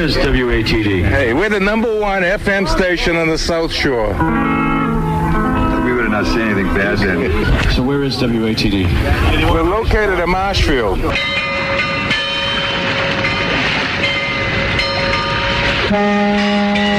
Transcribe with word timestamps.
is 0.00 0.16
WATD? 0.16 1.06
Hey, 1.06 1.34
we're 1.34 1.50
the 1.50 1.60
number 1.60 2.00
one 2.00 2.22
FM 2.22 2.66
station 2.66 3.16
on 3.16 3.28
the 3.28 3.36
South 3.36 3.70
Shore. 3.70 4.08
We 5.84 5.92
would 5.92 6.04
have 6.04 6.10
not 6.10 6.24
seen 6.24 6.40
anything 6.40 6.72
bad 6.74 6.98
then. 6.98 7.70
So 7.74 7.82
where 7.82 8.02
is 8.02 8.16
WATD? 8.16 9.50
We're 9.52 9.62
located 9.62 10.18
in 10.18 10.30
Marshfield. 10.30 11.00
Old 15.92 16.89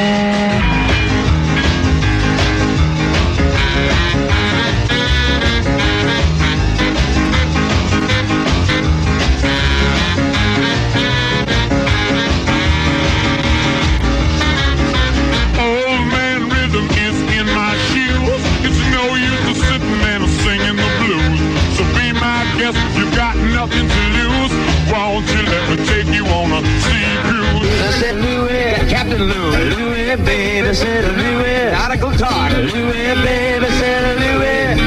nothing 23.62 23.88
to 23.88 24.02
lose. 24.18 24.54
Won't 24.92 25.28
you 25.30 25.42
let 25.46 25.64
me 25.70 25.76
take 25.86 26.08
you 26.08 26.26
on 26.26 26.50
a 26.52 26.62
sea 26.82 27.14
cruise? 27.22 27.70
I 27.86 27.92
said 28.02 28.16
Louis, 28.16 28.90
Captain 28.90 29.22
Louis, 29.22 29.64
Louis, 29.76 30.16
baby, 30.26 30.74
said 30.74 31.06
Louis, 31.16 31.72
nautical 31.72 32.12
talk, 32.18 32.52
Louis, 32.54 33.14
baby, 33.22 33.70
said 33.80 34.18
Louis, 34.24 34.82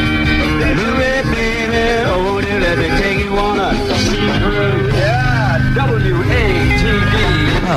Louis, 0.74 1.22
baby, 1.30 1.84
oh, 2.10 2.40
do 2.40 2.52
let 2.66 2.76
me 2.78 2.88
take 2.98 3.18
you 3.24 3.38
on 3.38 3.60
a 3.60 3.70
sea 4.06 4.26
cruise. 4.42 4.92
Yeah, 4.92 5.74
W-A-T-D. 5.76 7.14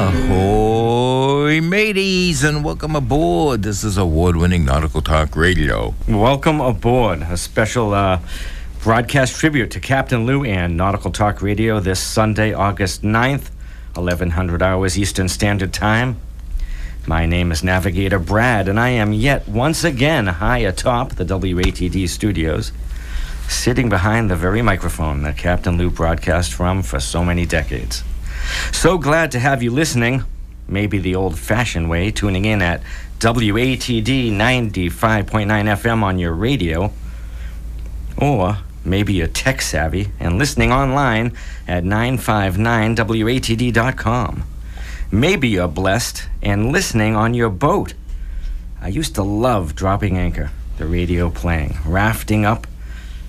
Ahoy, 0.02 1.62
mateys, 1.62 2.44
and 2.44 2.64
welcome 2.64 2.96
aboard. 2.96 3.62
This 3.62 3.84
is 3.84 3.98
award 3.98 4.36
winning 4.36 4.66
Nautical 4.66 5.04
Talk 5.04 5.36
Radio. 5.36 5.94
Welcome 6.08 6.60
aboard. 6.60 7.22
A 7.22 7.38
special 7.38 7.94
uh, 7.94 8.20
broadcast 8.82 9.36
tribute 9.36 9.72
to 9.72 9.80
Captain 9.80 10.26
Lou 10.26 10.46
and 10.46 10.78
Nautical 10.78 11.12
Talk 11.12 11.42
Radio 11.42 11.80
this 11.80 12.00
Sunday, 12.00 12.54
August 12.54 13.02
9th, 13.02 13.50
1100 13.96 14.62
hours 14.62 14.98
Eastern 14.98 15.28
Standard 15.28 15.74
Time. 15.74 16.18
My 17.06 17.26
name 17.26 17.52
is 17.52 17.64
Navigator 17.64 18.20
Brad, 18.20 18.68
and 18.68 18.80
I 18.80 18.90
am 18.90 19.14
yet 19.14 19.48
once 19.48 19.84
again 19.84 20.28
high 20.28 20.60
atop 20.60 21.16
the 21.16 21.26
WATD 21.26 22.08
studios, 22.08 22.72
sitting 23.50 23.90
behind 23.90 24.30
the 24.30 24.36
very 24.36 24.62
microphone 24.62 25.24
that 25.24 25.38
Captain 25.38 25.78
Lou 25.78 25.90
broadcast 25.90 26.54
from 26.54 26.84
for 26.84 27.00
so 27.00 27.26
many 27.26 27.46
decades. 27.46 28.04
So 28.72 28.98
glad 28.98 29.32
to 29.32 29.40
have 29.40 29.64
you 29.64 29.72
listening, 29.72 30.24
maybe 30.68 31.00
the 31.00 31.16
old 31.16 31.38
fashioned 31.38 31.90
way, 31.90 32.12
tuning 32.12 32.46
in 32.46 32.62
at 32.62 32.82
WATD 33.20 34.32
95.9 34.32 35.48
FM 35.48 36.04
on 36.04 36.20
your 36.20 36.34
radio, 36.34 36.94
or 38.18 38.60
maybe 38.88 39.14
you're 39.14 39.28
tech 39.28 39.62
savvy 39.62 40.10
and 40.20 40.38
listening 40.38 40.72
online 40.72 41.34
at 41.68 41.84
959WATD.com. 41.84 44.44
Maybe 45.12 45.48
you're 45.48 45.68
blessed 45.68 46.28
and 46.42 46.72
listening 46.72 47.16
on 47.16 47.34
your 47.34 47.50
boat. 47.50 47.94
I 48.82 48.88
used 48.90 49.16
to 49.16 49.24
love 49.24 49.76
dropping 49.76 50.18
anchor, 50.18 50.52
the 50.78 50.86
radio 50.86 51.30
playing, 51.30 51.78
rafting 51.86 52.46
up. 52.46 52.68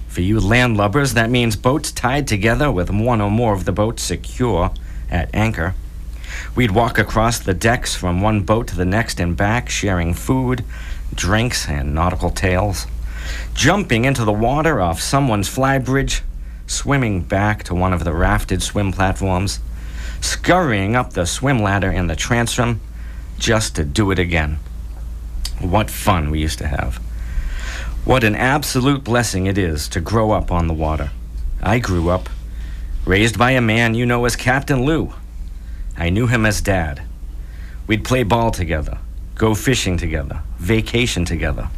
For 0.09 0.23
you 0.23 0.41
landlubbers, 0.41 1.15
that 1.15 1.31
means 1.31 1.57
boats 1.57 1.93
tied 1.93 2.27
together 2.27 2.73
with 2.73 2.91
one 2.91 3.21
or 3.21 3.31
more 3.31 3.55
of 3.55 3.65
the 3.65 3.73
boats 3.73 4.03
secure 4.03 4.73
at 5.11 5.35
anchor. 5.35 5.75
We'd 6.55 6.73
walk 6.73 6.99
across 6.99 7.39
the 7.39 7.55
decks 7.55 7.95
from 7.95 8.21
one 8.21 8.43
boat 8.43 8.67
to 8.69 8.77
the 8.77 8.85
next 8.85 9.19
and 9.21 9.37
back, 9.37 9.69
sharing 9.69 10.15
food, 10.15 10.65
drinks, 11.15 11.69
and 11.69 11.95
nautical 11.95 12.31
tales. 12.31 12.87
Jumping 13.55 14.05
into 14.05 14.25
the 14.25 14.33
water 14.33 14.81
off 14.81 15.01
someone's 15.01 15.49
flybridge, 15.49 16.23
swimming 16.67 17.23
back 17.23 17.65
to 17.65 17.75
one 17.75 17.93
of 17.93 18.05
the 18.05 18.13
rafted 18.13 18.63
swim 18.63 18.93
platforms, 18.93 19.61
scurrying 20.21 20.97
up 20.97 21.13
the 21.13 21.27
swim 21.27 21.59
ladder 21.59 21.91
in 21.91 22.07
the 22.07 22.17
transom 22.17 22.81
just 23.39 23.77
to 23.77 23.85
do 23.85 24.11
it 24.11 24.19
again. 24.19 24.59
What 25.61 25.91
fun 25.91 26.31
we 26.31 26.41
used 26.41 26.59
to 26.59 26.69
have. 26.69 26.97
What 28.05 28.25
an 28.25 28.35
absolute 28.35 29.05
blessing 29.05 29.47
it 29.47 29.59
is 29.59 29.89
to 29.89 30.01
grow 30.01 30.31
up 30.31 30.51
on 30.51 30.67
the 30.67 30.75
water. 30.75 31.11
I 31.63 31.79
grew 31.79 32.09
up 32.09 32.29
raised 33.05 33.39
by 33.39 33.53
a 33.53 33.61
man 33.61 33.95
you 33.95 34.05
know 34.05 34.25
as 34.27 34.37
Captain 34.37 34.85
Lou. 34.85 35.13
I 35.97 36.11
knew 36.11 36.27
him 36.27 36.45
as 36.45 36.61
Dad. 36.61 37.03
We'd 37.87 38.05
play 38.05 38.23
ball 38.23 38.51
together, 38.51 38.99
go 39.35 39.55
fishing 39.55 39.97
together, 39.97 40.43
vacation 40.59 41.25
together, 41.25 41.71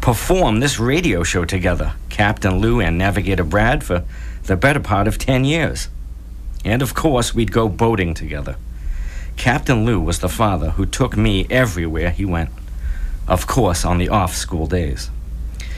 perform 0.00 0.60
this 0.60 0.78
radio 0.78 1.22
show 1.22 1.44
together, 1.44 1.94
Captain 2.08 2.58
Lou 2.58 2.80
and 2.80 2.98
Navigator 2.98 3.44
Brad, 3.44 3.82
for 3.82 4.04
the 4.44 4.56
better 4.56 4.80
part 4.80 5.06
of 5.06 5.18
10 5.18 5.44
years. 5.44 5.88
And 6.64 6.82
of 6.82 6.94
course, 6.94 7.34
we'd 7.34 7.52
go 7.52 7.68
boating 7.68 8.14
together. 8.14 8.56
Captain 9.36 9.84
Lou 9.84 10.00
was 10.00 10.18
the 10.18 10.28
father 10.28 10.70
who 10.70 10.84
took 10.84 11.16
me 11.16 11.46
everywhere 11.48 12.10
he 12.10 12.24
went, 12.24 12.50
of 13.26 13.46
course, 13.46 13.84
on 13.84 13.98
the 13.98 14.08
off 14.08 14.34
school 14.34 14.66
days. 14.66 15.10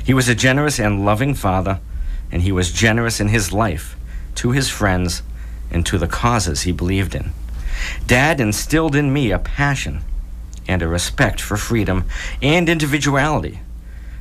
He 0.04 0.14
was 0.14 0.28
a 0.28 0.34
generous 0.34 0.80
and 0.80 1.04
loving 1.04 1.34
father, 1.34 1.80
and 2.32 2.42
he 2.42 2.52
was 2.52 2.72
generous 2.72 3.20
in 3.20 3.28
his 3.28 3.52
life 3.52 3.96
to 4.36 4.52
his 4.52 4.68
friends 4.68 5.22
and 5.70 5.84
to 5.86 5.98
the 5.98 6.06
causes 6.06 6.62
he 6.62 6.72
believed 6.72 7.14
in. 7.14 7.32
Dad 8.06 8.40
instilled 8.40 8.96
in 8.96 9.12
me 9.12 9.30
a 9.30 9.38
passion 9.38 10.00
and 10.66 10.82
a 10.82 10.88
respect 10.88 11.40
for 11.40 11.56
freedom 11.56 12.06
and 12.40 12.68
individuality 12.68 13.60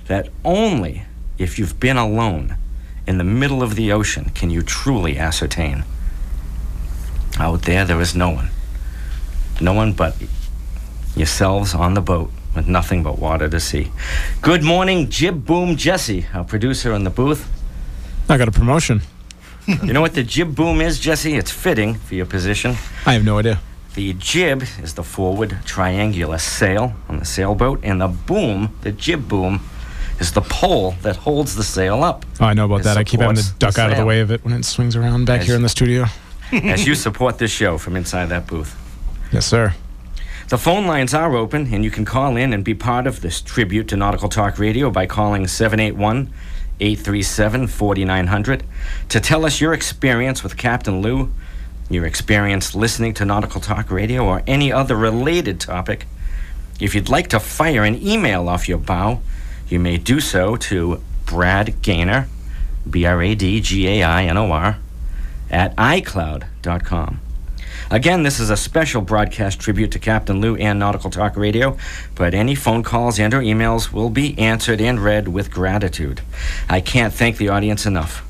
that 0.09 0.27
only 0.43 1.03
if 1.37 1.57
you've 1.57 1.79
been 1.79 1.95
alone 1.95 2.55
in 3.07 3.19
the 3.19 3.23
middle 3.23 3.63
of 3.63 3.75
the 3.75 3.91
ocean 3.91 4.31
can 4.35 4.49
you 4.49 4.61
truly 4.61 5.17
ascertain. 5.17 5.83
Out 7.37 7.61
there, 7.61 7.85
there 7.85 8.01
is 8.01 8.15
no 8.15 8.31
one. 8.31 8.49
No 9.61 9.73
one 9.73 9.93
but 9.93 10.15
yourselves 11.15 11.75
on 11.75 11.93
the 11.93 12.01
boat 12.01 12.31
with 12.55 12.67
nothing 12.67 13.03
but 13.03 13.19
water 13.19 13.47
to 13.47 13.59
see. 13.59 13.91
Good 14.41 14.63
morning, 14.63 15.09
Jib 15.09 15.45
Boom 15.45 15.77
Jesse, 15.77 16.25
our 16.33 16.43
producer 16.43 16.93
in 16.93 17.03
the 17.03 17.11
booth. 17.11 17.47
I 18.27 18.37
got 18.37 18.47
a 18.47 18.51
promotion. 18.51 19.01
You 19.67 19.93
know 19.93 20.01
what 20.01 20.15
the 20.15 20.23
jib 20.23 20.55
boom 20.55 20.81
is, 20.81 20.99
Jesse? 20.99 21.35
It's 21.35 21.51
fitting 21.51 21.93
for 21.93 22.15
your 22.15 22.25
position. 22.25 22.71
I 23.05 23.13
have 23.13 23.23
no 23.23 23.37
idea. 23.37 23.59
The 23.93 24.13
jib 24.13 24.63
is 24.81 24.95
the 24.95 25.03
forward 25.03 25.59
triangular 25.63 26.39
sail 26.39 26.95
on 27.07 27.19
the 27.19 27.25
sailboat, 27.25 27.81
and 27.83 28.01
the 28.01 28.07
boom, 28.07 28.75
the 28.81 28.91
jib 28.91 29.27
boom, 29.27 29.59
is 30.19 30.31
the 30.33 30.41
pole 30.41 30.95
that 31.01 31.15
holds 31.15 31.55
the 31.55 31.63
sail 31.63 32.03
up. 32.03 32.25
Oh, 32.39 32.45
I 32.45 32.53
know 32.53 32.65
about 32.65 32.81
It 32.81 32.83
that. 32.83 32.97
I 32.97 33.03
keep 33.03 33.19
having 33.21 33.37
to 33.37 33.53
duck 33.59 33.77
out 33.79 33.91
of 33.91 33.97
the 33.97 34.05
way 34.05 34.19
of 34.21 34.31
it 34.31 34.43
when 34.43 34.53
it 34.53 34.65
swings 34.65 34.95
around 34.95 35.25
back 35.25 35.41
As- 35.41 35.47
here 35.47 35.55
in 35.55 35.61
the 35.61 35.69
studio. 35.69 36.05
As 36.51 36.85
you 36.87 36.95
support 37.07 37.37
this 37.37 37.51
show 37.51 37.77
from 37.77 37.95
inside 37.95 38.25
that 38.27 38.47
booth. 38.47 38.75
Yes, 39.31 39.45
sir. 39.45 39.73
The 40.49 40.57
phone 40.57 40.87
lines 40.87 41.13
are 41.13 41.35
open, 41.35 41.71
and 41.71 41.83
you 41.83 41.91
can 41.91 42.05
call 42.05 42.35
in 42.35 42.53
and 42.53 42.63
be 42.65 42.73
part 42.73 43.05
of 43.05 43.21
this 43.21 43.39
tribute 43.39 43.87
to 43.89 43.95
Nautical 43.95 44.29
Talk 44.29 44.57
Radio 44.57 44.89
by 44.89 45.05
calling 45.05 45.45
781 45.47 46.33
837 46.79 47.67
4900 47.67 48.63
to 49.09 49.19
tell 49.19 49.45
us 49.45 49.61
your 49.61 49.73
experience 49.73 50.41
with 50.43 50.57
Captain 50.57 51.01
Lou, 51.01 51.31
your 51.89 52.05
experience 52.05 52.73
listening 52.73 53.13
to 53.15 53.25
Nautical 53.25 53.61
Talk 53.61 53.91
Radio, 53.91 54.25
or 54.25 54.41
any 54.47 54.71
other 54.71 54.95
related 54.95 55.59
topic. 55.59 56.07
If 56.79 56.95
you'd 56.95 57.09
like 57.09 57.27
to 57.27 57.39
fire 57.39 57.83
an 57.83 58.01
email 58.01 58.49
off 58.49 58.67
your 58.67 58.77
bow, 58.79 59.21
you 59.69 59.79
may 59.79 59.97
do 59.97 60.19
so 60.19 60.55
to 60.55 61.01
Brad 61.25 61.81
Gainor, 61.81 62.27
B 62.89 63.05
R 63.05 63.21
A 63.21 63.35
D 63.35 63.61
G 63.61 63.87
A 63.87 64.03
I 64.03 64.23
N 64.25 64.37
O 64.37 64.51
R, 64.51 64.77
at 65.49 65.75
iCloud.com. 65.75 67.21
Again, 67.91 68.23
this 68.23 68.39
is 68.39 68.49
a 68.49 68.57
special 68.57 69.01
broadcast 69.01 69.59
tribute 69.59 69.91
to 69.91 69.99
Captain 69.99 70.41
Lou 70.41 70.55
and 70.57 70.77
Nautical 70.77 71.09
Talk 71.09 71.35
Radio, 71.35 71.77
but 72.13 72.33
any 72.33 72.53
phone 72.53 72.83
calls 72.83 73.19
and 73.19 73.33
or 73.33 73.41
emails 73.41 73.91
will 73.91 74.09
be 74.09 74.37
answered 74.37 74.79
and 74.79 75.03
read 75.03 75.27
with 75.27 75.49
gratitude. 75.49 76.21
I 76.69 76.81
can't 76.81 77.13
thank 77.13 77.37
the 77.37 77.49
audience 77.49 77.85
enough. 77.85 78.25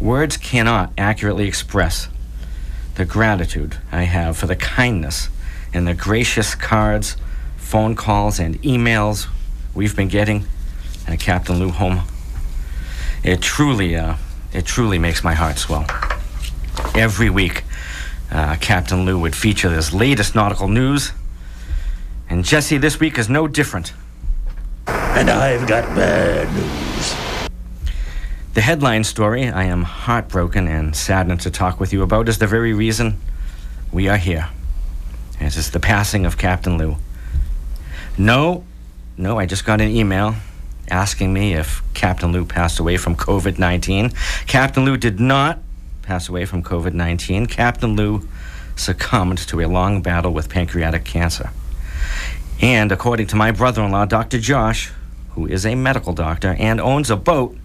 Words 0.00 0.36
cannot 0.36 0.92
accurately 0.96 1.48
express 1.48 2.08
the 2.94 3.04
gratitude 3.04 3.78
I 3.90 4.02
have 4.02 4.36
for 4.36 4.46
the 4.46 4.56
kindness 4.56 5.28
and 5.72 5.86
the 5.86 5.94
gracious 5.94 6.54
cards, 6.54 7.16
phone 7.56 7.96
calls, 7.96 8.38
and 8.38 8.62
emails 8.62 9.26
we've 9.74 9.96
been 9.96 10.08
getting 10.08 10.46
at 11.06 11.20
Captain 11.20 11.58
Lou 11.58 11.70
home. 11.70 12.02
It 13.22 13.40
truly, 13.40 13.96
uh, 13.96 14.16
it 14.52 14.64
truly 14.64 14.98
makes 14.98 15.24
my 15.24 15.34
heart 15.34 15.58
swell. 15.58 15.86
Every 16.94 17.30
week, 17.30 17.64
uh, 18.30 18.56
Captain 18.60 19.04
Lou 19.04 19.18
would 19.18 19.34
feature 19.34 19.68
this 19.68 19.92
latest 19.92 20.34
nautical 20.34 20.68
news. 20.68 21.12
And 22.28 22.44
Jesse, 22.44 22.78
this 22.78 23.00
week 23.00 23.18
is 23.18 23.28
no 23.28 23.48
different. 23.48 23.92
And 24.86 25.30
I've 25.30 25.66
got 25.66 25.84
bad 25.96 26.52
news. 26.54 27.14
The 28.54 28.60
headline 28.60 29.04
story 29.04 29.48
I 29.48 29.64
am 29.64 29.84
heartbroken 29.84 30.68
and 30.68 30.94
saddened 30.94 31.40
to 31.42 31.50
talk 31.50 31.80
with 31.80 31.92
you 31.92 32.02
about 32.02 32.28
is 32.28 32.38
the 32.38 32.46
very 32.46 32.72
reason 32.72 33.20
we 33.92 34.08
are 34.08 34.16
here. 34.16 34.48
This 35.38 35.56
is 35.56 35.70
the 35.70 35.80
passing 35.80 36.26
of 36.26 36.36
Captain 36.36 36.76
Lou. 36.76 36.96
No, 38.16 38.64
no, 39.18 39.38
I 39.38 39.46
just 39.46 39.64
got 39.64 39.80
an 39.80 39.88
email 39.90 40.36
asking 40.88 41.32
me 41.32 41.54
if 41.54 41.82
Captain 41.92 42.32
Lou 42.32 42.44
passed 42.44 42.78
away 42.78 42.96
from 42.96 43.16
COVID 43.16 43.58
19. 43.58 44.12
Captain 44.46 44.84
Lou 44.84 44.96
did 44.96 45.18
not 45.18 45.58
pass 46.02 46.28
away 46.28 46.44
from 46.44 46.62
COVID 46.62 46.94
19. 46.94 47.46
Captain 47.46 47.96
Lou 47.96 48.26
succumbed 48.76 49.38
to 49.38 49.60
a 49.60 49.66
long 49.66 50.02
battle 50.02 50.32
with 50.32 50.48
pancreatic 50.48 51.04
cancer. 51.04 51.50
And 52.60 52.92
according 52.92 53.26
to 53.28 53.36
my 53.36 53.50
brother 53.50 53.82
in 53.82 53.90
law, 53.90 54.04
Dr. 54.04 54.38
Josh, 54.38 54.92
who 55.30 55.46
is 55.46 55.66
a 55.66 55.74
medical 55.74 56.12
doctor 56.12 56.54
and 56.58 56.80
owns 56.80 57.10
a 57.10 57.16
boat, 57.16 57.56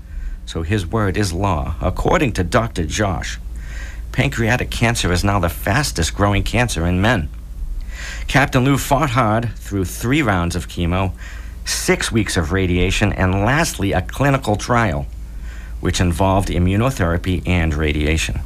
so 0.46 0.64
his 0.64 0.88
word 0.88 1.18
is 1.18 1.34
law, 1.34 1.76
according 1.82 2.34
to 2.34 2.44
Dr. 2.44 2.86
Josh, 2.86 3.40
pancreatic 4.12 4.72
cancer 4.72 5.12
is 5.12 5.24
now 5.24 5.40
the 5.40 5.50
fastest 5.50 6.16
growing 6.16 6.44
cancer 6.44 6.86
in 6.86 7.00
men. 7.00 7.30
Captain 8.28 8.64
Lou 8.64 8.78
fought 8.78 9.12
hard 9.12 9.56
through 9.56 9.86
three 9.86 10.22
rounds 10.22 10.56
of 10.56 10.68
chemo, 10.68 11.14
six 11.66 12.12
weeks 12.12 12.38
of 12.38 12.52
radiation, 12.52 13.14
and 13.14 13.46
lastly, 13.46 13.92
a 13.92 14.02
clinical 14.02 14.56
trial, 14.56 15.06
which 15.80 16.02
involved 16.02 16.50
immunotherapy 16.50 17.42
and 17.48 17.74
radiation. 17.74 18.40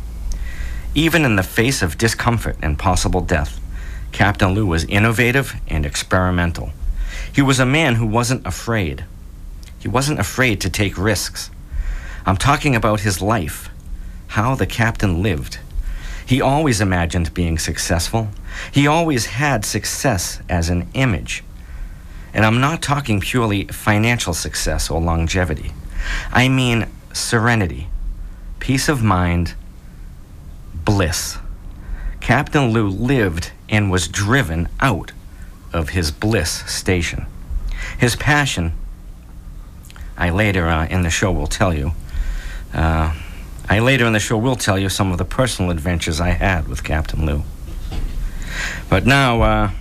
Even 0.95 1.25
in 1.25 1.35
the 1.35 1.43
face 1.43 1.81
of 1.81 1.97
discomfort 1.97 2.57
and 2.61 2.79
possible 2.79 3.21
death, 3.21 3.59
Captain 4.11 4.53
Lou 4.53 4.65
was 4.65 4.85
innovative 4.85 5.53
and 5.67 5.85
experimental. 5.85 6.71
He 7.31 7.41
was 7.41 7.59
a 7.59 7.65
man 7.65 7.95
who 7.95 8.05
wasn't 8.05 8.47
afraid. 8.47 9.05
He 9.79 9.87
wasn't 9.87 10.19
afraid 10.19 10.59
to 10.61 10.69
take 10.69 10.97
risks. 10.97 11.51
I'm 12.25 12.37
talking 12.37 12.75
about 12.75 13.01
his 13.01 13.21
life, 13.21 13.69
how 14.27 14.55
the 14.55 14.65
captain 14.65 15.21
lived. 15.21 15.59
He 16.25 16.41
always 16.41 16.81
imagined 16.81 17.33
being 17.33 17.57
successful. 17.57 18.29
He 18.71 18.87
always 18.87 19.27
had 19.27 19.63
success 19.63 20.41
as 20.49 20.69
an 20.69 20.87
image. 20.93 21.43
And 22.33 22.45
I'm 22.45 22.59
not 22.59 22.81
talking 22.81 23.19
purely 23.19 23.65
financial 23.65 24.33
success 24.33 24.89
or 24.89 25.01
longevity. 25.01 25.71
I 26.31 26.49
mean 26.49 26.87
serenity, 27.13 27.87
peace 28.59 28.89
of 28.89 29.03
mind, 29.03 29.55
bliss. 30.73 31.37
Captain 32.19 32.71
Lou 32.71 32.87
lived 32.87 33.51
and 33.69 33.91
was 33.91 34.07
driven 34.07 34.69
out 34.79 35.11
of 35.73 35.89
his 35.89 36.11
bliss 36.11 36.63
station. 36.71 37.25
His 37.97 38.15
passion, 38.15 38.73
I 40.17 40.29
later 40.29 40.67
uh, 40.67 40.87
in 40.87 41.03
the 41.03 41.09
show 41.09 41.31
will 41.31 41.47
tell 41.47 41.73
you, 41.73 41.91
uh, 42.73 43.13
I 43.69 43.79
later 43.79 44.05
in 44.05 44.13
the 44.13 44.19
show 44.19 44.37
will 44.37 44.55
tell 44.55 44.79
you 44.79 44.89
some 44.89 45.11
of 45.11 45.17
the 45.17 45.25
personal 45.25 45.71
adventures 45.71 46.21
I 46.21 46.29
had 46.29 46.67
with 46.67 46.83
Captain 46.83 47.25
Lou. 47.25 47.43
But 48.89 49.05
now, 49.05 49.41
uh, 49.41 49.71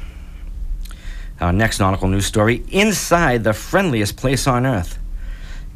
our 1.41 1.53
next 1.53 1.81
nautical 1.81 2.09
news 2.09 2.27
story 2.27 2.65
inside 2.71 3.45
the 3.45 3.53
friendliest 3.53 4.17
place 4.17 4.47
on 4.47 4.67
earth. 4.67 4.99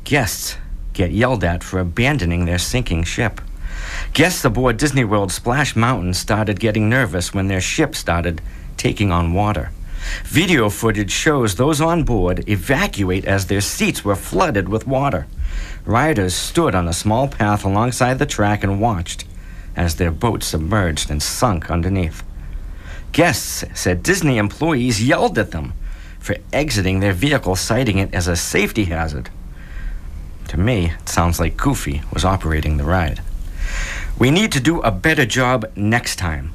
Guests 0.05 0.57
get 0.93 1.11
yelled 1.13 1.45
at 1.45 1.63
for 1.63 1.79
abandoning 1.79 2.45
their 2.45 2.59
sinking 2.59 3.05
ship. 3.05 3.41
Guests 4.13 4.45
aboard 4.45 4.77
Disney 4.77 5.05
World 5.05 5.33
Splash 5.33 5.77
Mountain 5.77 6.15
started 6.15 6.61
getting 6.61 6.89
nervous 6.89 7.33
when 7.33 7.49
their 7.49 7.61
ship 7.61 7.95
started 7.95 8.41
taking 8.77 9.13
on 9.13 9.35
water. 9.35 9.71
Video 10.25 10.71
footage 10.71 11.11
shows 11.11 11.55
those 11.55 11.81
on 11.81 12.05
board 12.05 12.49
evacuate 12.49 13.25
as 13.27 13.47
their 13.47 13.61
seats 13.61 14.05
were 14.05 14.17
flooded 14.17 14.69
with 14.69 14.87
water. 14.87 15.27
Riders 15.85 16.35
stood 16.35 16.75
on 16.75 16.89
a 16.89 16.93
small 16.93 17.29
path 17.29 17.65
alongside 17.65 18.19
the 18.19 18.27
track 18.27 18.65
and 18.65 18.81
watched 18.81 19.25
as 19.77 19.97
their 19.97 20.11
boat 20.11 20.43
submerged 20.43 21.11
and 21.11 21.23
sunk 21.23 21.71
underneath. 21.71 22.23
Guests 23.13 23.65
said 23.75 24.03
Disney 24.03 24.39
employees 24.39 25.03
yelled 25.03 25.39
at 25.39 25.51
them 25.51 25.73
for 26.19 26.37
exiting 26.53 27.01
their 27.01 27.13
vehicle, 27.13 27.57
citing 27.57 27.99
it 27.99 28.15
as 28.15 28.29
a 28.29 28.37
safety 28.37 28.85
hazard. 28.85 29.31
To 30.49 30.59
me, 30.59 30.93
it 31.01 31.09
sounds 31.09 31.41
like 31.41 31.57
Goofy 31.57 32.03
was 32.13 32.25
operating 32.25 32.77
the 32.77 32.85
ride. 32.85 33.23
We 34.19 34.31
need 34.31 34.53
to 34.53 34.61
do 34.61 34.81
a 34.83 34.91
better 34.91 35.25
job 35.25 35.71
next 35.75 36.17
time. 36.17 36.53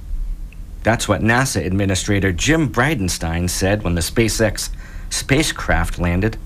That's 0.84 1.07
what 1.07 1.22
NASA 1.22 1.66
Administrator 1.66 2.31
Jim 2.31 2.69
Bridenstine 2.72 3.50
said 3.50 3.84
when 3.84 3.96
the 3.96 4.01
SpaceX 4.01 4.69
spacecraft 5.10 5.98
landed. 5.98 6.38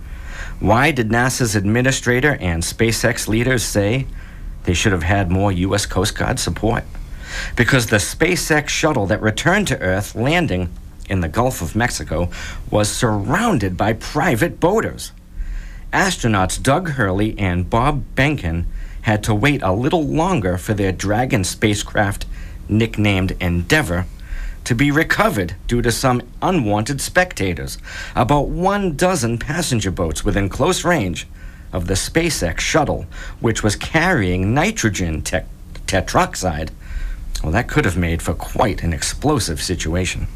Why 0.59 0.91
did 0.91 1.09
NASA's 1.09 1.55
administrator 1.55 2.37
and 2.39 2.63
SpaceX 2.63 3.27
leaders 3.27 3.63
say 3.63 4.07
they 4.63 4.73
should 4.73 4.91
have 4.91 5.03
had 5.03 5.29
more 5.29 5.51
U.S. 5.51 5.85
Coast 5.85 6.17
Guard 6.17 6.39
support? 6.39 6.83
Because 7.55 7.87
the 7.87 7.97
SpaceX 7.97 8.69
shuttle 8.69 9.05
that 9.07 9.21
returned 9.21 9.67
to 9.67 9.79
Earth, 9.79 10.15
landing 10.15 10.69
in 11.09 11.21
the 11.21 11.27
Gulf 11.27 11.61
of 11.61 11.75
Mexico, 11.75 12.29
was 12.69 12.89
surrounded 12.89 13.75
by 13.75 13.93
private 13.93 14.59
boaters. 14.59 15.11
Astronauts 15.91 16.61
Doug 16.61 16.91
Hurley 16.91 17.37
and 17.39 17.69
Bob 17.69 18.03
Behnken 18.15 18.65
had 19.01 19.23
to 19.23 19.33
wait 19.33 19.61
a 19.63 19.73
little 19.73 20.05
longer 20.05 20.57
for 20.57 20.73
their 20.73 20.91
Dragon 20.91 21.43
spacecraft, 21.43 22.25
nicknamed 22.67 23.35
Endeavour, 23.39 24.05
to 24.65 24.75
be 24.75 24.91
recovered 24.91 25.55
due 25.67 25.81
to 25.81 25.91
some 25.91 26.21
unwanted 26.41 27.01
spectators. 27.01 27.79
About 28.15 28.49
one 28.49 28.95
dozen 28.95 29.39
passenger 29.39 29.89
boats 29.89 30.23
within 30.23 30.47
close 30.47 30.85
range 30.85 31.27
of 31.73 31.87
the 31.87 31.95
SpaceX 31.95 32.59
shuttle, 32.59 33.07
which 33.39 33.63
was 33.63 33.75
carrying 33.75 34.53
nitrogen 34.53 35.21
te- 35.21 35.39
tetroxide, 35.87 36.69
well, 37.41 37.51
that 37.51 37.67
could 37.67 37.85
have 37.85 37.97
made 37.97 38.21
for 38.21 38.33
quite 38.33 38.83
an 38.83 38.93
explosive 38.93 39.61
situation. 39.61 40.27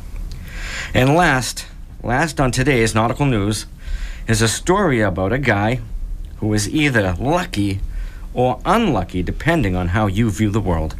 And 0.93 1.15
last, 1.15 1.65
last 2.01 2.39
on 2.39 2.51
today's 2.51 2.95
nautical 2.95 3.25
news, 3.25 3.65
is 4.27 4.41
a 4.41 4.47
story 4.47 5.01
about 5.01 5.33
a 5.33 5.37
guy 5.37 5.81
who 6.37 6.53
is 6.53 6.69
either 6.69 7.13
lucky 7.19 7.79
or 8.33 8.59
unlucky, 8.65 9.21
depending 9.21 9.75
on 9.75 9.89
how 9.89 10.07
you 10.07 10.29
view 10.31 10.49
the 10.49 10.61
world. 10.61 10.95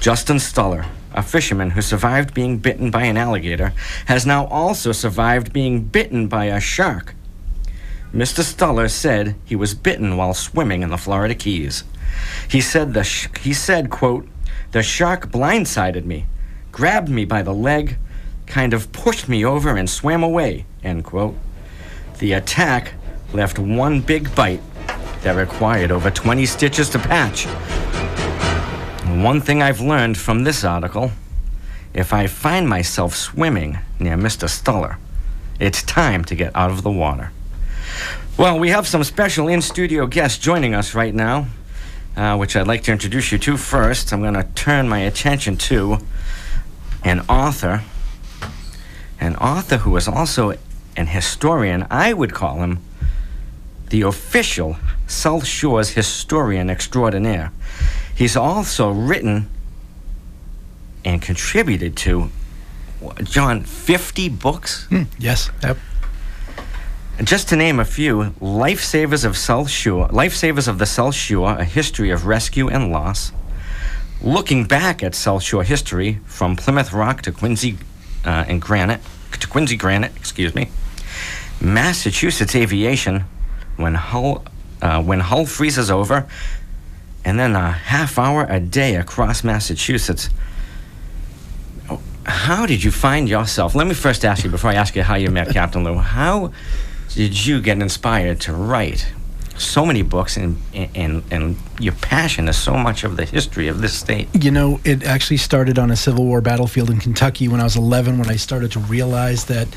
Justin 0.00 0.38
Stuller, 0.38 0.86
a 1.12 1.22
fisherman 1.22 1.70
who 1.70 1.82
survived 1.82 2.32
being 2.32 2.58
bitten 2.58 2.90
by 2.90 3.02
an 3.02 3.16
alligator, 3.16 3.72
has 4.06 4.24
now 4.24 4.46
also 4.46 4.92
survived 4.92 5.52
being 5.52 5.82
bitten 5.82 6.28
by 6.28 6.46
a 6.46 6.60
shark. 6.60 7.14
Mr. 8.12 8.42
Stuller 8.42 8.88
said 8.88 9.34
he 9.44 9.56
was 9.56 9.74
bitten 9.74 10.16
while 10.16 10.32
swimming 10.32 10.82
in 10.82 10.90
the 10.90 10.96
Florida 10.96 11.34
Keys. 11.34 11.84
He 12.48 12.60
said 12.60 12.94
the 12.94 13.04
sh- 13.04 13.28
he 13.42 13.52
said, 13.52 13.90
quote, 13.90 14.26
"The 14.72 14.82
shark 14.82 15.30
blindsided 15.30 16.04
me, 16.04 16.26
grabbed 16.72 17.08
me 17.08 17.24
by 17.24 17.42
the 17.42 17.54
leg, 17.54 17.96
kind 18.46 18.74
of 18.74 18.92
pushed 18.92 19.28
me 19.28 19.44
over 19.44 19.76
and 19.76 19.88
swam 19.88 20.22
away." 20.22 20.66
End 20.84 21.04
quote. 21.04 21.36
The 22.18 22.32
attack 22.32 22.94
left 23.32 23.58
one 23.58 24.00
big 24.00 24.34
bite 24.34 24.62
that 25.22 25.36
required 25.36 25.90
over 25.90 26.10
20 26.10 26.46
stitches 26.46 26.88
to 26.90 26.98
patch. 26.98 27.46
One 29.06 29.40
thing 29.40 29.62
I've 29.62 29.80
learned 29.80 30.16
from 30.16 30.44
this 30.44 30.64
article 30.64 31.12
if 31.94 32.12
I 32.12 32.26
find 32.26 32.68
myself 32.68 33.16
swimming 33.16 33.78
near 33.98 34.16
Mr. 34.16 34.48
Stuller, 34.48 34.98
it's 35.58 35.82
time 35.82 36.24
to 36.26 36.34
get 36.34 36.54
out 36.54 36.70
of 36.70 36.82
the 36.82 36.90
water. 36.90 37.32
Well, 38.36 38.58
we 38.58 38.68
have 38.68 38.86
some 38.86 39.02
special 39.02 39.48
in 39.48 39.62
studio 39.62 40.06
guests 40.06 40.38
joining 40.38 40.74
us 40.74 40.94
right 40.94 41.14
now, 41.14 41.46
uh, 42.18 42.36
which 42.36 42.56
I'd 42.56 42.66
like 42.66 42.82
to 42.84 42.92
introduce 42.92 43.30
you 43.30 43.38
to 43.38 43.56
first. 43.56 44.12
I'm 44.12 44.20
going 44.20 44.34
to 44.34 44.42
turn 44.54 44.88
my 44.88 44.98
attention 44.98 45.56
to 45.56 45.98
an 47.04 47.20
author, 47.28 47.84
an 49.20 49.36
author 49.36 49.78
who 49.78 49.96
is 49.96 50.08
also 50.08 50.54
an 50.96 51.06
historian. 51.06 51.86
I 51.90 52.12
would 52.12 52.34
call 52.34 52.56
him 52.56 52.80
the 53.90 54.02
official 54.02 54.76
South 55.06 55.46
Shores 55.46 55.90
historian 55.90 56.68
extraordinaire. 56.68 57.52
He's 58.14 58.36
also 58.36 58.90
written 58.90 59.48
and 61.04 61.22
contributed 61.22 61.96
to, 61.98 62.30
John, 63.22 63.62
50 63.62 64.28
books? 64.30 64.88
Yes. 65.18 65.50
Yep. 65.62 65.78
Just 67.24 67.48
to 67.48 67.56
name 67.56 67.80
a 67.80 67.84
few, 67.84 68.32
Lifesavers 68.40 69.24
of 69.24 69.36
South 69.36 69.68
Shore, 69.68 70.06
Lifesavers 70.08 70.68
of 70.68 70.78
the 70.78 70.86
South 70.86 71.16
Shore, 71.16 71.50
A 71.58 71.64
History 71.64 72.10
of 72.10 72.26
Rescue 72.26 72.68
and 72.68 72.92
Loss. 72.92 73.32
Looking 74.22 74.66
back 74.66 75.02
at 75.02 75.16
South 75.16 75.42
Shore 75.42 75.64
history 75.64 76.20
from 76.26 76.54
Plymouth 76.54 76.92
Rock 76.92 77.22
to 77.22 77.32
Quincy 77.32 77.76
uh, 78.24 78.44
and 78.46 78.62
Granite, 78.62 79.00
to 79.32 79.48
Quincy 79.48 79.76
Granite, 79.76 80.12
excuse 80.14 80.54
me. 80.54 80.68
Massachusetts 81.60 82.54
Aviation, 82.54 83.24
when 83.76 83.94
Hull, 83.96 84.44
uh, 84.80 85.02
when 85.02 85.18
Hull 85.18 85.44
freezes 85.44 85.90
over, 85.90 86.28
and 87.24 87.36
then 87.36 87.56
a 87.56 87.72
half 87.72 88.16
hour 88.16 88.46
a 88.48 88.60
day 88.60 88.94
across 88.94 89.42
Massachusetts. 89.42 90.30
Oh, 91.90 92.00
How 92.26 92.64
did 92.64 92.84
you 92.84 92.92
find 92.92 93.28
yourself? 93.28 93.74
Let 93.74 93.88
me 93.88 93.94
first 93.94 94.24
ask 94.24 94.44
you 94.44 94.50
before 94.50 94.70
I 94.70 94.74
ask 94.74 94.94
you 94.94 95.02
how 95.02 95.16
you 95.16 95.32
met 95.32 95.48
Captain 95.48 95.82
Lou. 95.82 95.96
How 95.98 96.52
did 97.14 97.46
you 97.46 97.60
get 97.60 97.80
inspired 97.80 98.40
to 98.42 98.52
write 98.52 99.06
so 99.58 99.84
many 99.84 100.02
books, 100.02 100.36
and, 100.36 100.60
and 100.72 101.22
and 101.30 101.56
your 101.80 101.94
passion 101.94 102.48
is 102.48 102.56
so 102.56 102.74
much 102.74 103.04
of 103.04 103.16
the 103.16 103.24
history 103.24 103.68
of 103.68 103.80
this 103.80 103.92
state. 103.92 104.28
You 104.32 104.50
know, 104.50 104.80
it 104.84 105.04
actually 105.04 105.36
started 105.36 105.78
on 105.78 105.90
a 105.90 105.96
Civil 105.96 106.24
War 106.24 106.40
battlefield 106.40 106.90
in 106.90 106.98
Kentucky 106.98 107.48
when 107.48 107.60
I 107.60 107.64
was 107.64 107.76
11, 107.76 108.18
when 108.18 108.28
I 108.28 108.36
started 108.36 108.72
to 108.72 108.80
realize 108.80 109.44
that 109.46 109.68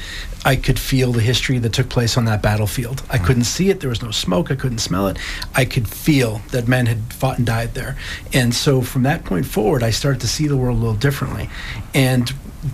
I 0.44 0.56
could 0.56 0.80
feel 0.80 1.12
the 1.12 1.22
history 1.22 1.60
that 1.60 1.74
took 1.74 1.90
place 1.90 2.18
on 2.18 2.26
that 2.26 2.42
battlefield. 2.42 3.04
I 3.10 3.18
mm-hmm. 3.18 3.26
couldn't 3.26 3.44
see 3.44 3.70
it, 3.70 3.80
there 3.80 3.90
was 3.90 4.02
no 4.02 4.12
smoke, 4.12 4.52
I 4.52 4.56
couldn't 4.56 4.80
smell 4.80 5.08
it. 5.08 5.18
I 5.56 5.66
could 5.66 5.88
feel 5.88 6.42
that 6.52 6.68
men 6.68 6.88
had 6.88 7.14
fought 7.14 7.38
and 7.38 7.46
died 7.46 7.74
there. 7.74 7.98
And 8.34 8.54
so 8.54 8.82
from 8.82 9.04
that 9.04 9.24
point 9.26 9.46
forward, 9.46 9.84
I 9.84 9.92
started 9.92 10.22
to 10.22 10.28
see 10.28 10.48
the 10.48 10.58
world 10.58 10.78
a 10.78 10.80
little 10.80 10.96
differently. 10.96 11.50
And 11.94 12.32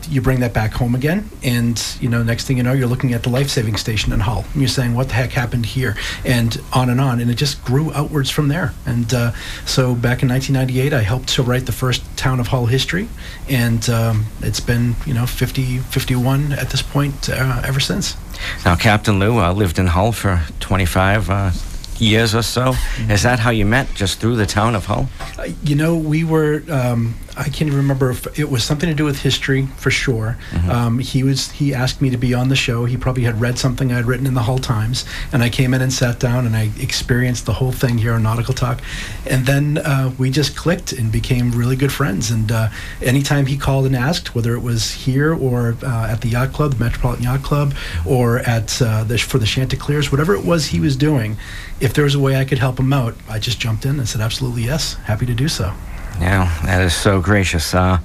you 0.09 0.21
bring 0.21 0.41
that 0.41 0.53
back 0.53 0.73
home 0.73 0.95
again, 0.95 1.29
and 1.43 1.81
you 2.01 2.09
know, 2.09 2.21
next 2.21 2.45
thing 2.45 2.57
you 2.57 2.63
know, 2.63 2.73
you're 2.73 2.87
looking 2.87 3.13
at 3.13 3.23
the 3.23 3.29
life-saving 3.29 3.77
station 3.77 4.11
in 4.11 4.19
Hull, 4.19 4.45
and 4.51 4.61
you're 4.61 4.67
saying, 4.67 4.93
"What 4.93 5.07
the 5.07 5.13
heck 5.13 5.31
happened 5.31 5.65
here?" 5.65 5.95
And 6.25 6.59
on 6.73 6.89
and 6.89 6.99
on, 6.99 7.21
and 7.21 7.31
it 7.31 7.35
just 7.35 7.63
grew 7.63 7.93
outwards 7.93 8.29
from 8.29 8.49
there. 8.49 8.73
And 8.85 9.13
uh, 9.13 9.31
so, 9.65 9.95
back 9.95 10.23
in 10.23 10.29
1998, 10.29 10.93
I 10.93 11.01
helped 11.01 11.29
to 11.29 11.43
write 11.43 11.65
the 11.65 11.71
first 11.71 12.03
town 12.17 12.39
of 12.39 12.47
Hull 12.47 12.65
history, 12.65 13.07
and 13.47 13.89
um, 13.89 14.25
it's 14.41 14.59
been 14.59 14.95
you 15.05 15.13
know 15.13 15.25
50, 15.25 15.77
51 15.77 16.53
at 16.53 16.69
this 16.69 16.81
point 16.81 17.29
uh, 17.29 17.61
ever 17.65 17.79
since. 17.79 18.17
Now, 18.65 18.75
Captain 18.75 19.19
Lou 19.19 19.39
uh, 19.39 19.53
lived 19.53 19.79
in 19.79 19.87
Hull 19.87 20.11
for 20.11 20.41
25 20.59 21.29
uh, 21.29 21.51
years 21.97 22.35
or 22.35 22.43
so. 22.43 22.73
Is 23.09 23.23
that 23.23 23.39
how 23.39 23.51
you 23.51 23.65
met? 23.65 23.93
Just 23.95 24.19
through 24.19 24.35
the 24.35 24.45
town 24.45 24.75
of 24.75 24.85
Hull? 24.85 25.07
Uh, 25.37 25.47
you 25.63 25.75
know, 25.75 25.95
we 25.95 26.23
were. 26.23 26.63
Um, 26.69 27.15
I 27.37 27.43
can't 27.43 27.63
even 27.67 27.77
remember 27.77 28.09
if 28.09 28.39
it 28.39 28.49
was 28.49 28.63
something 28.63 28.89
to 28.89 28.95
do 28.95 29.05
with 29.05 29.21
history 29.21 29.67
for 29.77 29.91
sure. 29.91 30.37
Um, 30.69 30.99
he 30.99 31.23
was. 31.23 31.51
He 31.51 31.73
asked 31.73 32.01
me 32.01 32.09
to 32.09 32.17
be 32.17 32.33
on 32.33 32.49
the 32.49 32.55
show. 32.55 32.85
He 32.85 32.97
probably 32.97 33.23
had 33.23 33.39
read 33.39 33.57
something 33.59 33.91
I 33.91 33.95
had 33.95 34.05
written 34.05 34.25
in 34.25 34.33
the 34.33 34.43
Hull 34.43 34.57
Times, 34.57 35.05
and 35.31 35.43
I 35.43 35.49
came 35.49 35.73
in 35.73 35.81
and 35.81 35.93
sat 35.93 36.19
down 36.19 36.45
and 36.45 36.55
I 36.55 36.71
experienced 36.79 37.45
the 37.45 37.53
whole 37.53 37.71
thing 37.71 37.97
here 37.97 38.13
on 38.13 38.23
Nautical 38.23 38.53
Talk, 38.53 38.81
and 39.25 39.45
then 39.45 39.77
uh, 39.77 40.11
we 40.17 40.29
just 40.29 40.55
clicked 40.55 40.91
and 40.93 41.11
became 41.11 41.51
really 41.51 41.75
good 41.75 41.91
friends. 41.91 42.31
And 42.31 42.51
uh, 42.51 42.69
anytime 43.01 43.45
he 43.45 43.57
called 43.57 43.85
and 43.85 43.95
asked, 43.95 44.35
whether 44.35 44.53
it 44.53 44.61
was 44.61 44.91
here 44.91 45.33
or 45.33 45.77
uh, 45.83 46.07
at 46.09 46.21
the 46.21 46.29
yacht 46.29 46.53
club, 46.53 46.73
the 46.73 46.83
Metropolitan 46.83 47.23
Yacht 47.23 47.43
Club, 47.43 47.73
or 48.05 48.39
at 48.39 48.81
uh, 48.81 49.03
the 49.03 49.17
for 49.17 49.37
the 49.37 49.45
Chanticleers, 49.45 50.11
whatever 50.11 50.35
it 50.35 50.43
was 50.43 50.67
he 50.67 50.79
was 50.79 50.95
doing, 50.95 51.37
if 51.79 51.93
there 51.93 52.03
was 52.03 52.15
a 52.15 52.19
way 52.19 52.35
I 52.35 52.45
could 52.45 52.59
help 52.59 52.79
him 52.79 52.93
out, 52.93 53.15
I 53.29 53.39
just 53.39 53.59
jumped 53.59 53.85
in 53.85 53.99
and 53.99 54.07
said, 54.07 54.21
absolutely 54.21 54.63
yes, 54.63 54.95
happy 55.05 55.25
to 55.25 55.33
do 55.33 55.47
so. 55.47 55.73
Yeah, 56.19 56.51
that 56.65 56.81
is 56.81 56.95
so 56.95 57.21
gracious. 57.21 57.73
Uh, 57.73 57.99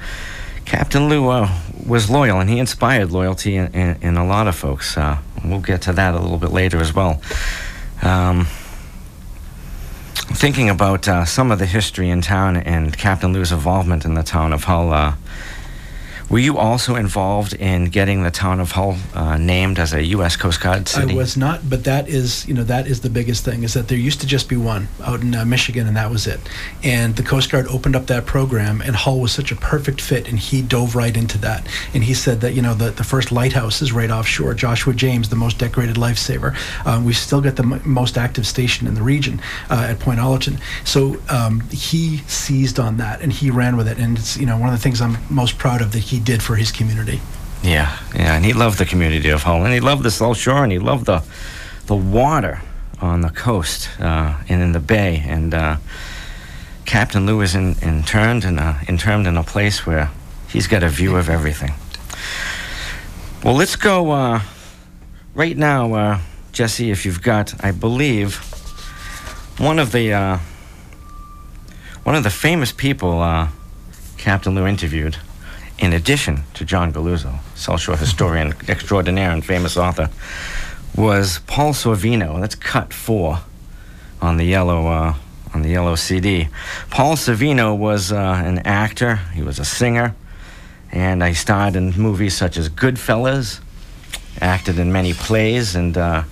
Captain 0.64 1.08
Lou 1.08 1.28
uh, 1.28 1.48
was 1.86 2.10
loyal, 2.10 2.40
and 2.40 2.48
he 2.48 2.58
inspired 2.58 3.10
loyalty 3.10 3.56
in, 3.56 3.72
in, 3.74 3.98
in 4.02 4.16
a 4.16 4.26
lot 4.26 4.46
of 4.48 4.54
folks. 4.54 4.96
Uh, 4.96 5.18
we'll 5.44 5.60
get 5.60 5.82
to 5.82 5.92
that 5.92 6.14
a 6.14 6.18
little 6.20 6.38
bit 6.38 6.50
later 6.50 6.78
as 6.78 6.94
well. 6.94 7.20
Um, 8.02 8.46
thinking 10.14 10.70
about 10.70 11.08
uh, 11.08 11.24
some 11.24 11.50
of 11.50 11.58
the 11.58 11.66
history 11.66 12.10
in 12.10 12.20
town 12.20 12.56
and 12.56 12.96
Captain 12.96 13.32
Lou's 13.32 13.52
involvement 13.52 14.04
in 14.04 14.14
the 14.14 14.22
town 14.22 14.52
of 14.52 14.64
Hull, 14.64 14.92
uh, 14.92 15.14
were 16.32 16.38
you 16.38 16.56
also 16.56 16.94
involved 16.94 17.52
in 17.52 17.84
getting 17.84 18.22
the 18.22 18.30
town 18.30 18.58
of 18.58 18.72
Hull 18.72 18.96
uh, 19.12 19.36
named 19.36 19.78
as 19.78 19.92
a 19.92 20.02
U.S. 20.16 20.34
Coast 20.34 20.62
Guard 20.62 20.88
city? 20.88 21.12
I 21.12 21.14
was 21.14 21.36
not, 21.36 21.68
but 21.68 21.84
that 21.84 22.08
is, 22.08 22.48
you 22.48 22.54
know, 22.54 22.64
that 22.64 22.86
is 22.86 23.02
the 23.02 23.10
biggest 23.10 23.44
thing 23.44 23.64
is 23.64 23.74
that 23.74 23.88
there 23.88 23.98
used 23.98 24.22
to 24.22 24.26
just 24.26 24.48
be 24.48 24.56
one 24.56 24.88
out 25.04 25.20
in 25.20 25.34
uh, 25.34 25.44
Michigan, 25.44 25.86
and 25.86 25.94
that 25.98 26.10
was 26.10 26.26
it. 26.26 26.40
And 26.82 27.16
the 27.16 27.22
Coast 27.22 27.50
Guard 27.50 27.66
opened 27.68 27.94
up 27.94 28.06
that 28.06 28.24
program, 28.24 28.80
and 28.80 28.96
Hull 28.96 29.20
was 29.20 29.30
such 29.30 29.52
a 29.52 29.56
perfect 29.56 30.00
fit, 30.00 30.26
and 30.26 30.38
he 30.38 30.62
dove 30.62 30.96
right 30.96 31.14
into 31.14 31.36
that. 31.38 31.66
And 31.92 32.02
he 32.02 32.14
said 32.14 32.40
that, 32.40 32.54
you 32.54 32.62
know, 32.62 32.72
the, 32.72 32.90
the 32.90 33.04
first 33.04 33.30
lighthouse 33.30 33.82
is 33.82 33.92
right 33.92 34.10
offshore. 34.10 34.54
Joshua 34.54 34.94
James, 34.94 35.28
the 35.28 35.36
most 35.36 35.58
decorated 35.58 35.96
lifesaver. 35.96 36.56
Um, 36.86 37.04
we 37.04 37.12
still 37.12 37.42
got 37.42 37.56
the 37.56 37.62
m- 37.62 37.82
most 37.84 38.16
active 38.16 38.46
station 38.46 38.86
in 38.86 38.94
the 38.94 39.02
region 39.02 39.38
uh, 39.68 39.86
at 39.90 40.00
Point 40.00 40.18
Allerton. 40.18 40.56
So 40.84 41.20
um, 41.28 41.60
he 41.68 42.18
seized 42.26 42.80
on 42.80 42.96
that, 42.96 43.20
and 43.20 43.30
he 43.30 43.50
ran 43.50 43.76
with 43.76 43.86
it. 43.86 43.98
And 43.98 44.16
it's, 44.16 44.38
you 44.38 44.46
know, 44.46 44.56
one 44.56 44.70
of 44.70 44.74
the 44.74 44.82
things 44.82 45.02
I'm 45.02 45.18
most 45.28 45.58
proud 45.58 45.82
of 45.82 45.92
that 45.92 45.98
he 45.98 46.21
did 46.22 46.42
for 46.42 46.56
his 46.56 46.72
community. 46.72 47.20
Yeah, 47.62 47.96
yeah, 48.14 48.34
and 48.34 48.44
he 48.44 48.52
loved 48.52 48.78
the 48.78 48.86
community 48.86 49.28
of 49.28 49.42
Hull, 49.42 49.64
and 49.64 49.72
he 49.72 49.80
loved 49.80 50.02
the 50.02 50.10
South 50.10 50.36
Shore, 50.36 50.64
and 50.64 50.72
he 50.72 50.78
loved 50.78 51.06
the 51.06 51.22
the 51.86 51.96
water 51.96 52.60
on 53.00 53.20
the 53.20 53.30
coast 53.30 53.88
uh, 54.00 54.34
and 54.48 54.62
in 54.62 54.72
the 54.72 54.80
bay. 54.80 55.24
And 55.26 55.52
uh, 55.52 55.76
Captain 56.84 57.26
Lou 57.26 57.40
is 57.40 57.54
in, 57.54 57.74
interned 57.82 58.44
in 58.44 58.58
a, 58.58 58.80
interned 58.88 59.26
in 59.26 59.36
a 59.36 59.42
place 59.42 59.86
where 59.86 60.10
he's 60.48 60.66
got 60.66 60.82
a 60.82 60.88
view 60.88 61.16
of 61.16 61.28
everything. 61.28 61.72
Well, 63.44 63.54
let's 63.54 63.76
go 63.76 64.12
uh, 64.12 64.40
right 65.34 65.56
now, 65.56 65.94
uh, 65.94 66.18
Jesse. 66.52 66.90
If 66.90 67.04
you've 67.04 67.22
got, 67.22 67.64
I 67.64 67.72
believe, 67.72 68.36
one 69.58 69.78
of 69.78 69.92
the 69.92 70.12
uh, 70.12 70.38
one 72.04 72.14
of 72.14 72.22
the 72.22 72.30
famous 72.30 72.72
people 72.72 73.20
uh, 73.20 73.48
Captain 74.16 74.54
Lou 74.54 74.66
interviewed 74.66 75.16
in 75.82 75.92
addition 75.92 76.44
to 76.54 76.64
John 76.64 76.92
Galuzzo, 76.92 77.40
South 77.56 77.80
Shore 77.80 77.96
historian 77.96 78.54
extraordinaire 78.68 79.32
and 79.32 79.44
famous 79.44 79.76
author, 79.76 80.08
was 80.96 81.40
Paul 81.48 81.72
Sorvino. 81.72 82.40
That's 82.40 82.54
cut 82.54 82.94
four 82.94 83.40
on 84.20 84.36
the 84.36 84.44
yellow 84.44 84.86
uh, 84.86 85.14
on 85.52 85.62
the 85.62 85.70
yellow 85.70 85.96
CD. 85.96 86.48
Paul 86.88 87.16
Sorvino 87.16 87.76
was 87.76 88.12
uh, 88.12 88.42
an 88.44 88.60
actor. 88.60 89.16
He 89.34 89.42
was 89.42 89.58
a 89.58 89.64
singer, 89.64 90.14
and 90.92 91.20
he 91.22 91.34
starred 91.34 91.74
in 91.74 91.90
movies 91.90 92.36
such 92.36 92.56
as 92.56 92.68
Goodfellas, 92.68 93.60
acted 94.40 94.78
in 94.78 94.92
many 94.92 95.12
plays, 95.12 95.74
and 95.74 95.98
uh, 95.98 96.22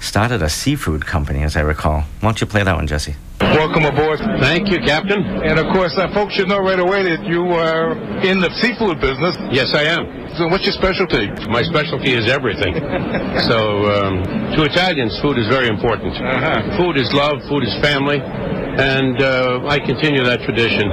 started 0.00 0.42
a 0.42 0.50
seafood 0.50 1.06
company, 1.06 1.42
as 1.42 1.56
I 1.56 1.62
recall. 1.62 2.02
Why 2.20 2.28
don't 2.28 2.40
you 2.42 2.46
play 2.46 2.62
that 2.62 2.76
one, 2.76 2.86
Jesse? 2.86 3.16
Welcome 3.54 3.84
aboard. 3.84 4.18
Thank 4.40 4.70
you, 4.70 4.78
Captain. 4.80 5.22
And 5.22 5.58
of 5.58 5.70
course, 5.72 5.94
uh, 5.96 6.12
folks 6.12 6.34
should 6.34 6.48
know 6.48 6.58
right 6.58 6.80
away 6.80 7.04
that 7.04 7.22
you 7.24 7.46
are 7.54 7.92
in 8.26 8.40
the 8.40 8.50
seafood 8.58 9.00
business. 9.00 9.36
Yes, 9.54 9.74
I 9.74 9.84
am. 9.86 10.34
So 10.36 10.48
what's 10.48 10.66
your 10.66 10.74
specialty? 10.74 11.30
My 11.48 11.62
specialty 11.62 12.12
is 12.12 12.28
everything. 12.28 12.74
so, 13.48 13.86
um, 13.88 14.22
to 14.58 14.64
Italians, 14.66 15.18
food 15.22 15.38
is 15.38 15.48
very 15.48 15.68
important. 15.68 16.12
Uh-huh. 16.12 16.76
Food 16.76 16.98
is 16.98 17.08
love, 17.14 17.40
food 17.48 17.64
is 17.64 17.72
family, 17.80 18.20
and 18.20 19.16
uh, 19.22 19.64
I 19.70 19.78
continue 19.78 20.24
that 20.24 20.42
tradition. 20.42 20.90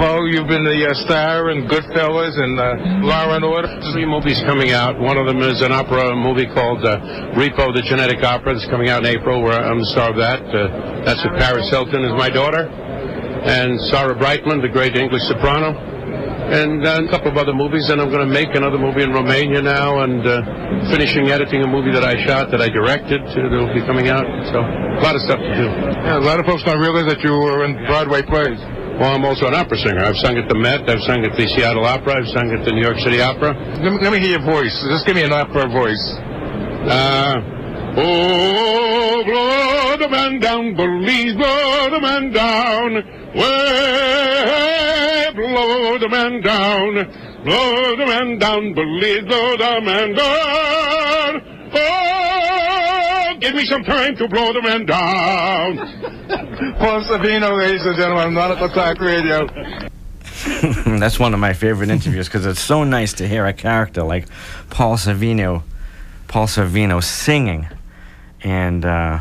Well, 0.00 0.24
you've 0.24 0.48
been 0.48 0.64
the 0.64 0.80
uh, 0.88 0.96
star 1.04 1.52
in 1.52 1.68
Goodfellas 1.68 2.32
and 2.40 2.56
uh, 2.56 3.04
Law 3.04 3.36
and 3.36 3.44
Order. 3.44 3.68
Three 3.92 4.08
movies 4.08 4.40
coming 4.48 4.72
out. 4.72 4.96
One 4.96 5.20
of 5.20 5.28
them 5.28 5.44
is 5.44 5.60
an 5.60 5.76
opera 5.76 6.16
movie 6.16 6.48
called 6.48 6.80
uh, 6.88 7.36
Repo, 7.36 7.68
the 7.76 7.84
Genetic 7.84 8.24
Opera, 8.24 8.56
that's 8.56 8.64
coming 8.72 8.88
out 8.88 9.04
in 9.04 9.12
April, 9.12 9.44
where 9.44 9.60
I'm 9.60 9.76
the 9.76 9.90
star 9.92 10.08
of 10.08 10.16
that. 10.16 10.40
Uh, 10.40 11.04
that's 11.04 11.20
with 11.20 11.36
Paris 11.36 11.68
Hilton 11.68 12.00
as 12.08 12.16
my 12.16 12.32
daughter, 12.32 12.64
and 12.64 13.76
Sarah 13.92 14.16
Brightman, 14.16 14.64
the 14.64 14.72
great 14.72 14.96
English 14.96 15.20
soprano. 15.28 15.76
And 15.76 16.80
uh, 16.80 17.04
a 17.04 17.10
couple 17.12 17.28
of 17.28 17.36
other 17.36 17.52
movies, 17.52 17.92
and 17.92 18.00
I'm 18.00 18.08
going 18.08 18.24
to 18.24 18.32
make 18.32 18.56
another 18.56 18.80
movie 18.80 19.04
in 19.04 19.12
Romania 19.12 19.60
now, 19.60 20.00
and 20.00 20.24
uh, 20.24 20.88
finishing 20.88 21.28
editing 21.28 21.60
a 21.60 21.68
movie 21.68 21.92
that 21.92 22.08
I 22.08 22.16
shot, 22.24 22.48
that 22.56 22.64
I 22.64 22.72
directed, 22.72 23.20
uh, 23.20 23.36
that'll 23.36 23.68
be 23.76 23.84
coming 23.84 24.08
out. 24.08 24.24
So, 24.48 24.64
a 24.64 25.04
lot 25.04 25.12
of 25.12 25.20
stuff 25.28 25.44
to 25.44 25.52
do. 25.60 25.68
Yeah, 26.08 26.16
a 26.16 26.24
lot 26.24 26.40
of 26.40 26.48
folks 26.48 26.64
don't 26.64 26.80
realize 26.80 27.04
that 27.04 27.20
you 27.20 27.36
were 27.36 27.68
in 27.68 27.76
Broadway 27.84 28.24
plays. 28.24 28.79
Well, 29.00 29.16
I'm 29.16 29.24
also 29.24 29.46
an 29.46 29.54
opera 29.54 29.78
singer. 29.78 30.04
I've 30.04 30.18
sung 30.18 30.36
at 30.36 30.46
the 30.46 30.54
Met, 30.54 30.84
I've 30.84 31.00
sung 31.00 31.24
at 31.24 31.34
the 31.34 31.48
Seattle 31.48 31.86
Opera, 31.86 32.20
I've 32.20 32.28
sung 32.28 32.52
at 32.52 32.66
the 32.66 32.72
New 32.72 32.82
York 32.82 32.98
City 32.98 33.22
Opera. 33.22 33.56
Let 33.80 33.92
me, 33.96 33.98
let 33.98 34.12
me 34.12 34.20
hear 34.20 34.36
your 34.36 34.44
voice. 34.44 34.76
Just 34.92 35.06
give 35.06 35.16
me 35.16 35.22
an 35.22 35.32
opera 35.32 35.66
voice. 35.72 36.04
Uh, 36.84 37.40
oh, 37.96 39.24
blow 39.24 39.96
the 39.96 40.06
man 40.06 40.38
down, 40.38 40.76
please 40.76 41.32
blow 41.32 41.88
the 41.88 41.98
man 41.98 42.30
down. 42.30 42.92
Way, 43.40 45.32
blow 45.32 45.96
the 45.96 46.08
man 46.10 46.42
down. 46.42 46.92
Blow 47.42 47.96
the 47.96 48.04
man 48.04 48.36
down, 48.36 48.74
please 48.74 49.24
blow 49.24 49.56
the 49.56 49.80
man 49.80 50.12
down. 50.12 51.40
Oh, 51.72 52.29
give 53.40 53.54
me 53.54 53.64
some 53.64 53.82
time 53.82 54.14
to 54.16 54.28
blow 54.28 54.52
the 54.52 54.62
man 54.62 54.86
down. 54.86 55.76
Paul 56.78 57.02
Sorvino, 57.02 57.58
ladies 57.58 57.84
and 57.86 57.96
gentlemen, 57.96 58.34
Nautical 58.34 58.68
Talk 58.68 59.00
Radio. 59.00 59.46
That's 60.98 61.18
one 61.18 61.32
of 61.34 61.40
my 61.40 61.54
favorite 61.54 61.90
interviews 61.90 62.28
because 62.28 62.46
it's 62.46 62.60
so 62.60 62.84
nice 62.84 63.14
to 63.14 63.26
hear 63.26 63.46
a 63.46 63.52
character 63.52 64.02
like 64.02 64.26
Paul 64.68 64.96
Sorvino, 64.96 65.62
Paul 66.28 66.46
Sorvino 66.46 67.02
singing 67.02 67.66
and 68.42 68.84
uh, 68.84 69.20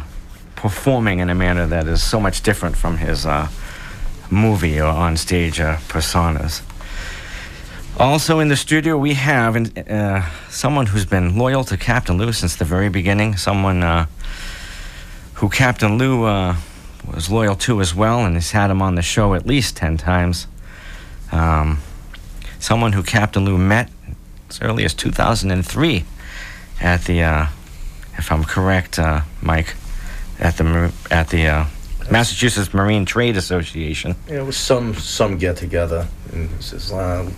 performing 0.56 1.20
in 1.20 1.30
a 1.30 1.36
manner 1.36 1.66
that 1.68 1.88
is 1.88 2.04
so 2.04 2.20
much 2.20 2.42
different 2.42 2.76
from 2.76 2.98
his 2.98 3.26
uh, 3.26 3.48
movie 4.30 4.80
or 4.80 4.88
on 4.88 5.18
stage 5.18 5.60
uh, 5.60 5.78
personas. 5.88 6.62
Also 8.00 8.40
in 8.40 8.48
the 8.48 8.56
studio, 8.56 8.98
we 8.98 9.16
have 9.16 9.78
uh, 9.78 10.22
someone 10.50 10.86
who's 10.86 11.06
been 11.06 11.38
loyal 11.38 11.66
to 11.66 11.76
Captain 11.76 12.18
Lou 12.18 12.32
since 12.32 12.56
the 12.56 12.64
very 12.64 12.88
beginning. 12.88 13.36
Someone 13.36 13.84
uh, 13.84 14.06
who 15.34 15.50
Captain 15.50 15.98
Lou 15.98 16.24
uh, 16.24 16.56
was 17.14 17.30
loyal 17.30 17.58
to 17.58 17.82
as 17.82 17.94
well, 17.94 18.26
and 18.26 18.36
has 18.36 18.52
had 18.52 18.72
him 18.72 18.82
on 18.82 18.96
the 18.96 19.02
show 19.02 19.34
at 19.34 19.46
least 19.46 19.76
ten 19.76 19.98
times. 19.98 20.48
Um, 21.34 21.80
someone 22.58 22.94
who 22.94 23.04
Captain 23.04 23.44
Lou 23.44 23.58
met 23.58 23.90
as 24.50 24.62
early 24.62 24.86
as 24.86 24.94
2003 24.94 26.06
at 26.80 27.04
the, 27.04 27.22
uh, 27.22 27.48
if 28.18 28.32
I'm 28.32 28.46
correct, 28.46 28.98
uh, 28.98 29.24
Mike, 29.42 29.76
at 30.40 30.56
the 30.56 30.94
at 31.12 31.28
the 31.32 31.48
uh, 31.48 31.66
Massachusetts 32.10 32.74
Marine 32.74 33.04
Trade 33.04 33.36
Association. 33.36 34.16
It 34.30 34.46
was 34.46 34.56
some 34.56 34.94
some 34.94 35.38
get 35.38 35.58
together, 35.58 36.08
says, 36.62 36.94
um, 36.94 37.34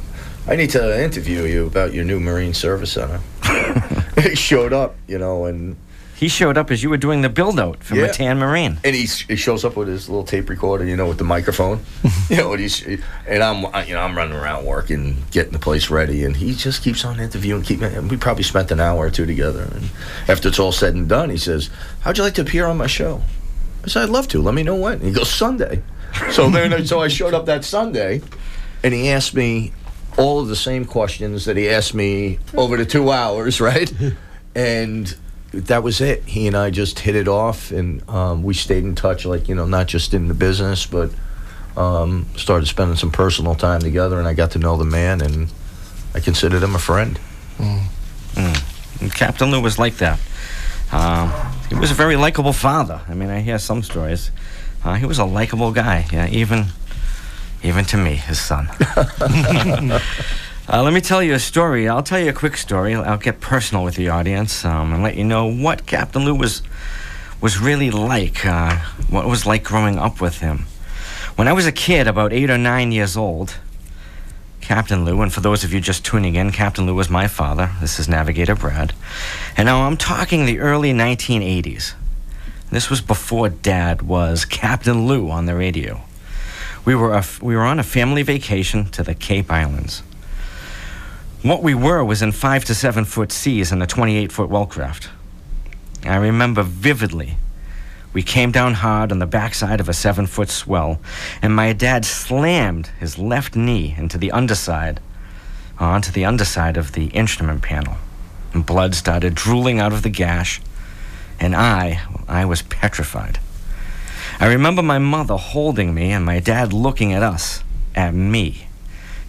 "I 0.48 0.56
need 0.56 0.70
to 0.72 1.04
interview 1.04 1.44
you 1.44 1.68
about 1.68 1.94
your 1.94 2.04
new 2.06 2.20
Marine 2.20 2.54
Service 2.54 2.92
Center." 2.94 3.20
he 4.22 4.36
showed 4.36 4.74
up, 4.74 4.96
you 5.08 5.18
know, 5.18 5.46
and 5.46 5.76
He 6.16 6.28
showed 6.28 6.56
up 6.58 6.70
as 6.70 6.84
you 6.84 6.90
were 6.92 6.98
doing 6.98 7.22
the 7.24 7.30
build 7.30 7.60
out 7.60 7.84
for 7.84 7.96
Yeah. 7.96 8.04
Matan 8.08 8.38
Marine. 8.38 8.78
and 8.84 8.96
he, 8.96 9.06
he 9.28 9.36
shows 9.36 9.66
up 9.66 9.76
with 9.76 9.88
his 9.88 10.08
little 10.08 10.24
tape 10.24 10.50
recorder, 10.50 10.86
you 10.86 10.96
know, 10.96 11.08
with 11.08 11.18
the 11.18 11.24
microphone, 11.24 11.80
you 12.30 12.38
know, 12.38 12.52
and 12.54 12.62
he's 12.62 12.86
and 13.28 13.42
I'm 13.44 13.66
I- 13.74 13.86
you 13.86 13.94
know 13.96 14.02
I'm 14.02 14.16
running 14.16 14.38
around 14.38 14.66
working, 14.66 15.18
getting 15.32 15.54
the 15.54 15.60
place 15.60 15.90
ready, 15.90 16.24
and 16.24 16.36
he 16.36 16.54
just 16.54 16.84
keeps 16.84 17.04
on 17.06 17.20
interviewing. 17.20 17.64
Keep 17.64 17.82
and 17.82 18.10
we 18.12 18.18
probably 18.18 18.44
spent 18.44 18.70
an 18.72 18.80
hour 18.80 19.06
or 19.08 19.10
two 19.10 19.26
together, 19.26 19.64
and 19.74 19.90
after 20.28 20.50
it's 20.50 20.60
all 20.60 20.72
said 20.72 20.94
and 20.94 21.08
done, 21.10 21.30
he 21.32 21.38
says, 21.38 21.70
"How'd 22.02 22.18
you 22.20 22.24
like 22.24 22.36
to 22.36 22.42
appear 22.42 22.68
on 22.68 22.78
my 22.78 22.88
show?" 22.88 23.22
I 23.84 23.88
said, 23.88 24.04
"I'd 24.04 24.10
love 24.10 24.28
to. 24.28 24.42
Let 24.44 24.54
me 24.54 24.62
know 24.62 24.76
when." 24.76 24.94
And 24.94 25.04
he 25.04 25.12
goes, 25.12 25.30
"Sunday." 25.34 25.82
So 26.32 26.50
then, 26.52 26.86
so 26.86 27.02
I 27.02 27.08
showed 27.08 27.34
up 27.34 27.46
that 27.48 27.64
Sunday, 27.66 28.22
and 28.84 28.94
he 28.94 29.10
asked 29.10 29.34
me 29.34 29.72
all 30.18 30.39
of 30.39 30.48
the 30.48 30.56
same 30.56 30.86
questions 30.86 31.46
that 31.46 31.58
he 31.58 31.70
asked 31.70 31.94
me 31.94 32.39
over 32.56 32.77
the 32.77 32.86
two 32.86 33.12
hours, 33.12 33.62
right? 33.70 33.91
And 34.56 35.15
that 35.53 35.84
was 35.84 36.01
it. 36.01 36.24
He 36.24 36.48
and 36.48 36.56
I 36.56 36.70
just 36.70 37.00
hit 37.00 37.15
it 37.15 37.27
off, 37.27 37.72
and 37.72 38.08
um, 38.10 38.44
we 38.44 38.53
stayed 38.53 38.84
in 38.84 38.96
touch, 38.96 39.25
like 39.25 39.50
you 39.50 39.56
know, 39.56 39.65
not 39.65 39.88
just 39.88 40.13
in 40.13 40.27
the 40.27 40.34
business, 40.34 40.86
but 40.86 41.12
um, 41.77 42.27
started 42.36 42.65
spending 42.68 42.98
some 42.98 43.12
personal 43.12 43.56
time 43.56 43.82
together, 43.82 44.20
and 44.20 44.27
I 44.27 44.34
got 44.34 44.51
to 44.51 44.60
know 44.60 44.77
the 44.77 44.86
man, 44.86 45.22
and 45.22 45.51
I 46.13 46.20
considered 46.20 46.63
him 46.63 46.75
a 46.75 46.80
friend. 46.80 47.20
And 49.01 49.13
Captain 49.13 49.50
Lou 49.51 49.62
was 49.62 49.80
like 49.80 49.98
that. 49.98 50.20
Um, 50.91 51.32
he 51.70 51.75
was 51.75 51.91
a 51.91 51.94
very 51.94 52.15
likable 52.15 52.53
father. 52.53 53.01
I 53.08 53.13
mean, 53.13 53.30
I 53.30 53.39
hear 53.39 53.58
some 53.60 53.82
stories. 53.82 54.32
Uh, 54.84 54.96
he 54.96 55.06
was 55.06 55.20
a 55.20 55.25
likable 55.25 55.72
guy, 55.72 56.06
yeah, 56.12 56.27
even 56.27 56.65
even 57.63 57.86
to 57.86 57.98
me, 57.98 58.15
his 58.15 58.39
son. 58.39 58.70
uh, 58.98 60.00
let 60.70 60.94
me 60.94 61.01
tell 61.01 61.22
you 61.22 61.34
a 61.34 61.39
story. 61.39 61.88
I'll 61.88 62.03
tell 62.03 62.20
you 62.20 62.30
a 62.30 62.34
quick 62.34 62.58
story. 62.58 62.96
I'll 62.96 63.18
get 63.18 63.39
personal 63.39 63.84
with 63.84 63.96
the 63.96 64.10
audience 64.10 64.65
um, 64.65 64.94
and 64.94 65.03
let 65.03 65.15
you 65.15 65.24
know 65.24 65.46
what 65.46 65.86
Captain 65.86 66.25
Lou 66.25 66.36
was 66.36 66.62
was 67.39 67.60
really 67.60 67.91
like. 67.91 68.46
Uh, 68.46 68.77
what 69.10 69.25
it 69.25 69.27
was 69.27 69.46
like 69.46 69.63
growing 69.63 69.98
up 69.98 70.22
with 70.22 70.39
him. 70.39 70.65
When 71.36 71.48
I 71.48 71.53
was 71.53 71.65
a 71.65 71.72
kid, 71.72 72.08
about 72.08 72.34
eight 72.34 72.50
or 72.50 72.58
nine 72.58 72.91
years 72.91 73.18
old, 73.18 73.56
Captain 74.62 75.06
Lou, 75.06 75.22
and 75.22 75.34
for 75.34 75.41
those 75.41 75.63
of 75.63 75.74
you 75.74 75.82
just 75.82 76.06
tuning 76.06 76.36
in, 76.36 76.51
Captain 76.51 76.86
Lou 76.86 76.96
was 76.96 77.10
my 77.10 77.27
father. 77.27 77.72
This 77.82 78.00
is 78.00 78.08
Navigator 78.08 78.56
Brad. 78.56 78.94
And 79.58 79.65
now 79.65 79.84
I'm 79.84 79.98
talking 79.98 80.46
the 80.46 80.60
early 80.60 80.94
1980s. 80.94 81.94
This 82.72 82.89
was 82.89 83.01
before 83.01 83.50
Dad 83.50 84.01
was 84.01 84.46
Captain 84.46 85.08
Lou 85.08 85.30
on 85.30 85.46
the 85.46 85.56
radio. 85.56 86.01
We 86.84 86.96
were, 86.96 87.14
a, 87.14 87.24
we 87.42 87.56
were 87.56 87.62
on 87.62 87.80
a 87.80 87.84
family 87.84 88.24
vacation 88.24 88.86
to 88.92 89.04
the 89.04 89.14
Cape 89.14 89.52
Islands. 89.52 90.02
What 91.44 91.62
we 91.62 91.76
were 91.76 92.04
was 92.04 92.22
in 92.22 92.32
five 92.32 92.66
to 92.66 92.76
seven 92.76 93.06
foot 93.06 93.32
seas 93.32 93.72
in 93.72 93.82
a 93.82 93.88
28 93.88 94.32
foot 94.32 94.50
Wellcraft. 94.50 95.08
I 96.04 96.16
remember 96.16 96.64
vividly. 96.64 97.38
We 98.14 98.24
came 98.24 98.52
down 98.52 98.76
hard 98.76 99.12
on 99.12 99.20
the 99.20 99.28
backside 99.28 99.80
of 99.80 99.88
a 99.88 99.94
seven 99.94 100.26
foot 100.26 100.50
swell, 100.50 101.00
and 101.42 101.56
my 101.56 101.72
dad 101.74 102.04
slammed 102.04 102.88
his 103.00 103.18
left 103.18 103.56
knee 103.56 103.96
into 103.98 104.18
the 104.18 104.32
underside, 104.32 105.00
uh, 105.80 105.86
onto 105.86 106.12
the 106.12 106.26
underside 106.26 106.78
of 106.78 106.92
the 106.92 107.08
instrument 107.08 107.62
panel. 107.62 107.96
And 108.54 108.66
blood 108.66 108.96
started 108.96 109.36
drooling 109.36 109.80
out 109.80 109.94
of 109.94 110.02
the 110.02 110.10
gash, 110.10 110.62
and 111.40 111.56
I, 111.56 112.02
I 112.28 112.44
was 112.46 112.64
petrified. 112.64 113.40
I 114.42 114.48
remember 114.48 114.82
my 114.82 114.98
mother 114.98 115.38
holding 115.38 115.94
me 115.94 116.12
and 116.12 116.26
my 116.26 116.40
dad 116.40 116.74
looking 116.74 117.14
at 117.14 117.22
us, 117.22 117.64
at 117.94 118.16
me. 118.16 118.66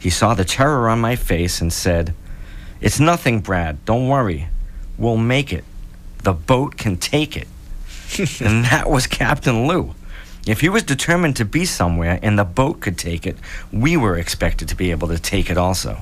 He 0.00 0.08
saw 0.08 0.32
the 0.32 0.46
terror 0.46 0.88
on 0.88 1.02
my 1.02 1.16
face 1.16 1.60
and 1.60 1.70
said, 1.70 2.14
It's 2.80 2.98
nothing, 2.98 3.40
Brad. 3.40 3.84
Don't 3.84 4.08
worry. 4.08 4.48
We'll 4.96 5.18
make 5.18 5.52
it. 5.52 5.64
The 6.22 6.32
boat 6.32 6.78
can 6.78 6.96
take 6.96 7.36
it. 7.36 7.46
and 8.40 8.64
that 8.64 8.88
was 8.88 9.06
Captain 9.06 9.66
Lou. 9.66 9.94
If 10.46 10.62
he 10.62 10.70
was 10.70 10.82
determined 10.82 11.36
to 11.36 11.44
be 11.44 11.66
somewhere 11.66 12.18
and 12.22 12.38
the 12.38 12.44
boat 12.44 12.80
could 12.80 12.96
take 12.96 13.26
it, 13.26 13.36
we 13.70 13.98
were 13.98 14.16
expected 14.16 14.68
to 14.68 14.74
be 14.74 14.92
able 14.92 15.08
to 15.08 15.18
take 15.18 15.50
it 15.50 15.58
also. 15.58 15.98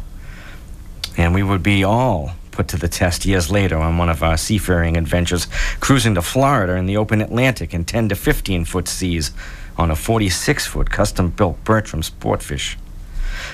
And 1.17 1.35
we 1.35 1.43
would 1.43 1.65
be 1.65 1.83
all 1.83 2.37
put 2.51 2.69
to 2.69 2.77
the 2.77 2.89
test 2.89 3.25
years 3.25 3.51
later 3.51 3.77
on 3.79 3.99
one 3.99 4.09
of 4.09 4.23
our 4.23 4.37
seafaring 4.37 4.97
adventures, 4.97 5.47
cruising 5.81 6.15
to 6.15 6.23
Florida 6.23 6.75
in 6.75 6.87
the 6.87 6.97
open 6.97 7.21
Atlantic 7.21 7.73
in 7.75 7.85
10 7.85 8.09
to 8.11 8.15
15 8.15 8.65
foot 8.65 8.89
seas 8.89 9.31
on 9.77 9.91
a 9.91 9.97
46 9.97 10.67
foot 10.67 10.91
custom 10.91 11.31
built 11.31 11.63
Bertram 11.65 12.03
Sportfish. 12.03 12.77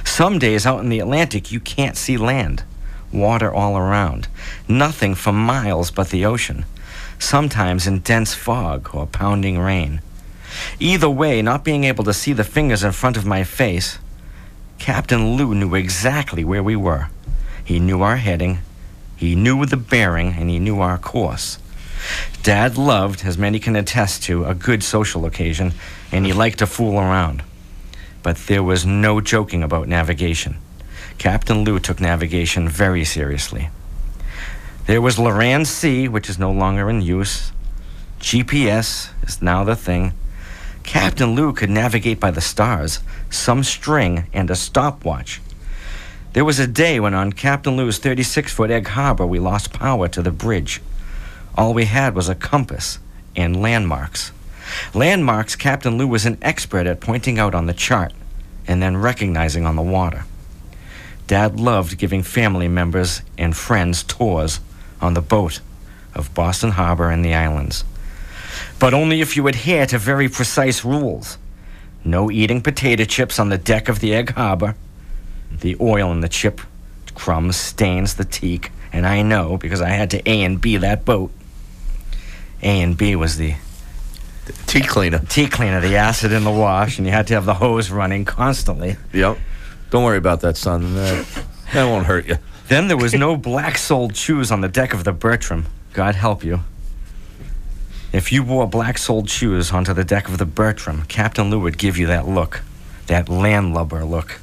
Some 0.05 0.39
days 0.39 0.67
out 0.67 0.81
in 0.81 0.89
the 0.89 1.01
Atlantic, 1.01 1.53
you 1.53 1.61
can't 1.61 1.97
see 1.97 2.17
land. 2.17 2.65
Water 3.13 3.53
all 3.53 3.77
around. 3.77 4.29
Nothing 4.69 5.15
for 5.15 5.33
miles 5.33 5.91
but 5.91 6.11
the 6.11 6.25
ocean. 6.25 6.65
Sometimes 7.19 7.87
in 7.87 8.01
dense 8.01 8.35
fog 8.35 8.91
or 8.95 9.07
pounding 9.07 9.59
rain. 9.59 10.01
Either 10.81 11.09
way, 11.09 11.43
not 11.43 11.65
being 11.65 11.85
able 11.85 12.05
to 12.05 12.13
see 12.13 12.33
the 12.33 12.45
fingers 12.45 12.83
in 12.83 12.93
front 12.93 13.17
of 13.17 13.27
my 13.27 13.45
face, 13.45 13.99
Captain 14.79 15.37
Lou 15.37 15.55
knew 15.55 15.75
exactly 15.75 16.45
where 16.45 16.63
we 16.63 16.77
were. 16.77 17.09
He 17.65 17.81
knew 17.81 18.03
our 18.03 18.17
heading, 18.17 18.59
he 19.17 19.35
knew 19.35 19.65
the 19.67 19.77
bearing, 19.77 20.35
and 20.35 20.51
he 20.51 20.59
knew 20.59 20.81
our 20.81 20.99
course. 20.99 21.59
Dad 22.43 22.77
loved, 22.77 23.25
as 23.25 23.39
many 23.39 23.59
can 23.59 23.75
attest 23.75 24.23
to, 24.25 24.45
a 24.45 24.55
good 24.55 24.83
social 24.83 25.25
occasion, 25.25 25.73
and 26.13 26.27
he 26.27 26.33
liked 26.33 26.59
to 26.59 26.67
fool 26.67 26.99
around. 26.99 27.43
But 28.23 28.37
there 28.47 28.63
was 28.63 28.85
no 28.85 29.21
joking 29.21 29.63
about 29.63 29.89
navigation. 29.89 30.59
Captain 31.19 31.65
Lou 31.65 31.79
took 31.79 32.01
navigation 32.01 32.69
very 32.69 33.05
seriously. 33.05 33.71
There 34.87 35.01
was 35.01 35.17
Loran 35.17 35.67
C, 35.67 36.07
which 36.07 36.29
is 36.29 36.39
no 36.39 36.53
longer 36.53 36.89
in 36.91 37.01
use. 37.01 37.51
GPS 38.21 39.11
is 39.23 39.43
now 39.43 39.65
the 39.65 39.75
thing. 39.75 40.13
Captain 40.83 41.35
Lou 41.35 41.53
could 41.53 41.71
navigate 41.71 42.21
by 42.21 42.31
the 42.31 42.41
stars, 42.41 43.01
some 43.29 43.65
string, 43.65 44.27
and 44.33 44.51
a 44.51 44.55
stopwatch. 44.55 45.41
There 46.37 46.45
was 46.45 46.59
a 46.59 46.67
day 46.67 47.01
when 47.01 47.15
on 47.15 47.33
Captain 47.33 47.79
Lou's 47.79 47.97
36 47.97 48.53
foot 48.53 48.71
Egg 48.71 48.89
Harbor 48.89 49.27
we 49.27 49.39
lost 49.39 49.73
power 49.73 50.07
to 50.09 50.21
the 50.21 50.31
bridge. 50.31 50.83
All 51.57 51.73
we 51.73 51.87
had 51.87 52.15
was 52.15 52.29
a 52.29 52.35
compass 52.35 52.99
and 53.35 53.63
landmarks. 53.63 54.33
Landmarks 54.93 55.57
Captain 55.57 55.97
Lou 55.97 56.07
was 56.07 56.27
an 56.27 56.37
expert 56.43 56.87
at 56.87 57.01
pointing 57.01 57.39
out 57.39 57.55
on 57.55 57.65
the 57.65 57.73
chart 57.73 58.13
and 58.67 58.83
then 58.83 58.99
recognizing 58.99 59.65
on 59.65 59.77
the 59.77 59.83
water. 59.83 60.27
Dad 61.27 61.59
loved 61.59 61.97
giving 61.97 62.23
family 62.23 62.69
members 62.69 63.23
and 63.39 63.57
friends 63.57 64.03
tours 64.03 64.61
on 65.01 65.15
the 65.15 65.23
boat 65.23 65.63
of 66.15 66.35
Boston 66.35 66.73
Harbor 66.73 67.09
and 67.09 67.25
the 67.25 67.33
islands. 67.33 67.83
But 68.79 68.93
only 68.93 69.23
if 69.23 69.39
you 69.39 69.49
adhere 69.49 69.87
to 69.87 69.97
very 69.97 70.29
precise 70.29 70.85
rules. 70.85 71.39
No 72.05 72.31
eating 72.31 72.61
potato 72.61 73.05
chips 73.05 73.39
on 73.39 73.49
the 73.49 73.57
deck 73.57 73.89
of 73.89 74.01
the 74.01 74.15
Egg 74.15 74.35
Harbor. 74.35 74.75
The 75.61 75.77
oil 75.81 76.13
in 76.13 76.21
the 76.21 76.29
chip 76.29 76.61
crumbs 77.15 77.57
stains 77.57 78.15
the 78.15 78.25
teak, 78.25 78.71
and 78.93 79.07
I 79.07 79.23
know 79.23 79.57
because 79.57 79.81
I 79.81 79.91
had 79.91 80.11
to 80.11 80.29
A 80.29 80.45
and 80.45 80.61
B 80.61 80.77
that 80.77 81.05
boat. 81.05 81.31
A 82.63 82.81
and 82.83 82.97
B 82.97 83.17
was 83.17 83.37
the 83.37 83.55
Tea 84.67 84.81
cleaner. 84.81 85.19
tea 85.29 85.49
cleaner, 85.49 85.81
the 85.81 85.97
acid 85.97 86.33
in 86.33 86.45
the 86.45 86.51
wash, 86.51 86.99
and 86.99 87.07
you 87.07 87.13
had 87.13 87.27
to 87.29 87.35
have 87.35 87.47
the 87.47 87.55
hose 87.55 87.91
running 87.91 88.25
constantly. 88.25 88.97
Yep. 89.13 89.39
Don't 89.91 90.05
worry 90.05 90.19
about 90.19 90.41
that, 90.43 90.57
son. 90.57 90.95
That, 90.95 91.45
that 91.73 91.85
won't 91.85 92.07
hurt 92.07 92.27
you. 92.27 92.37
Then 92.69 92.89
there 92.89 92.97
was 92.97 93.15
no 93.15 93.37
black 93.37 93.79
soled 93.79 94.17
shoes 94.17 94.51
on 94.51 94.61
the 94.61 94.69
deck 94.69 94.93
of 94.93 95.05
the 95.05 95.13
Bertram. 95.13 95.67
God 95.93 96.15
help 96.15 96.45
you. 96.45 96.61
If 98.13 98.33
you 98.33 98.43
wore 98.43 98.67
black 98.67 98.99
soled 98.99 99.29
shoes 99.29 99.73
onto 99.73 99.93
the 99.93 100.05
deck 100.05 100.29
of 100.29 100.39
the 100.39 100.47
Bertram, 100.47 101.05
Captain 101.05 101.51
Lou 101.51 101.61
would 101.61 101.79
give 101.79 101.97
you 101.97 102.07
that 102.07 102.27
look, 102.27 102.63
that 103.07 103.29
landlubber 103.29 104.05
look. 104.05 104.41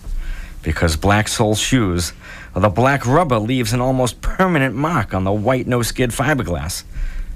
Because 0.63 0.95
black 0.95 1.27
sole 1.27 1.55
shoes, 1.55 2.13
or 2.55 2.61
the 2.61 2.69
black 2.69 3.05
rubber 3.05 3.37
leaves 3.37 3.73
an 3.73 3.81
almost 3.81 4.21
permanent 4.21 4.73
mark 4.73 5.13
on 5.13 5.23
the 5.23 5.31
white 5.31 5.67
no 5.67 5.81
skid 5.81 6.09
fiberglass, 6.09 6.83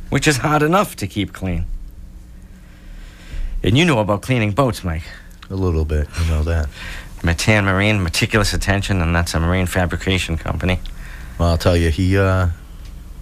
which 0.10 0.28
is 0.28 0.38
hard 0.38 0.64
enough 0.64 0.96
to 0.96 1.08
keep 1.08 1.34
clean. 1.34 1.66
And 3.64 3.78
you 3.78 3.86
know 3.86 4.00
about 4.00 4.22
cleaning 4.22 4.52
boats, 4.52 4.84
Mike. 4.84 5.04
A 5.50 5.56
little 5.56 5.86
bit, 5.86 6.08
you 6.20 6.28
know 6.28 6.44
that. 6.44 6.70
Matan 7.24 7.66
Marine, 7.66 8.02
meticulous 8.02 8.54
attention, 8.54 9.02
and 9.02 9.16
that's 9.16 9.34
a 9.34 9.40
marine 9.40 9.66
fabrication 9.66 10.38
company. 10.38 10.80
Well, 11.38 11.50
I'll 11.50 11.58
tell 11.58 11.76
you, 11.76 11.90
he 11.90 12.18
uh, 12.18 12.50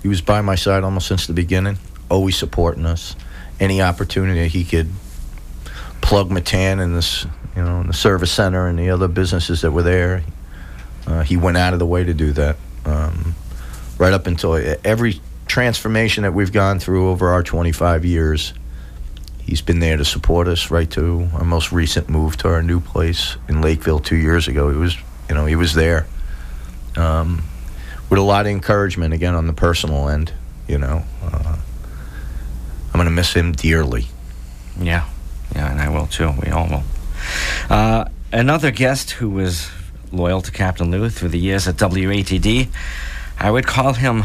he 0.02 0.08
was 0.08 0.22
by 0.22 0.42
my 0.42 0.56
side 0.56 0.84
almost 0.84 1.08
since 1.08 1.28
the 1.28 1.34
beginning, 1.34 1.78
always 2.10 2.38
supporting 2.38 2.86
us. 2.86 3.16
Any 3.60 3.82
opportunity 3.82 4.48
he 4.48 4.66
could 4.66 4.90
plug 6.06 6.30
Matan 6.30 6.80
in 6.80 6.94
this, 6.94 7.26
you 7.56 7.64
know, 7.64 7.82
in 7.82 7.88
the 7.88 7.94
service 7.94 8.32
center 8.32 8.68
and 8.68 8.78
the 8.78 8.92
other 8.92 9.08
businesses 9.08 9.62
that 9.62 9.72
were 9.72 9.82
there, 9.82 10.24
uh, 11.08 11.24
he 11.24 11.36
went 11.36 11.58
out 11.58 11.74
of 11.74 11.80
the 11.80 11.86
way 11.86 12.04
to 12.04 12.14
do 12.14 12.32
that. 12.34 12.58
Um, 12.86 13.34
right 13.98 14.14
up 14.14 14.28
until 14.28 14.54
every 14.84 15.20
transformation 15.48 16.22
that 16.22 16.34
we've 16.34 16.54
gone 16.54 16.80
through 16.80 17.10
over 17.10 17.30
our 17.30 17.42
25 17.42 18.06
years, 18.06 18.54
he's 19.42 19.62
been 19.62 19.80
there 19.80 19.98
to 19.98 20.06
support 20.06 20.48
us 20.48 20.70
right 20.70 20.90
to 20.92 21.28
our 21.34 21.44
most 21.44 21.72
recent 21.72 22.08
move 22.08 22.38
to 22.38 22.50
our 22.50 22.62
new 22.62 22.80
place 22.80 23.36
in 23.50 23.62
Lakeville 23.62 24.00
two 24.00 24.16
years 24.16 24.48
ago. 24.48 24.70
He 24.70 24.78
was, 24.78 24.96
you 25.28 25.34
know, 25.34 25.48
he 25.48 25.56
was 25.56 25.74
there 25.74 26.06
um, 26.96 27.44
with 28.12 28.20
a 28.20 28.24
lot 28.24 28.46
of 28.46 28.52
encouragement 28.52 29.16
again 29.16 29.34
on 29.34 29.48
the 29.48 29.54
personal 29.54 30.08
end. 30.10 30.32
You 30.68 30.78
know, 30.78 31.04
uh, 31.24 31.58
I'm 32.88 32.94
going 32.94 33.06
to 33.06 33.12
miss 33.12 33.34
him 33.34 33.54
dearly. 33.54 34.06
Yeah, 34.80 35.08
yeah, 35.54 35.72
and 35.72 35.82
I 35.82 35.90
will 35.90 36.08
too. 36.08 36.34
We 36.42 36.50
all 36.50 36.68
will. 36.68 36.84
Uh, 37.70 38.06
another 38.32 38.72
guest 38.72 39.12
who 39.12 39.30
was 39.30 39.70
loyal 40.12 40.42
to 40.42 40.52
Captain 40.52 40.90
Lou 40.92 41.10
through 41.10 41.30
the 41.30 41.40
years 41.40 41.68
at 41.68 41.76
WATD, 41.76 42.70
I 43.38 43.52
would 43.52 43.68
call 43.68 43.94
him 43.94 44.24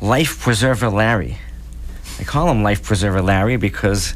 Life 0.00 0.40
Preserver 0.40 0.88
Larry. 0.88 1.38
I 2.18 2.24
call 2.24 2.48
him 2.50 2.62
Life 2.62 2.82
Preserver 2.82 3.22
Larry 3.22 3.56
because 3.56 4.14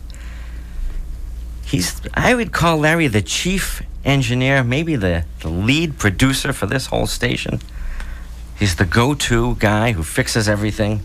he's, 1.65 2.01
I 2.15 2.35
would 2.35 2.53
call 2.53 2.79
Larry 2.79 3.09
the 3.09 3.23
chief 3.23 3.83
engineer, 4.05 4.63
maybe 4.63 4.97
the, 4.97 5.25
the 5.41 5.49
lead 5.49 5.99
producer 5.99 6.53
for 6.53 6.67
this 6.67 6.87
whole 6.87 7.07
station. 7.07 7.61
He's 8.59 8.77
the 8.77 8.85
go 8.85 9.15
to 9.15 9.57
guy 9.57 9.93
who 9.93 10.03
fixes 10.03 10.49
everything, 10.49 11.03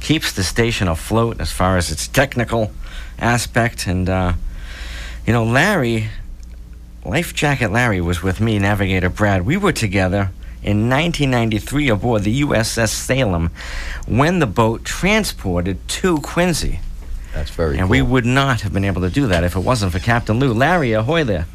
keeps 0.00 0.32
the 0.32 0.44
station 0.44 0.88
afloat 0.88 1.40
as 1.40 1.52
far 1.52 1.76
as 1.76 1.90
its 1.90 2.08
technical 2.08 2.72
aspect. 3.18 3.86
And, 3.86 4.08
uh, 4.08 4.32
you 5.26 5.32
know, 5.32 5.44
Larry, 5.44 6.08
Life 7.04 7.34
Jacket 7.34 7.70
Larry 7.70 8.00
was 8.00 8.22
with 8.22 8.40
me, 8.40 8.58
Navigator 8.58 9.08
Brad. 9.08 9.44
We 9.44 9.56
were 9.56 9.72
together 9.72 10.30
in 10.62 10.88
1993 10.88 11.88
aboard 11.88 12.24
the 12.24 12.42
USS 12.42 12.90
Salem 12.90 13.50
when 14.06 14.38
the 14.38 14.46
boat 14.46 14.84
transported 14.84 15.86
to 15.88 16.18
Quincy. 16.18 16.80
That's 17.32 17.50
very 17.50 17.78
And 17.78 17.88
we 17.88 18.02
would 18.02 18.26
not 18.26 18.62
have 18.62 18.72
been 18.72 18.84
able 18.84 19.02
to 19.02 19.10
do 19.10 19.26
that 19.28 19.44
if 19.44 19.54
it 19.54 19.60
wasn't 19.60 19.92
for 19.92 19.98
Captain 19.98 20.38
Lou. 20.38 20.52
Larry, 20.52 20.92
ahoy 20.92 21.24
there. 21.24 21.46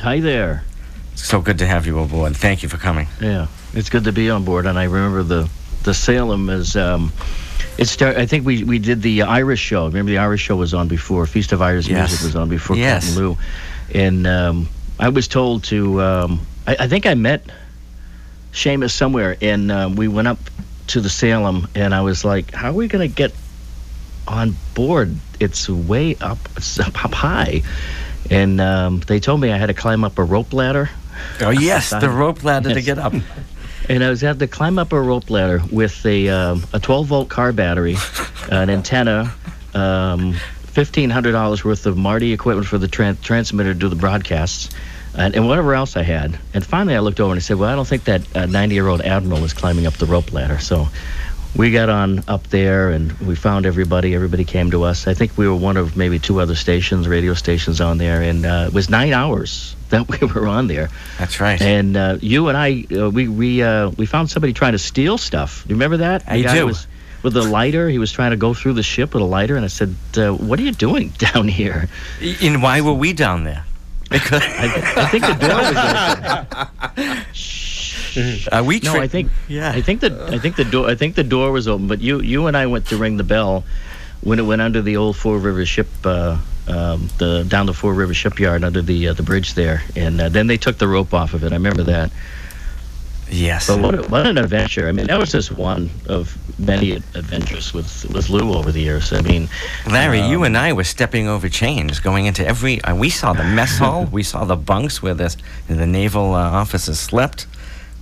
Hi 0.00 0.20
there. 0.20 0.64
It's 1.12 1.24
so 1.24 1.40
good 1.40 1.58
to 1.58 1.66
have 1.66 1.86
you 1.86 1.98
aboard. 2.00 2.36
Thank 2.36 2.62
you 2.62 2.68
for 2.68 2.78
coming. 2.78 3.06
Yeah, 3.20 3.46
it's 3.74 3.90
good 3.90 4.04
to 4.04 4.12
be 4.12 4.30
on 4.30 4.44
board. 4.44 4.66
And 4.66 4.78
I 4.78 4.84
remember 4.84 5.22
the 5.22 5.50
the 5.84 5.94
Salem 5.94 6.48
is 6.48 6.76
um, 6.76 7.12
it 7.78 7.86
start. 7.86 8.16
I 8.16 8.26
think 8.26 8.44
we 8.46 8.64
we 8.64 8.78
did 8.78 9.02
the 9.02 9.22
Irish 9.22 9.60
show. 9.60 9.86
Remember 9.86 10.10
the 10.10 10.18
Irish 10.18 10.42
show 10.42 10.56
was 10.56 10.74
on 10.74 10.88
before. 10.88 11.26
Feast 11.26 11.52
of 11.52 11.62
Irish 11.62 11.88
Yes. 11.88 12.10
Music 12.10 12.26
was 12.26 12.36
on 12.36 12.48
before 12.48 12.76
Yes. 12.76 13.06
Captain 13.06 13.22
Lou, 13.22 13.36
and 13.94 14.26
um, 14.26 14.68
I 14.98 15.08
was 15.08 15.28
told 15.28 15.64
to. 15.64 16.00
Um, 16.02 16.46
I, 16.66 16.76
I 16.80 16.88
think 16.88 17.06
I 17.06 17.14
met 17.14 17.44
Seamus 18.52 18.90
somewhere, 18.92 19.36
and 19.40 19.72
um, 19.72 19.96
we 19.96 20.08
went 20.08 20.28
up 20.28 20.38
to 20.88 21.00
the 21.00 21.08
Salem, 21.10 21.68
and 21.74 21.94
I 21.94 22.02
was 22.02 22.24
like, 22.24 22.52
"How 22.52 22.70
are 22.70 22.74
we 22.74 22.88
gonna 22.88 23.08
get 23.08 23.32
on 24.28 24.54
board? 24.74 25.16
It's 25.40 25.68
way 25.68 26.16
up, 26.20 26.38
it's 26.56 26.78
up, 26.78 27.04
up 27.04 27.14
high." 27.14 27.62
And 28.30 28.60
um, 28.60 29.00
they 29.00 29.18
told 29.18 29.40
me 29.40 29.50
I 29.50 29.56
had 29.58 29.66
to 29.66 29.74
climb 29.74 30.04
up 30.04 30.18
a 30.18 30.24
rope 30.24 30.52
ladder. 30.52 30.88
Oh, 31.40 31.50
yes, 31.50 31.90
the 32.00 32.08
rope 32.08 32.44
ladder 32.44 32.72
to 32.74 32.80
get 32.82 32.98
up. 32.98 33.12
And 33.92 34.02
I 34.02 34.08
was 34.08 34.22
had 34.22 34.38
to 34.38 34.46
climb 34.46 34.78
up 34.78 34.94
a 34.94 34.98
rope 34.98 35.28
ladder 35.28 35.60
with 35.70 36.06
a 36.06 36.26
um, 36.30 36.64
a 36.72 36.80
12 36.80 37.08
volt 37.08 37.28
car 37.28 37.52
battery, 37.52 37.96
an 38.50 38.70
antenna, 38.70 39.34
um, 39.74 40.32
fifteen 40.62 41.10
hundred 41.10 41.32
dollars 41.32 41.62
worth 41.62 41.84
of 41.84 41.98
Marti 41.98 42.32
equipment 42.32 42.66
for 42.66 42.78
the 42.78 42.86
tran- 42.86 43.20
transmitter 43.20 43.74
to 43.74 43.78
do 43.78 43.90
the 43.90 43.94
broadcasts, 43.94 44.70
and, 45.14 45.36
and 45.36 45.46
whatever 45.46 45.74
else 45.74 45.94
I 45.94 46.04
had. 46.04 46.38
And 46.54 46.64
finally, 46.64 46.96
I 46.96 47.00
looked 47.00 47.20
over 47.20 47.32
and 47.32 47.38
I 47.38 47.42
said, 47.42 47.58
"Well, 47.58 47.68
I 47.68 47.74
don't 47.74 47.86
think 47.86 48.04
that 48.04 48.48
90 48.48 48.74
year 48.74 48.88
old 48.88 49.02
admiral 49.02 49.44
is 49.44 49.52
climbing 49.52 49.86
up 49.86 49.92
the 49.98 50.06
rope 50.06 50.32
ladder." 50.32 50.58
So. 50.58 50.88
We 51.54 51.70
got 51.70 51.90
on 51.90 52.24
up 52.28 52.46
there 52.46 52.88
and 52.88 53.12
we 53.20 53.34
found 53.34 53.66
everybody. 53.66 54.14
Everybody 54.14 54.46
came 54.46 54.70
to 54.70 54.84
us. 54.84 55.06
I 55.06 55.12
think 55.12 55.36
we 55.36 55.46
were 55.46 55.54
one 55.54 55.76
of 55.76 55.98
maybe 55.98 56.18
two 56.18 56.40
other 56.40 56.54
stations, 56.54 57.06
radio 57.06 57.34
stations 57.34 57.78
on 57.78 57.98
there, 57.98 58.22
and 58.22 58.46
uh, 58.46 58.64
it 58.68 58.72
was 58.72 58.88
nine 58.88 59.12
hours 59.12 59.76
that 59.92 60.08
we 60.20 60.26
were 60.26 60.48
on 60.48 60.66
there. 60.66 60.90
That's 61.18 61.40
right. 61.40 61.60
And 61.60 61.96
uh, 61.96 62.18
you 62.20 62.48
and 62.48 62.58
I, 62.58 62.84
uh, 62.94 63.10
we 63.10 63.28
we 63.28 63.62
uh, 63.62 63.90
we 63.90 64.06
found 64.06 64.28
somebody 64.28 64.52
trying 64.52 64.72
to 64.72 64.78
steal 64.78 65.16
stuff. 65.16 65.64
You 65.68 65.76
remember 65.76 65.98
that? 65.98 66.24
I 66.26 66.42
do. 66.42 66.66
Was, 66.66 66.86
with 67.22 67.36
a 67.36 67.42
lighter, 67.42 67.88
he 67.88 67.98
was 67.98 68.10
trying 68.10 68.32
to 68.32 68.36
go 68.36 68.52
through 68.52 68.72
the 68.72 68.82
ship 68.82 69.14
with 69.14 69.22
a 69.22 69.26
lighter, 69.26 69.54
and 69.54 69.64
I 69.64 69.68
said, 69.68 69.94
uh, 70.16 70.32
"What 70.32 70.58
are 70.58 70.62
you 70.62 70.72
doing 70.72 71.08
down 71.18 71.46
here?" 71.46 71.88
And 72.42 72.62
why 72.62 72.80
were 72.80 72.92
we 72.94 73.12
down 73.12 73.44
there? 73.44 73.64
Because 74.10 74.42
I, 74.42 74.66
I 74.96 75.06
think 75.06 75.24
the 75.24 75.34
door 75.34 75.62
was 75.62 77.06
open. 77.06 77.24
Uh, 78.14 78.62
we 78.62 78.78
no, 78.80 79.00
I 79.00 79.08
think 79.08 79.30
yeah. 79.48 79.72
I 79.72 79.80
think 79.80 80.00
the 80.00 80.28
I 80.30 80.38
think 80.38 80.56
the 80.56 80.66
door 80.66 80.86
I 80.86 80.94
think 80.94 81.14
the 81.14 81.24
door 81.24 81.50
was 81.50 81.66
open, 81.66 81.86
but 81.88 82.02
you 82.02 82.20
you 82.20 82.46
and 82.46 82.54
I 82.54 82.66
went 82.66 82.88
to 82.88 82.98
ring 82.98 83.16
the 83.16 83.24
bell 83.24 83.64
when 84.22 84.38
it 84.38 84.42
went 84.42 84.62
under 84.62 84.82
the 84.82 84.96
old 84.96 85.16
Fore 85.16 85.38
River 85.38 85.64
ship, 85.66 85.88
uh, 86.04 86.38
um, 86.72 87.08
the 87.18 87.44
down 87.44 87.66
the 87.66 87.74
Fore 87.74 87.94
River 87.94 88.14
shipyard 88.14 88.64
under 88.64 88.82
the 88.82 89.08
uh, 89.08 89.12
the 89.12 89.22
bridge 89.22 89.54
there, 89.54 89.82
and 89.94 90.20
uh, 90.20 90.28
then 90.28 90.46
they 90.46 90.56
took 90.56 90.78
the 90.78 90.88
rope 90.88 91.12
off 91.12 91.34
of 91.34 91.44
it. 91.44 91.52
I 91.52 91.56
remember 91.56 91.82
that. 91.84 92.10
Yes. 93.32 93.66
But 93.66 93.80
what, 93.80 94.10
what 94.10 94.26
an 94.26 94.36
adventure! 94.36 94.88
I 94.88 94.92
mean, 94.92 95.06
that 95.06 95.18
was 95.18 95.32
just 95.32 95.52
one 95.52 95.90
of 96.06 96.36
many 96.58 96.92
adventures 96.92 97.72
with 97.72 98.04
with 98.12 98.28
Lou 98.28 98.52
over 98.52 98.70
the 98.70 98.80
years. 98.80 99.12
I 99.12 99.22
mean, 99.22 99.48
Larry, 99.90 100.20
um, 100.20 100.30
you 100.30 100.44
and 100.44 100.56
I 100.56 100.72
were 100.72 100.84
stepping 100.84 101.28
over 101.28 101.48
chains, 101.48 101.98
going 101.98 102.26
into 102.26 102.46
every. 102.46 102.82
Uh, 102.82 102.94
we 102.94 103.08
saw 103.10 103.32
the 103.32 103.44
mess 103.44 103.78
hall. 103.78 104.06
We 104.12 104.22
saw 104.22 104.44
the 104.44 104.56
bunks 104.56 105.02
where 105.02 105.14
the 105.14 105.34
the 105.68 105.86
naval 105.86 106.34
uh, 106.34 106.50
officers 106.50 106.98
slept. 106.98 107.46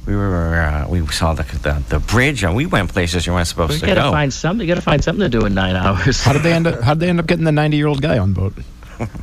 We 0.06 0.16
were. 0.16 0.60
Uh, 0.60 0.88
we 0.88 1.06
saw 1.08 1.34
the, 1.34 1.42
the 1.58 1.82
the 1.88 1.98
bridge, 2.00 2.42
and 2.42 2.54
we 2.56 2.66
went 2.66 2.90
places 2.92 3.26
you 3.26 3.32
weren't 3.32 3.46
supposed 3.46 3.74
you 3.74 3.80
to 3.80 3.86
got 3.86 3.94
to 3.94 4.00
go. 4.00 4.10
find 4.10 4.32
something. 4.32 4.66
You 4.66 4.74
got 4.74 4.80
to 4.80 4.84
find 4.84 5.02
something 5.04 5.20
to 5.20 5.28
do 5.28 5.44
in 5.46 5.54
nine 5.54 5.76
hours. 5.76 6.22
How 6.24 6.32
did 6.32 6.42
they 6.42 6.52
end 6.52 6.66
up? 6.66 6.80
How 6.80 6.94
did 6.94 7.00
they 7.00 7.08
end 7.08 7.20
up 7.20 7.26
getting 7.26 7.44
the 7.44 7.52
90 7.52 7.76
year 7.76 7.86
old 7.86 8.02
guy 8.02 8.18
on 8.18 8.32
boat? 8.32 8.54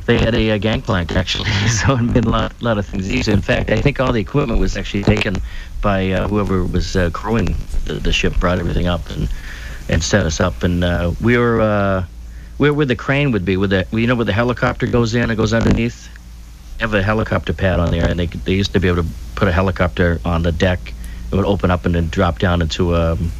They 0.06 0.18
had 0.18 0.34
a, 0.34 0.50
uh 0.50 0.58
gangplank 0.58 1.12
actually, 1.14 1.50
so 1.68 1.94
it 1.94 2.02
made 2.02 2.24
a 2.24 2.28
lot, 2.28 2.52
lot 2.60 2.78
of 2.78 2.86
things 2.86 3.08
easy. 3.12 3.30
In 3.30 3.40
fact, 3.40 3.70
I 3.70 3.80
think 3.80 4.00
all 4.00 4.12
the 4.12 4.20
equipment 4.20 4.58
was 4.58 4.76
actually 4.76 5.04
taken 5.04 5.36
by 5.82 6.10
uh, 6.10 6.26
whoever 6.26 6.64
was 6.64 6.96
uh, 6.96 7.10
crewing 7.12 7.54
the, 7.84 7.94
the 7.94 8.12
ship, 8.12 8.34
brought 8.40 8.58
everything 8.58 8.88
up 8.88 9.08
and 9.10 9.28
and 9.88 10.02
set 10.02 10.26
us 10.26 10.40
up. 10.40 10.64
And 10.64 10.82
uh, 10.82 11.12
we 11.20 11.38
were 11.38 11.60
uh, 11.60 12.04
where 12.56 12.74
where 12.74 12.86
the 12.86 12.96
crane 12.96 13.30
would 13.30 13.44
be, 13.44 13.56
where 13.56 13.68
the 13.68 13.86
you 13.92 14.08
know 14.08 14.16
where 14.16 14.24
the 14.24 14.32
helicopter 14.32 14.86
goes 14.88 15.14
in 15.14 15.30
and 15.30 15.36
goes 15.36 15.52
underneath. 15.52 16.08
Have 16.80 16.94
a 16.94 17.02
helicopter 17.02 17.52
pad 17.52 17.80
on 17.80 17.90
there, 17.90 18.08
and 18.08 18.18
they 18.18 18.26
they 18.26 18.54
used 18.54 18.72
to 18.72 18.80
be 18.80 18.88
able 18.88 19.02
to 19.02 19.08
put 19.34 19.48
a 19.48 19.52
helicopter 19.52 20.20
on 20.24 20.42
the 20.42 20.52
deck. 20.52 20.94
It 21.30 21.36
would 21.36 21.44
open 21.44 21.70
up 21.70 21.84
and 21.86 21.94
then 21.94 22.08
drop 22.08 22.38
down 22.38 22.62
into 22.62 22.94
um, 22.94 23.32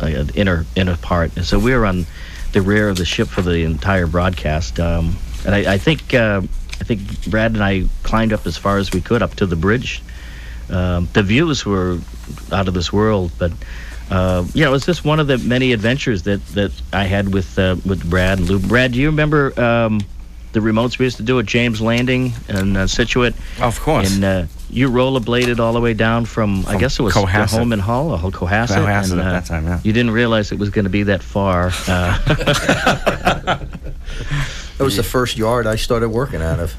a, 0.00 0.06
an 0.06 0.30
inner 0.34 0.64
inner 0.74 0.96
part. 0.96 1.36
And 1.36 1.44
so 1.44 1.58
we 1.58 1.74
were 1.74 1.86
on 1.86 2.06
the 2.52 2.62
rear 2.62 2.88
of 2.88 2.96
the 2.96 3.04
ship 3.04 3.28
for 3.28 3.42
the 3.42 3.64
entire 3.64 4.06
broadcast. 4.06 4.80
Um, 4.80 5.16
and 5.44 5.54
I, 5.54 5.74
I 5.74 5.78
think 5.78 6.14
uh, 6.14 6.42
I 6.80 6.84
think 6.84 7.30
Brad 7.30 7.52
and 7.52 7.62
I 7.62 7.84
climbed 8.02 8.32
up 8.32 8.46
as 8.46 8.56
far 8.56 8.78
as 8.78 8.92
we 8.92 9.00
could 9.00 9.22
up 9.22 9.34
to 9.36 9.46
the 9.46 9.56
bridge. 9.56 10.02
Um, 10.70 11.08
the 11.12 11.22
views 11.22 11.66
were 11.66 11.98
out 12.52 12.68
of 12.68 12.74
this 12.74 12.92
world, 12.92 13.32
but 13.38 13.52
uh, 14.10 14.44
know, 14.54 14.68
it 14.68 14.72
was 14.72 14.86
just 14.86 15.04
one 15.04 15.20
of 15.20 15.26
the 15.26 15.38
many 15.38 15.72
adventures 15.72 16.22
that, 16.24 16.44
that 16.48 16.72
I 16.92 17.04
had 17.04 17.32
with 17.32 17.58
uh, 17.58 17.76
with 17.84 18.08
Brad 18.08 18.38
and 18.38 18.48
Lou. 18.48 18.58
Brad, 18.58 18.92
do 18.92 18.98
you 18.98 19.06
remember 19.06 19.58
um, 19.60 20.00
the 20.52 20.60
remotes 20.60 20.98
we 20.98 21.06
used 21.06 21.16
to 21.18 21.22
do 21.22 21.38
at 21.38 21.46
James 21.46 21.80
Landing 21.80 22.32
and 22.48 22.76
uh, 22.76 22.86
Scituate? 22.86 23.34
Of 23.60 23.80
course. 23.80 24.14
And 24.14 24.24
uh, 24.24 24.44
you 24.68 24.90
rollerbladed 24.90 25.58
all 25.58 25.72
the 25.72 25.80
way 25.80 25.94
down 25.94 26.24
from, 26.24 26.64
I 26.66 26.76
guess 26.76 26.98
it 26.98 27.02
was 27.02 27.14
Cohasset. 27.14 27.50
Holman 27.50 27.78
Hall 27.78 28.10
or 28.12 28.18
Cohasset. 28.18 28.68
Cohasset 28.68 29.12
and, 29.12 29.20
at 29.20 29.26
uh, 29.26 29.30
that 29.32 29.44
time, 29.46 29.66
yeah. 29.66 29.80
You 29.82 29.92
didn't 29.92 30.12
realize 30.12 30.52
it 30.52 30.58
was 30.58 30.70
going 30.70 30.84
to 30.84 30.90
be 30.90 31.04
that 31.04 31.22
far. 31.22 31.70
Uh, 31.86 32.18
That 34.80 34.84
was 34.84 34.96
the 34.96 35.02
first 35.02 35.36
yard 35.36 35.66
I 35.66 35.76
started 35.76 36.08
working 36.08 36.40
out 36.40 36.58
of. 36.58 36.74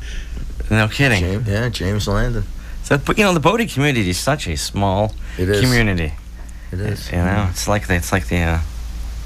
No 0.71 0.87
kidding. 0.87 1.19
James, 1.19 1.47
yeah, 1.47 1.69
James 1.69 2.07
Landing. 2.07 2.45
So, 2.81 2.97
but 2.97 3.15
you 3.15 3.23
know, 3.23 3.31
the 3.31 3.39
boating 3.39 3.67
community 3.67 4.09
is 4.09 4.17
such 4.17 4.47
a 4.47 4.57
small 4.57 5.13
It 5.37 5.47
is. 5.47 5.61
community. 5.61 6.11
It 6.71 6.79
is. 6.79 7.11
You 7.11 7.19
know, 7.19 7.47
it's 7.51 7.67
like 7.67 7.85
the, 7.85 7.93
it's 7.93 8.11
like 8.11 8.27
the 8.27 8.39
uh, 8.39 8.59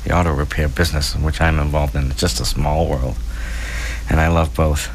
the 0.04 0.12
auto 0.12 0.34
repair 0.34 0.68
business 0.68 1.16
in 1.16 1.24
which 1.24 1.40
I'm 1.40 1.58
involved 1.58 1.96
in. 1.96 2.12
It's 2.12 2.20
just 2.20 2.42
a 2.42 2.46
small 2.46 2.90
world, 2.90 3.16
and 4.10 4.20
I 4.20 4.28
love 4.28 4.56
both. 4.56 4.90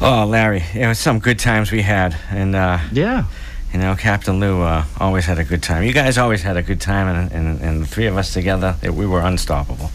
Oh, 0.00 0.26
Larry, 0.26 0.62
it 0.74 0.86
was 0.86 0.98
some 0.98 1.18
good 1.18 1.38
times 1.38 1.72
we 1.72 1.82
had, 1.82 2.16
and 2.30 2.54
uh, 2.54 2.78
yeah, 2.92 3.24
you 3.72 3.78
know, 3.78 3.94
Captain 3.94 4.38
Lou 4.40 4.60
uh, 4.62 4.84
always 5.00 5.24
had 5.24 5.38
a 5.38 5.44
good 5.44 5.62
time. 5.62 5.84
You 5.84 5.92
guys 5.92 6.18
always 6.18 6.42
had 6.42 6.56
a 6.56 6.62
good 6.62 6.80
time, 6.80 7.08
and 7.08 7.32
and, 7.32 7.60
and 7.60 7.82
the 7.82 7.86
three 7.86 8.06
of 8.06 8.16
us 8.16 8.32
together, 8.32 8.76
it, 8.82 8.94
we 8.94 9.06
were 9.06 9.20
unstoppable. 9.20 9.90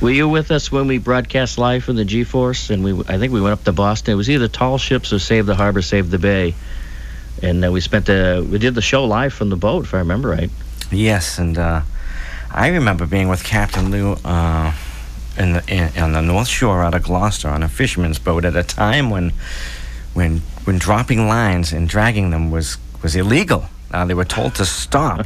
Were 0.00 0.10
you 0.10 0.28
with 0.28 0.50
us 0.50 0.72
when 0.72 0.86
we 0.86 0.98
broadcast 0.98 1.56
live 1.56 1.84
from 1.84 1.96
the 1.96 2.04
G-Force? 2.04 2.68
And 2.68 2.84
we, 2.84 2.92
I 3.08 3.16
think 3.16 3.32
we 3.32 3.40
went 3.40 3.52
up 3.52 3.64
to 3.64 3.72
Boston. 3.72 4.12
It 4.12 4.16
was 4.16 4.28
either 4.28 4.48
Tall 4.48 4.76
Ships 4.76 5.12
or 5.12 5.18
Save 5.18 5.46
the 5.46 5.54
Harbor, 5.54 5.82
Save 5.82 6.10
the 6.10 6.18
Bay. 6.18 6.54
And 7.42 7.64
uh, 7.64 7.70
we 7.70 7.80
spent 7.80 8.06
the, 8.06 8.46
we 8.50 8.58
did 8.58 8.74
the 8.74 8.82
show 8.82 9.04
live 9.04 9.32
from 9.32 9.50
the 9.50 9.56
boat, 9.56 9.84
if 9.84 9.94
I 9.94 9.98
remember 9.98 10.28
right. 10.28 10.50
Yes, 10.90 11.38
and 11.38 11.56
uh, 11.56 11.82
I 12.50 12.68
remember 12.68 13.06
being 13.06 13.28
with 13.28 13.44
Captain 13.44 13.90
Lou 13.90 14.12
uh, 14.24 14.74
in 15.38 15.54
the 15.54 15.64
in, 15.68 16.02
on 16.02 16.12
the 16.12 16.22
North 16.22 16.48
Shore 16.48 16.82
out 16.82 16.94
of 16.94 17.02
Gloucester 17.02 17.48
on 17.48 17.62
a 17.62 17.68
fisherman's 17.68 18.18
boat 18.18 18.44
at 18.44 18.56
a 18.56 18.62
time 18.62 19.10
when 19.10 19.32
when 20.12 20.38
when 20.64 20.78
dropping 20.78 21.28
lines 21.28 21.72
and 21.72 21.88
dragging 21.88 22.30
them 22.30 22.50
was 22.50 22.78
was 23.02 23.14
illegal. 23.14 23.66
Uh, 23.92 24.04
they 24.04 24.14
were 24.14 24.24
told 24.24 24.56
to 24.56 24.64
stop. 24.64 25.24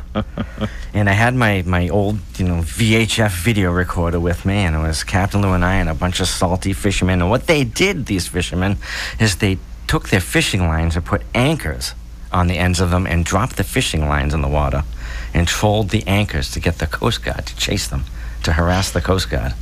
and 0.92 1.08
I 1.08 1.12
had 1.12 1.34
my, 1.34 1.62
my 1.64 1.88
old, 1.88 2.18
you 2.36 2.46
know, 2.46 2.56
VHF 2.56 3.42
video 3.42 3.72
recorder 3.72 4.20
with 4.20 4.44
me, 4.44 4.56
and 4.56 4.76
it 4.76 4.80
was 4.80 5.04
Captain 5.04 5.40
Lou 5.40 5.54
and 5.54 5.64
I 5.64 5.76
and 5.76 5.88
a 5.88 5.94
bunch 5.94 6.20
of 6.20 6.28
salty 6.28 6.74
fishermen. 6.74 7.22
And 7.22 7.30
what 7.30 7.46
they 7.46 7.64
did, 7.64 8.04
these 8.04 8.28
fishermen, 8.28 8.76
is 9.18 9.36
they 9.36 9.56
took 9.86 10.10
their 10.10 10.20
fishing 10.20 10.68
lines 10.68 10.96
and 10.96 11.04
put 11.06 11.22
anchors 11.34 11.94
on 12.30 12.46
the 12.46 12.58
ends 12.58 12.78
of 12.78 12.90
them 12.90 13.06
and 13.06 13.24
dropped 13.24 13.56
the 13.56 13.64
fishing 13.64 14.06
lines 14.06 14.34
in 14.34 14.42
the 14.42 14.48
water 14.48 14.84
and 15.32 15.48
trolled 15.48 15.88
the 15.88 16.06
anchors 16.06 16.50
to 16.50 16.60
get 16.60 16.78
the 16.78 16.86
Coast 16.86 17.24
Guard 17.24 17.46
to 17.46 17.56
chase 17.56 17.88
them, 17.88 18.04
to 18.42 18.52
harass 18.52 18.90
the 18.90 19.00
Coast 19.00 19.30
Guard. 19.30 19.54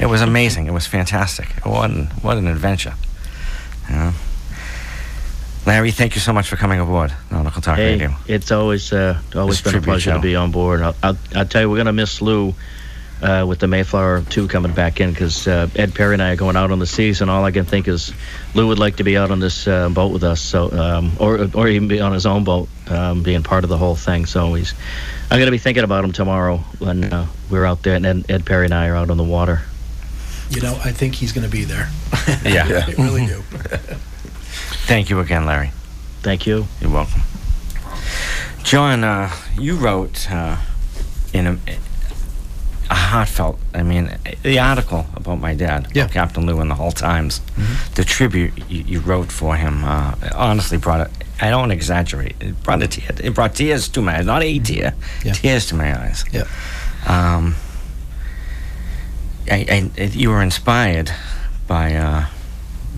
It 0.00 0.06
was 0.06 0.22
amazing. 0.22 0.66
It 0.66 0.72
was 0.72 0.86
fantastic. 0.86 1.48
What 1.64 1.90
an, 1.90 2.06
what 2.22 2.38
an 2.38 2.46
adventure. 2.46 2.94
You 3.88 3.94
know? 3.96 4.12
Larry, 5.66 5.90
thank 5.90 6.14
you 6.14 6.20
so 6.22 6.32
much 6.32 6.48
for 6.48 6.56
coming 6.56 6.80
aboard 6.80 7.12
Nautical 7.30 7.60
Talk 7.60 7.76
Hey, 7.76 7.92
Radio. 7.92 8.16
it's 8.26 8.50
always 8.50 8.92
uh, 8.94 9.20
always 9.36 9.60
This 9.62 9.72
been 9.72 9.82
a 9.82 9.84
pleasure 9.84 10.10
show. 10.12 10.16
to 10.16 10.22
be 10.22 10.34
on 10.34 10.50
board. 10.50 10.80
I'll, 10.80 10.94
I'll, 11.02 11.18
I'll 11.36 11.44
tell 11.44 11.60
you, 11.62 11.70
we're 11.70 11.76
gonna 11.76 11.92
miss 11.92 12.22
Lou 12.22 12.54
uh, 13.20 13.44
with 13.46 13.58
the 13.58 13.68
Mayflower 13.68 14.22
2 14.22 14.48
coming 14.48 14.72
back 14.72 15.00
in 15.02 15.10
because 15.10 15.46
uh, 15.46 15.68
Ed 15.76 15.94
Perry 15.94 16.14
and 16.14 16.22
I 16.22 16.32
are 16.32 16.36
going 16.36 16.56
out 16.56 16.70
on 16.70 16.78
the 16.78 16.86
seas, 16.86 17.20
and 17.20 17.30
all 17.30 17.44
I 17.44 17.50
can 17.50 17.66
think 17.66 17.86
is 17.88 18.10
Lou 18.54 18.68
would 18.68 18.78
like 18.78 18.96
to 18.96 19.04
be 19.04 19.18
out 19.18 19.30
on 19.30 19.38
this 19.38 19.68
uh, 19.68 19.90
boat 19.90 20.12
with 20.12 20.24
us, 20.24 20.40
so 20.40 20.72
um, 20.72 21.12
or 21.20 21.46
or 21.52 21.68
even 21.68 21.88
be 21.88 22.00
on 22.00 22.12
his 22.12 22.24
own 22.24 22.42
boat, 22.42 22.70
um, 22.88 23.22
being 23.22 23.42
part 23.42 23.62
of 23.62 23.68
the 23.68 23.76
whole 23.76 23.96
thing. 23.96 24.24
So 24.24 24.54
he's, 24.54 24.72
I'm 25.30 25.38
gonna 25.38 25.50
be 25.50 25.58
thinking 25.58 25.84
about 25.84 26.02
him 26.04 26.12
tomorrow 26.12 26.56
when 26.78 27.04
uh, 27.04 27.26
we're 27.50 27.66
out 27.66 27.82
there, 27.82 27.96
and 27.96 28.06
Ed, 28.06 28.24
Ed 28.30 28.46
Perry 28.46 28.64
and 28.64 28.72
I 28.72 28.88
are 28.88 28.96
out 28.96 29.10
on 29.10 29.18
the 29.18 29.24
water. 29.24 29.60
You 30.50 30.60
know, 30.60 30.78
I 30.84 30.90
think 30.92 31.14
he's 31.14 31.32
going 31.32 31.44
to 31.44 31.50
be 31.50 31.64
there. 31.64 31.88
Yeah. 32.44 32.84
I 32.88 32.92
really 33.02 33.26
do. 33.26 33.40
Thank 34.86 35.08
you 35.10 35.20
again, 35.20 35.46
Larry. 35.46 35.70
Thank 36.22 36.46
you. 36.46 36.66
You're 36.80 36.90
welcome. 36.90 37.22
John, 38.64 39.04
uh, 39.04 39.30
you 39.58 39.76
wrote 39.76 40.30
uh, 40.30 40.56
in 41.32 41.46
a, 41.46 41.58
a 42.90 42.94
heartfelt, 42.94 43.58
I 43.74 43.82
mean, 43.84 44.10
the 44.42 44.58
article 44.58 45.06
about 45.14 45.40
my 45.40 45.54
dad, 45.54 45.88
Yeah. 45.94 46.08
Captain 46.08 46.44
Lou 46.46 46.60
in 46.60 46.68
the 46.68 46.74
Hull 46.74 46.92
Times, 46.92 47.40
the 47.94 48.04
tribute 48.04 48.52
you, 48.68 48.82
you 48.82 49.00
wrote 49.00 49.30
for 49.32 49.56
him, 49.56 49.84
uh, 49.84 50.14
honestly 50.34 50.76
brought 50.78 51.06
it, 51.06 51.10
I 51.40 51.48
don't 51.50 51.70
exaggerate, 51.70 52.34
it 52.40 52.62
brought 52.62 52.82
a 52.82 52.88
tear, 52.88 53.10
it 53.22 53.34
brought 53.34 53.54
tears 53.54 53.88
to 53.90 54.02
my 54.02 54.18
eyes, 54.18 54.26
not 54.26 54.42
a 54.42 54.58
tear, 54.58 54.94
Yeah. 55.24 55.32
tears 55.32 55.66
to 55.66 55.74
my 55.76 55.98
eyes. 55.98 56.24
Yeah. 56.32 56.44
Um, 57.06 57.54
I, 59.50 59.90
I, 59.98 60.02
you 60.04 60.30
were 60.30 60.42
inspired 60.42 61.10
by 61.66 61.94
uh, 61.94 62.26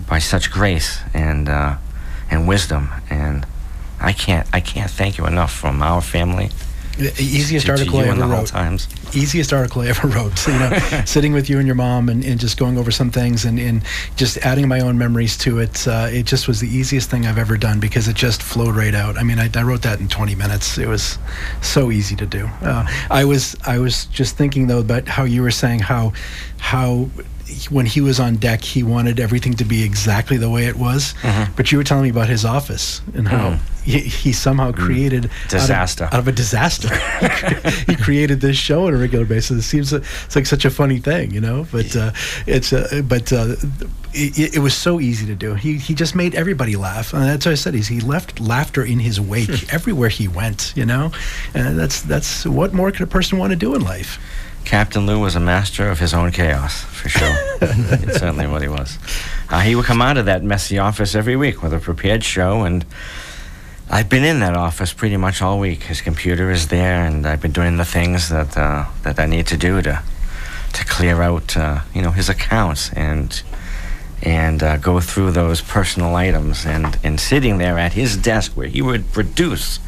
by 0.07 0.19
such 0.19 0.51
grace 0.51 0.99
and 1.13 1.49
uh, 1.49 1.77
and 2.29 2.47
wisdom, 2.47 2.89
and 3.09 3.45
I 3.99 4.13
can't 4.13 4.47
I 4.53 4.59
can't 4.59 4.91
thank 4.91 5.17
you 5.17 5.25
enough 5.25 5.51
from 5.51 5.81
our 5.81 6.01
family. 6.01 6.51
The 6.97 7.13
easiest 7.19 7.69
article 7.69 7.99
I 7.99 8.05
ever 8.05 8.25
wrote. 8.25 8.47
times. 8.47 8.87
Easiest 9.15 9.51
article 9.51 9.81
I 9.81 9.87
ever 9.87 10.07
wrote. 10.15 10.37
So, 10.37 10.51
you 10.51 10.59
know, 10.59 10.77
sitting 11.05 11.33
with 11.33 11.49
you 11.49 11.57
and 11.57 11.67
your 11.67 11.75
mom 11.75 12.09
and, 12.09 12.23
and 12.23 12.39
just 12.39 12.57
going 12.57 12.77
over 12.77 12.91
some 12.91 13.09
things 13.09 13.45
and, 13.45 13.59
and 13.59 13.83
just 14.15 14.37
adding 14.37 14.67
my 14.67 14.79
own 14.79 14.97
memories 14.97 15.37
to 15.39 15.59
it. 15.59 15.87
Uh, 15.87 16.07
it 16.09 16.25
just 16.25 16.47
was 16.47 16.59
the 16.59 16.67
easiest 16.67 17.09
thing 17.09 17.25
I've 17.25 17.37
ever 17.37 17.57
done 17.57 17.79
because 17.79 18.07
it 18.07 18.15
just 18.15 18.43
flowed 18.43 18.75
right 18.75 18.93
out. 18.93 19.17
I 19.17 19.23
mean, 19.23 19.39
I, 19.39 19.49
I 19.55 19.63
wrote 19.63 19.81
that 19.83 19.99
in 19.99 20.07
20 20.07 20.35
minutes. 20.35 20.77
It 20.77 20.87
was 20.87 21.17
so 21.61 21.91
easy 21.91 22.15
to 22.15 22.25
do. 22.25 22.45
Uh, 22.61 22.85
I 23.09 23.25
was 23.25 23.55
I 23.65 23.79
was 23.79 24.05
just 24.05 24.37
thinking 24.37 24.67
though 24.67 24.79
about 24.79 25.07
how 25.07 25.23
you 25.23 25.41
were 25.41 25.51
saying 25.51 25.79
how 25.79 26.13
how 26.59 27.09
when 27.69 27.85
he 27.85 28.01
was 28.01 28.19
on 28.19 28.35
deck 28.35 28.61
he 28.63 28.83
wanted 28.83 29.19
everything 29.19 29.53
to 29.55 29.65
be 29.65 29.83
exactly 29.83 30.37
the 30.37 30.49
way 30.49 30.65
it 30.65 30.75
was. 30.75 31.13
Mhm. 31.21 31.55
But 31.55 31.71
you 31.71 31.77
were 31.77 31.83
telling 31.83 32.03
me 32.03 32.09
about 32.09 32.29
his 32.29 32.45
office 32.45 33.01
and 33.13 33.27
how 33.27 33.51
Mhm. 33.51 33.59
he, 33.83 33.99
he 33.99 34.31
somehow 34.33 34.71
created 34.71 35.25
out 35.25 35.31
of- 35.45 35.49
Disaster. 35.49 36.03
out 36.05 36.13
of, 36.19 36.27
a 36.27 36.31
disaster. 36.31 36.89
he 37.87 37.95
created 37.95 38.41
this 38.41 38.57
show 38.57 38.87
on 38.87 38.93
a 38.93 38.97
regular 38.97 39.25
basis. 39.25 39.57
It 39.59 39.67
seems 39.67 39.93
it's 39.93 40.35
like 40.35 40.45
such 40.45 40.65
a 40.65 40.69
funny 40.69 40.99
thing, 40.99 41.31
you 41.31 41.41
know. 41.41 41.67
But 41.71 41.95
uh, 41.95 42.11
it's 42.47 42.71
uh, 42.73 43.01
but 43.07 43.31
uh, 43.33 43.55
it, 44.13 44.55
it 44.55 44.59
was 44.59 44.73
so 44.73 44.99
easy 44.99 45.25
to 45.25 45.35
do. 45.35 45.55
He 45.55 45.77
he 45.77 45.93
just 45.93 46.15
made 46.15 46.35
everybody 46.35 46.75
laugh, 46.75 47.13
and 47.13 47.23
that's 47.23 47.45
what 47.45 47.51
I 47.51 47.55
said. 47.55 47.75
Is 47.75 47.87
he 47.87 47.99
left 47.99 48.39
laughter 48.39 48.83
in 48.83 48.99
his 48.99 49.19
wake 49.19 49.73
everywhere 49.73 50.09
he 50.09 50.27
went, 50.27 50.73
you 50.75 50.85
know. 50.85 51.11
And 51.53 51.77
that's 51.79 52.01
that's 52.01 52.45
what 52.45 52.73
more 52.73 52.91
could 52.91 53.01
a 53.01 53.07
person 53.07 53.37
want 53.37 53.51
to 53.51 53.55
do 53.57 53.75
in 53.75 53.81
life? 53.81 54.19
Captain 54.65 55.05
Lou 55.05 55.19
was 55.19 55.35
a 55.35 55.39
master 55.39 55.89
of 55.89 55.99
his 55.99 56.13
own 56.13 56.31
chaos, 56.31 56.81
for 56.83 57.09
sure. 57.09 57.35
it's 57.61 58.19
certainly 58.19 58.47
what 58.47 58.61
he 58.61 58.67
was. 58.67 58.97
Uh, 59.49 59.59
he 59.59 59.75
would 59.75 59.85
come 59.85 60.01
out 60.01 60.17
of 60.17 60.25
that 60.25 60.43
messy 60.43 60.77
office 60.79 61.15
every 61.15 61.35
week 61.35 61.61
with 61.61 61.73
a 61.73 61.79
prepared 61.79 62.23
show, 62.23 62.63
and 62.63 62.85
I've 63.89 64.09
been 64.09 64.23
in 64.23 64.39
that 64.39 64.55
office 64.55 64.93
pretty 64.93 65.17
much 65.17 65.41
all 65.41 65.59
week. 65.59 65.83
His 65.83 66.01
computer 66.01 66.49
is 66.49 66.69
there, 66.69 67.03
and 67.03 67.27
I've 67.27 67.41
been 67.41 67.51
doing 67.51 67.77
the 67.77 67.85
things 67.85 68.29
that 68.29 68.57
uh, 68.57 68.85
that 69.03 69.19
I 69.19 69.25
need 69.25 69.47
to 69.47 69.57
do 69.57 69.81
to 69.81 70.01
to 70.73 70.85
clear 70.85 71.21
out, 71.21 71.55
uh, 71.55 71.81
you 71.93 72.01
know, 72.01 72.11
his 72.11 72.29
accounts 72.29 72.91
and 72.93 73.41
and 74.21 74.63
uh, 74.63 74.77
go 74.77 74.99
through 75.01 75.31
those 75.31 75.61
personal 75.61 76.15
items, 76.15 76.65
and 76.65 76.97
and 77.03 77.19
sitting 77.19 77.57
there 77.57 77.77
at 77.77 77.93
his 77.93 78.17
desk 78.17 78.53
where 78.53 78.67
he 78.67 78.81
would 78.81 79.11
produce 79.11 79.79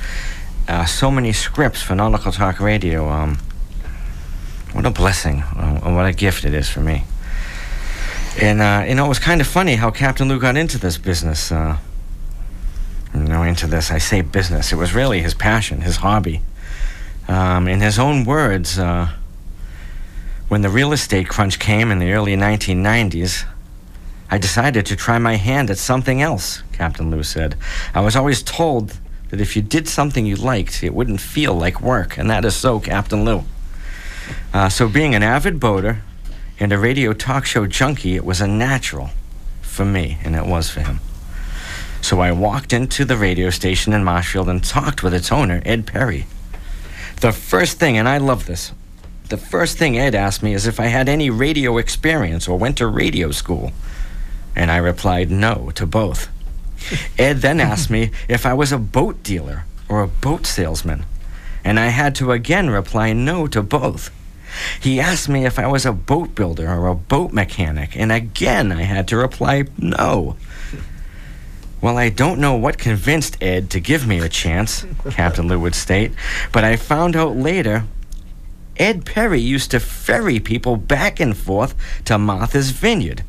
uh, 0.68 0.86
so 0.86 1.10
many 1.10 1.32
scripts 1.32 1.82
for 1.82 1.96
Nautical 1.96 2.32
Talk 2.32 2.60
Radio. 2.60 3.10
Um, 3.10 3.38
what 4.76 4.86
a 4.86 4.92
blessing, 4.92 5.42
uh, 5.42 5.80
and 5.86 5.96
what 5.96 6.06
a 6.06 6.12
gift 6.12 6.44
it 6.44 6.54
is 6.54 6.70
for 6.70 6.82
me. 6.82 7.06
And 8.42 8.62
uh, 8.62 8.84
you 8.86 8.94
know, 8.94 9.06
it 9.06 9.08
was 9.08 9.20
kind 9.20 9.40
of 9.40 9.48
funny 9.48 9.76
how 9.76 9.90
Captain 9.90 10.28
Lou 10.28 10.38
got 10.38 10.58
into 10.58 10.78
this 10.78 10.98
business. 10.98 11.50
Uh, 11.50 11.78
you 13.14 13.22
know, 13.22 13.44
into 13.44 13.68
this. 13.68 13.90
I 13.90 14.00
say 14.00 14.20
business. 14.20 14.74
It 14.74 14.76
was 14.76 14.94
really 14.94 15.22
his 15.22 15.34
passion, 15.34 15.80
his 15.80 15.98
hobby. 15.98 16.42
Um, 17.30 17.70
in 17.70 17.80
his 17.80 17.98
own 17.98 18.26
words, 18.26 18.78
uh, 18.78 19.12
when 20.50 20.62
the 20.62 20.70
real 20.70 20.92
estate 20.92 21.30
crunch 21.30 21.58
came 21.58 21.90
in 21.90 22.00
the 22.00 22.12
early 22.12 22.36
1990s, 22.36 23.46
I 24.30 24.38
decided 24.38 24.86
to 24.88 24.98
try 24.98 25.18
my 25.20 25.38
hand 25.38 25.70
at 25.70 25.78
something 25.78 26.22
else. 26.22 26.64
Captain 26.74 27.10
Lou 27.10 27.24
said, 27.24 27.56
"I 27.94 28.02
was 28.02 28.16
always 28.16 28.44
told." 28.44 29.00
That 29.30 29.42
if 29.42 29.56
you 29.56 29.64
did 29.64 29.88
something 29.88 30.28
you 30.28 30.36
liked, 30.36 30.84
it 30.84 30.94
wouldn't 30.94 31.20
feel 31.20 31.56
like 31.56 31.82
work, 31.82 32.16
and 32.16 32.30
that 32.30 32.46
is 32.46 32.56
so, 32.56 32.80
Captain 32.80 33.26
Lou. 33.26 33.44
Uh, 34.54 34.70
so, 34.70 34.88
being 34.88 35.16
an 35.16 35.24
avid 35.24 35.60
boater 35.60 36.02
and 36.60 36.72
a 36.72 36.78
radio 36.78 37.14
talk 37.14 37.46
show 37.46 37.66
junkie, 37.68 38.16
it 38.16 38.26
was 38.26 38.42
a 38.42 38.48
natural 38.48 39.10
for 39.62 39.86
me, 39.86 40.18
and 40.24 40.36
it 40.36 40.46
was 40.46 40.70
for 40.70 40.82
him. 40.82 41.00
So, 42.02 42.20
I 42.20 42.32
walked 42.32 42.74
into 42.74 43.06
the 43.06 43.18
radio 43.18 43.50
station 43.50 43.94
in 43.94 44.04
Marshfield 44.04 44.50
and 44.50 44.64
talked 44.64 45.04
with 45.04 45.14
its 45.14 45.32
owner, 45.32 45.62
Ed 45.66 45.86
Perry. 45.86 46.26
The 47.22 47.32
first 47.32 47.80
thing, 47.80 47.98
and 47.98 48.08
I 48.08 48.18
love 48.18 48.46
this, 48.46 48.72
the 49.30 49.38
first 49.38 49.78
thing 49.78 49.98
Ed 49.98 50.14
asked 50.14 50.44
me 50.44 50.54
is 50.54 50.68
if 50.68 50.80
I 50.80 50.86
had 50.86 51.10
any 51.10 51.32
radio 51.32 51.78
experience 51.78 52.48
or 52.48 52.60
went 52.60 52.78
to 52.78 52.88
radio 52.88 53.32
school. 53.32 53.72
And 54.56 54.72
I 54.72 54.78
replied 54.78 55.32
no 55.32 55.72
to 55.76 55.86
both. 55.86 56.30
Ed 57.18 57.38
then 57.38 57.60
asked 57.60 57.90
me 57.90 58.12
if 58.30 58.46
I 58.46 58.54
was 58.54 58.72
a 58.72 58.78
boat 58.78 59.24
dealer 59.24 59.66
or 59.90 60.04
a 60.04 60.08
boat 60.08 60.46
salesman, 60.46 61.06
and 61.65 61.80
I 61.80 61.88
had 61.88 62.13
to 62.15 62.32
again 62.32 62.69
reply 62.69 63.12
no 63.12 63.47
to 63.47 63.63
both. 63.63 64.12
He 64.80 65.01
asked 65.01 65.28
me 65.28 65.45
if 65.45 65.60
I 65.60 65.67
was 65.67 65.86
a 65.86 65.91
boat 65.91 66.36
builder 66.36 66.69
or 66.69 66.88
a 66.88 66.95
boat 66.95 67.34
mechanic, 67.34 67.97
and 67.97 68.12
again 68.12 68.71
I 68.71 68.84
had 68.84 69.08
to 69.10 69.17
reply 69.17 69.65
no. 69.78 70.38
Well, 71.82 71.97
I 71.97 72.10
don't 72.10 72.39
know 72.39 72.56
what 72.56 72.78
convinced 72.78 73.41
Ed 73.43 73.69
to 73.71 73.80
give 73.80 74.08
me 74.08 74.19
a 74.19 74.30
chance, 74.30 74.86
Captain 75.10 75.47
Lou 75.47 75.60
would 75.60 75.75
state, 75.75 76.13
but 76.54 76.63
I 76.63 76.78
found 76.78 77.15
out 77.15 77.36
later 77.36 77.86
Ed 78.78 79.06
Perry 79.06 79.41
used 79.41 79.71
to 79.71 79.80
ferry 79.80 80.39
people 80.39 80.78
back 80.78 81.19
and 81.19 81.36
forth 81.36 81.75
to 82.06 82.17
Martha's 82.17 82.71
Vineyard. 82.71 83.23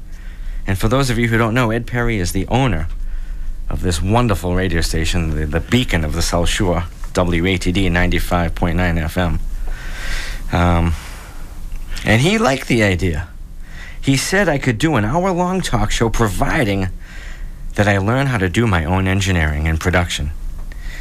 And 0.66 0.78
for 0.78 0.88
those 0.88 1.10
of 1.10 1.18
you 1.18 1.28
who 1.28 1.38
don't 1.38 1.54
know, 1.54 1.70
Ed 1.70 1.86
Perry 1.86 2.18
is 2.18 2.32
the 2.32 2.46
owner 2.48 2.88
of 3.68 3.82
this 3.82 4.02
wonderful 4.02 4.54
radio 4.54 4.80
station, 4.80 5.30
the, 5.30 5.46
the 5.46 5.60
beacon 5.60 6.04
of 6.04 6.14
the 6.14 6.22
South 6.22 6.48
Shore, 6.48 6.84
WATD 7.16 7.90
95.9 7.90 9.40
FM. 10.50 10.54
Um, 10.54 10.94
and 12.04 12.20
he 12.20 12.38
liked 12.38 12.68
the 12.68 12.82
idea. 12.82 13.28
He 14.00 14.16
said 14.16 14.48
I 14.48 14.58
could 14.58 14.78
do 14.78 14.96
an 14.96 15.04
hour 15.04 15.32
long 15.32 15.60
talk 15.60 15.90
show 15.90 16.10
providing 16.10 16.88
that 17.74 17.88
I 17.88 17.98
learn 17.98 18.28
how 18.28 18.38
to 18.38 18.48
do 18.48 18.66
my 18.66 18.84
own 18.84 19.08
engineering 19.08 19.66
and 19.66 19.80
production. 19.80 20.30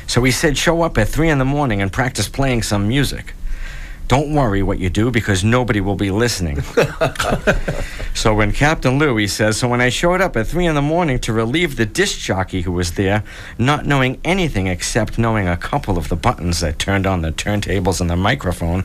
So 0.07 0.23
he 0.23 0.31
said, 0.31 0.57
show 0.57 0.81
up 0.81 0.97
at 0.97 1.07
3 1.09 1.29
in 1.29 1.37
the 1.37 1.45
morning 1.45 1.81
and 1.81 1.91
practice 1.91 2.27
playing 2.27 2.63
some 2.63 2.87
music. 2.87 3.33
Don't 4.07 4.33
worry 4.35 4.61
what 4.61 4.77
you 4.77 4.89
do 4.89 5.09
because 5.09 5.43
nobody 5.43 5.81
will 5.81 5.95
be 5.95 6.11
listening. 6.11 6.61
so 8.13 8.35
when 8.35 8.51
Captain 8.51 8.99
Lou, 8.99 9.17
he 9.17 9.27
says, 9.27 9.57
so 9.57 9.67
when 9.67 9.81
I 9.81 9.89
showed 9.89 10.21
up 10.21 10.37
at 10.37 10.45
3 10.45 10.67
in 10.67 10.75
the 10.75 10.81
morning 10.81 11.17
to 11.19 11.33
relieve 11.33 11.75
the 11.75 11.87
disc 11.87 12.19
jockey 12.19 12.61
who 12.61 12.71
was 12.71 12.93
there, 12.93 13.23
not 13.57 13.85
knowing 13.85 14.19
anything 14.23 14.67
except 14.67 15.17
knowing 15.17 15.47
a 15.47 15.57
couple 15.57 15.97
of 15.97 16.09
the 16.09 16.15
buttons 16.15 16.59
that 16.59 16.77
turned 16.77 17.07
on 17.07 17.21
the 17.21 17.31
turntables 17.31 17.99
and 17.99 18.09
the 18.09 18.15
microphone, 18.15 18.83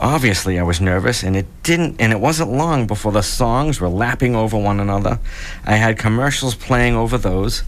obviously 0.00 0.58
I 0.58 0.62
was 0.62 0.80
nervous 0.80 1.22
and 1.22 1.34
it 1.34 1.46
didn't 1.62 2.00
and 2.00 2.12
it 2.12 2.20
wasn't 2.20 2.52
long 2.52 2.86
before 2.86 3.12
the 3.12 3.22
songs 3.22 3.80
were 3.80 3.88
lapping 3.88 4.36
over 4.36 4.58
one 4.58 4.80
another. 4.80 5.18
I 5.64 5.76
had 5.76 5.98
commercials 5.98 6.54
playing 6.54 6.94
over 6.94 7.16
those. 7.18 7.62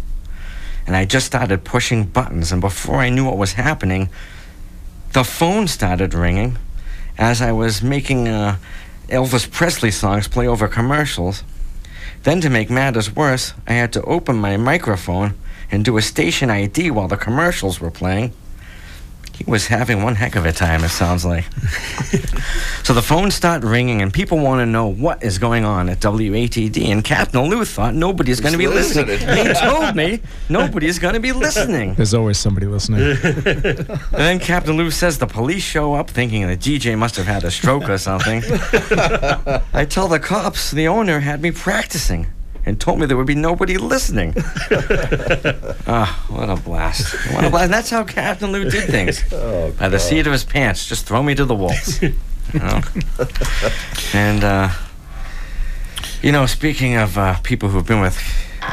and 0.86 0.96
I 0.96 1.04
just 1.04 1.26
started 1.26 1.64
pushing 1.64 2.04
buttons. 2.04 2.52
And 2.52 2.60
before 2.60 2.96
I 2.96 3.10
knew 3.10 3.24
what 3.24 3.38
was 3.38 3.52
happening, 3.54 4.08
the 5.12 5.24
phone 5.24 5.66
started 5.66 6.14
ringing 6.14 6.56
as 7.18 7.42
I 7.42 7.52
was 7.52 7.82
making 7.82 8.28
uh, 8.28 8.56
Elvis 9.08 9.50
Presley 9.50 9.90
songs 9.90 10.28
play 10.28 10.46
over 10.46 10.68
commercials. 10.68 11.42
Then, 12.22 12.40
to 12.42 12.50
make 12.50 12.70
matters 12.70 13.14
worse, 13.14 13.54
I 13.66 13.72
had 13.72 13.92
to 13.94 14.02
open 14.02 14.36
my 14.36 14.56
microphone 14.56 15.34
and 15.70 15.84
do 15.84 15.96
a 15.96 16.02
station 16.02 16.50
ID 16.50 16.90
while 16.90 17.08
the 17.08 17.16
commercials 17.16 17.80
were 17.80 17.90
playing. 17.90 18.32
He 19.44 19.50
was 19.50 19.68
having 19.68 20.02
one 20.02 20.16
heck 20.16 20.36
of 20.36 20.44
a 20.44 20.52
time, 20.52 20.84
it 20.84 20.90
sounds 20.90 21.24
like. 21.24 21.44
so 22.82 22.92
the 22.92 23.00
phones 23.00 23.34
start 23.34 23.64
ringing, 23.64 24.02
and 24.02 24.12
people 24.12 24.38
want 24.38 24.60
to 24.60 24.66
know 24.66 24.86
what 24.86 25.22
is 25.22 25.38
going 25.38 25.64
on 25.64 25.88
at 25.88 26.00
WATD. 26.00 26.88
And 26.88 27.02
Captain 27.02 27.48
Lou 27.48 27.64
thought 27.64 27.94
nobody's 27.94 28.38
going 28.38 28.52
to 28.52 28.58
be 28.58 28.66
listening. 28.66 29.06
listening. 29.06 29.46
he 29.46 29.54
told 29.54 29.96
me 29.96 30.20
nobody's 30.50 30.98
going 30.98 31.14
to 31.14 31.20
be 31.20 31.32
listening. 31.32 31.94
There's 31.94 32.12
always 32.12 32.38
somebody 32.38 32.66
listening. 32.66 33.00
And 34.10 34.18
then 34.18 34.38
Captain 34.40 34.76
Lou 34.76 34.90
says 34.90 35.18
the 35.18 35.26
police 35.26 35.62
show 35.62 35.94
up 35.94 36.10
thinking 36.10 36.46
the 36.46 36.56
DJ 36.56 36.98
must 36.98 37.16
have 37.16 37.26
had 37.26 37.44
a 37.44 37.50
stroke 37.50 37.88
or 37.88 37.96
something. 37.96 38.42
I 39.72 39.86
tell 39.88 40.08
the 40.08 40.20
cops 40.20 40.70
the 40.70 40.88
owner 40.88 41.20
had 41.20 41.40
me 41.40 41.50
practicing 41.50 42.26
and 42.70 42.80
told 42.80 43.00
me 43.00 43.06
there 43.06 43.16
would 43.16 43.26
be 43.26 43.34
nobody 43.34 43.76
listening. 43.76 44.34
Ah, 45.92 46.24
what 46.28 46.48
a 46.48 46.54
blast. 46.54 47.14
What 47.34 47.44
a 47.44 47.50
blast. 47.50 47.64
And 47.64 47.72
that's 47.72 47.90
how 47.90 48.04
Captain 48.04 48.52
Lou 48.52 48.70
did 48.70 48.88
things. 48.88 49.24
Oh, 49.32 49.72
By 49.72 49.88
the 49.88 49.98
seat 49.98 50.26
of 50.26 50.32
his 50.32 50.44
pants, 50.44 50.86
just 50.86 51.04
throw 51.04 51.20
me 51.22 51.34
to 51.34 51.44
the 51.44 51.54
wolves. 51.54 52.00
You 52.52 52.58
know? 52.58 52.80
and, 54.12 54.42
uh, 54.42 54.70
you 56.20 56.32
know, 56.32 56.46
speaking 56.46 56.96
of 56.96 57.16
uh, 57.16 57.38
people 57.44 57.68
who've 57.68 57.86
been 57.86 58.00
with, 58.00 58.18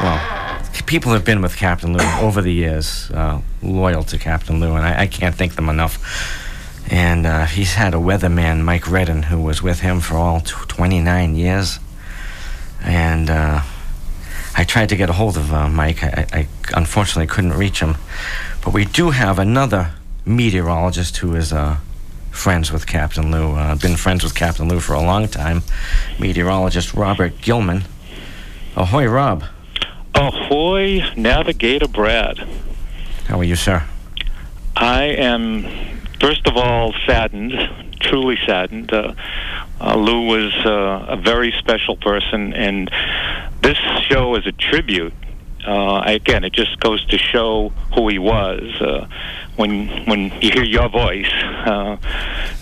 well, 0.00 0.60
people 0.86 1.12
have 1.12 1.24
been 1.24 1.42
with 1.42 1.56
Captain 1.56 1.92
Lou 1.96 2.04
over 2.20 2.42
the 2.42 2.52
years, 2.52 3.08
uh, 3.12 3.40
loyal 3.62 4.02
to 4.04 4.18
Captain 4.18 4.58
Lou, 4.58 4.74
and 4.74 4.84
I, 4.84 5.02
I 5.02 5.06
can't 5.06 5.34
thank 5.34 5.54
them 5.54 5.68
enough. 5.68 5.94
And 6.90 7.24
uh, 7.26 7.44
he's 7.46 7.74
had 7.74 7.94
a 7.94 7.98
weatherman, 7.98 8.64
Mike 8.64 8.90
Redden, 8.90 9.24
who 9.24 9.40
was 9.40 9.62
with 9.62 9.80
him 9.80 10.00
for 10.00 10.16
all 10.16 10.40
tw 10.40 10.68
29 10.68 11.36
years. 11.36 11.78
And 12.82 13.30
uh, 13.30 13.62
I 14.58 14.64
tried 14.64 14.88
to 14.88 14.96
get 14.96 15.08
a 15.08 15.12
hold 15.12 15.36
of 15.36 15.52
uh, 15.54 15.68
Mike. 15.68 16.02
I, 16.02 16.26
I 16.32 16.48
unfortunately 16.74 17.28
couldn't 17.28 17.52
reach 17.52 17.78
him. 17.78 17.94
But 18.64 18.74
we 18.74 18.84
do 18.84 19.10
have 19.10 19.38
another 19.38 19.92
meteorologist 20.24 21.18
who 21.18 21.36
is 21.36 21.52
uh, 21.52 21.76
friends 22.32 22.72
with 22.72 22.84
Captain 22.84 23.30
Lou, 23.30 23.54
uh, 23.54 23.76
been 23.76 23.94
friends 23.94 24.24
with 24.24 24.34
Captain 24.34 24.68
Lou 24.68 24.80
for 24.80 24.94
a 24.94 25.00
long 25.00 25.28
time, 25.28 25.62
meteorologist 26.18 26.92
Robert 26.92 27.40
Gilman. 27.40 27.84
Ahoy, 28.74 29.06
Rob. 29.06 29.44
Ahoy, 30.16 31.04
Navigator 31.16 31.86
Brad. 31.86 32.38
How 33.26 33.38
are 33.38 33.44
you, 33.44 33.54
sir? 33.54 33.84
I 34.76 35.04
am, 35.04 35.62
first 36.20 36.48
of 36.48 36.56
all, 36.56 36.92
saddened, 37.06 37.54
truly 38.00 38.36
saddened. 38.44 38.92
Uh, 38.92 39.14
uh, 39.80 39.94
Lou 39.94 40.26
was 40.26 40.52
uh, 40.66 41.06
a 41.10 41.16
very 41.16 41.54
special 41.60 41.96
person, 41.96 42.52
and 42.54 42.90
this 43.62 43.78
show 44.08 44.34
is 44.36 44.46
a 44.46 44.52
tribute. 44.52 45.14
Uh, 45.66 46.02
again, 46.06 46.44
it 46.44 46.52
just 46.52 46.78
goes 46.80 47.04
to 47.06 47.18
show 47.18 47.70
who 47.94 48.08
he 48.08 48.18
was. 48.18 48.62
Uh, 48.80 49.06
when 49.56 49.88
when 50.06 50.32
you 50.40 50.50
hear 50.52 50.62
your 50.62 50.88
voice, 50.88 51.30
uh, 51.66 51.96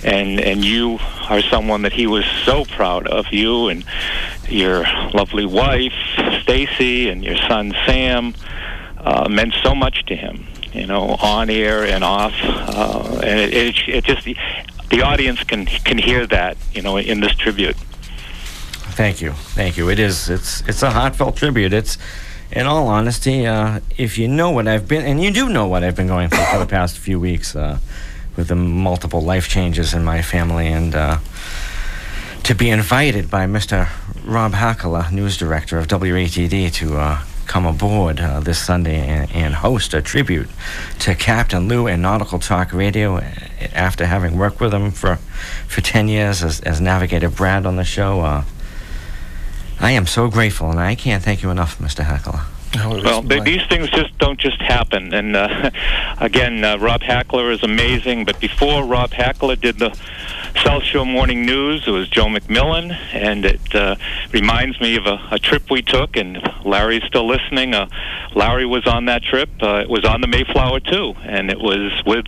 and 0.02 0.40
and 0.40 0.64
you 0.64 0.98
are 1.28 1.42
someone 1.42 1.82
that 1.82 1.92
he 1.92 2.06
was 2.06 2.24
so 2.44 2.64
proud 2.64 3.06
of, 3.06 3.26
you 3.30 3.68
and 3.68 3.84
your 4.48 4.84
lovely 5.12 5.44
wife 5.44 5.92
Stacy 6.42 7.10
and 7.10 7.22
your 7.22 7.36
son 7.36 7.74
Sam, 7.84 8.34
uh, 8.98 9.28
meant 9.28 9.54
so 9.62 9.74
much 9.74 10.06
to 10.06 10.16
him. 10.16 10.46
You 10.72 10.86
know, 10.86 11.16
on 11.20 11.48
air 11.50 11.84
and 11.84 12.02
off, 12.02 12.34
uh, 12.42 13.20
and 13.22 13.40
it, 13.40 13.54
it, 13.54 13.88
it 13.88 14.04
just 14.04 14.24
the 14.24 14.36
the 14.90 15.02
audience 15.02 15.42
can 15.44 15.66
can 15.66 15.98
hear 15.98 16.26
that. 16.26 16.56
You 16.72 16.82
know, 16.82 16.96
in 16.96 17.20
this 17.20 17.34
tribute. 17.36 17.76
Thank 18.96 19.20
you, 19.20 19.32
thank 19.32 19.76
you. 19.76 19.90
It 19.90 19.98
is. 19.98 20.30
It's 20.30 20.62
it's 20.66 20.82
a 20.82 20.90
heartfelt 20.90 21.36
tribute. 21.36 21.74
It's, 21.74 21.98
in 22.50 22.66
all 22.66 22.86
honesty, 22.88 23.46
uh, 23.46 23.80
if 23.98 24.16
you 24.16 24.26
know 24.26 24.50
what 24.50 24.66
I've 24.66 24.88
been, 24.88 25.04
and 25.04 25.22
you 25.22 25.30
do 25.30 25.50
know 25.50 25.66
what 25.66 25.84
I've 25.84 25.94
been 25.96 26.06
going 26.06 26.30
through 26.30 26.44
for 26.46 26.58
the 26.58 26.66
past 26.66 26.96
few 26.98 27.20
weeks, 27.20 27.54
uh, 27.54 27.78
with 28.36 28.48
the 28.48 28.54
multiple 28.54 29.20
life 29.20 29.48
changes 29.48 29.92
in 29.92 30.02
my 30.02 30.22
family, 30.22 30.68
and 30.68 30.94
uh, 30.94 31.18
to 32.44 32.54
be 32.54 32.70
invited 32.70 33.30
by 33.30 33.44
Mr. 33.46 33.88
Rob 34.24 34.52
Hakala, 34.52 35.12
news 35.12 35.36
director 35.36 35.76
of 35.78 35.88
WATD, 35.88 36.72
to 36.72 36.96
uh, 36.96 37.22
come 37.46 37.66
aboard 37.66 38.18
uh, 38.20 38.40
this 38.40 38.58
Sunday 38.58 39.06
and, 39.06 39.30
and 39.32 39.54
host 39.56 39.92
a 39.92 40.00
tribute 40.00 40.48
to 41.00 41.14
Captain 41.14 41.68
Lou 41.68 41.86
and 41.86 42.00
Nautical 42.00 42.38
Talk 42.38 42.72
Radio. 42.72 43.16
uh, 43.18 43.30
After 43.74 44.06
having 44.06 44.38
worked 44.38 44.58
with 44.58 44.72
him 44.72 44.90
for 44.90 45.16
for 45.68 45.82
ten 45.82 46.08
years 46.08 46.42
as, 46.42 46.60
as 46.60 46.80
Navigator 46.80 47.28
Brad 47.28 47.66
on 47.66 47.76
the 47.76 47.84
show. 47.84 48.20
Uh, 48.22 48.44
I 49.80 49.90
am 49.92 50.06
so 50.06 50.28
grateful, 50.28 50.70
and 50.70 50.80
I 50.80 50.94
can't 50.94 51.22
thank 51.22 51.42
you 51.42 51.50
enough, 51.50 51.78
Mr. 51.78 52.04
Hackler. 52.04 52.40
Well, 52.74 53.22
th- 53.22 53.44
these 53.44 53.64
things 53.68 53.88
just 53.90 54.16
don't 54.18 54.38
just 54.38 54.60
happen. 54.60 55.14
And 55.14 55.34
uh, 55.36 55.70
again, 56.18 56.64
uh, 56.64 56.78
Rob 56.78 57.02
Hackler 57.02 57.50
is 57.50 57.62
amazing. 57.62 58.24
But 58.24 58.38
before 58.40 58.84
Rob 58.84 59.12
Hackler 59.12 59.56
did 59.56 59.78
the 59.78 59.96
South 60.62 60.82
Shore 60.82 61.06
Morning 61.06 61.44
News, 61.44 61.86
it 61.86 61.90
was 61.90 62.08
Joe 62.08 62.26
McMillan, 62.26 62.96
and 63.12 63.44
it 63.44 63.74
uh, 63.74 63.96
reminds 64.32 64.80
me 64.80 64.96
of 64.96 65.06
a, 65.06 65.20
a 65.30 65.38
trip 65.38 65.70
we 65.70 65.82
took. 65.82 66.16
And 66.16 66.38
Larry's 66.64 67.04
still 67.04 67.26
listening. 67.26 67.74
Uh, 67.74 67.88
Larry 68.34 68.66
was 68.66 68.86
on 68.86 69.06
that 69.06 69.22
trip. 69.22 69.50
Uh, 69.60 69.80
it 69.82 69.88
was 69.88 70.04
on 70.04 70.20
the 70.20 70.26
Mayflower 70.26 70.80
too, 70.80 71.14
and 71.22 71.50
it 71.50 71.58
was 71.60 72.02
with 72.04 72.26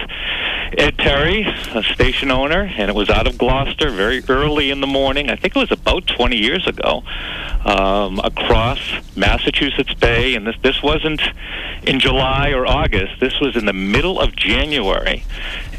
Ed 0.77 0.97
Perry, 0.99 1.43
a 1.75 1.83
station 1.83 2.31
owner, 2.31 2.63
and 2.77 2.91
it 2.91 2.95
was 2.95 3.09
out 3.09 3.27
of 3.27 3.39
Gloucester, 3.39 3.91
very 3.91 4.23
early 4.29 4.71
in 4.71 4.81
the 4.81 4.87
morning. 4.87 5.31
I 5.31 5.37
think 5.37 5.57
it 5.57 5.59
was 5.59 5.73
about 5.73 6.07
20 6.07 6.37
years 6.37 6.67
ago, 6.67 7.03
um, 7.65 8.21
across 8.21 8.79
Massachusetts 9.17 9.95
Bay, 9.95 10.35
and 10.35 10.47
this 10.47 10.57
this 10.63 10.83
wasn't 10.83 11.23
in 11.85 12.01
July 12.01 12.51
or 12.51 12.67
August. 12.67 13.21
This 13.21 13.41
was 13.41 13.57
in 13.57 13.67
the 13.67 13.73
middle 13.73 14.21
of 14.21 14.37
January, 14.37 15.25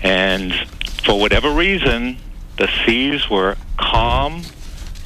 and 0.04 0.54
for 1.00 1.20
whatever 1.20 1.52
reason, 1.52 2.18
the 2.58 2.70
seas 2.86 3.30
were 3.30 3.56
calm, 3.78 4.44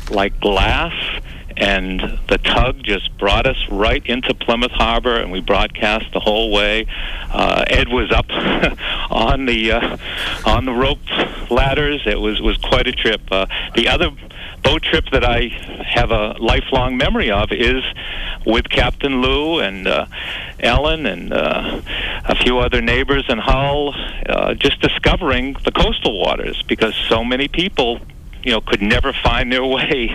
like 0.10 0.40
glass. 0.40 0.94
And 1.56 2.20
the 2.30 2.40
tug 2.40 2.82
just 2.84 3.16
brought 3.20 3.46
us 3.46 3.58
right 3.70 4.04
into 4.08 4.34
Plymouth 4.34 4.72
Harbor, 4.72 5.18
and 5.18 5.32
we 5.32 5.40
broadcast 5.40 6.12
the 6.12 6.20
whole 6.20 6.52
way. 6.52 6.88
Uh, 7.32 7.64
Ed 7.68 7.90
was 7.90 8.12
up 8.12 8.26
on 9.12 9.46
the 9.46 9.74
uh, 9.74 9.98
on 10.46 10.66
the 10.66 10.74
rope 10.74 10.98
ladders. 11.52 12.02
It 12.08 12.20
was 12.20 12.42
was 12.42 12.58
quite 12.58 12.88
a 12.88 12.92
trip. 12.92 13.22
Uh, 13.32 13.46
the 13.76 13.88
other 13.88 14.10
boat 14.64 14.84
trip 14.84 15.06
that 15.12 15.24
I 15.24 15.50
have 15.86 16.12
a 16.12 16.36
lifelong 16.40 16.98
memory 16.98 17.32
of 17.32 17.52
is 17.52 17.84
with 18.46 18.70
Captain 18.70 19.22
Lou 19.22 19.60
and 19.60 19.88
uh, 19.88 20.06
Ellen 20.60 21.06
and 21.06 21.34
uh, 21.34 21.82
a 22.26 22.36
few 22.36 22.60
other 22.60 22.82
neighbors 22.82 23.26
in 23.30 23.38
Hull, 23.38 23.94
uh, 24.28 24.54
just 24.54 24.80
discovering 24.82 25.56
the 25.66 25.72
coastal 25.72 26.20
waters 26.20 26.64
because 26.64 26.96
so 27.08 27.24
many 27.24 27.48
people 27.48 28.00
you 28.44 28.52
know 28.52 28.62
could 28.62 28.82
never 28.82 29.14
find 29.14 29.52
their 29.52 29.66
way 29.66 30.10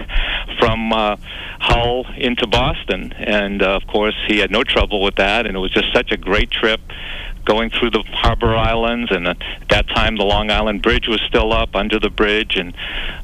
from 0.59 0.93
uh, 0.93 1.17
Hull 1.61 2.07
into 2.17 2.47
Boston, 2.47 3.13
and 3.13 3.63
uh, 3.63 3.77
of 3.77 3.87
course 3.87 4.17
he 4.27 4.39
had 4.39 4.51
no 4.51 4.65
trouble 4.65 5.03
with 5.03 5.17
that, 5.17 5.47
and 5.47 5.57
it 5.57 5.61
was 5.61 5.73
just 5.73 5.93
such 5.93 6.13
a 6.13 6.17
great 6.17 6.51
trip 6.51 6.81
going 7.49 7.71
through 7.71 7.91
the 7.91 8.05
harbor 8.13 8.55
islands, 8.55 9.11
and 9.11 9.27
at 9.27 9.39
that 9.71 9.89
time 9.89 10.17
the 10.17 10.25
Long 10.25 10.51
Island 10.51 10.83
Bridge 10.83 11.09
was 11.09 11.21
still 11.23 11.53
up 11.53 11.75
under 11.75 11.99
the 11.99 12.11
bridge, 12.11 12.57
and 12.57 12.75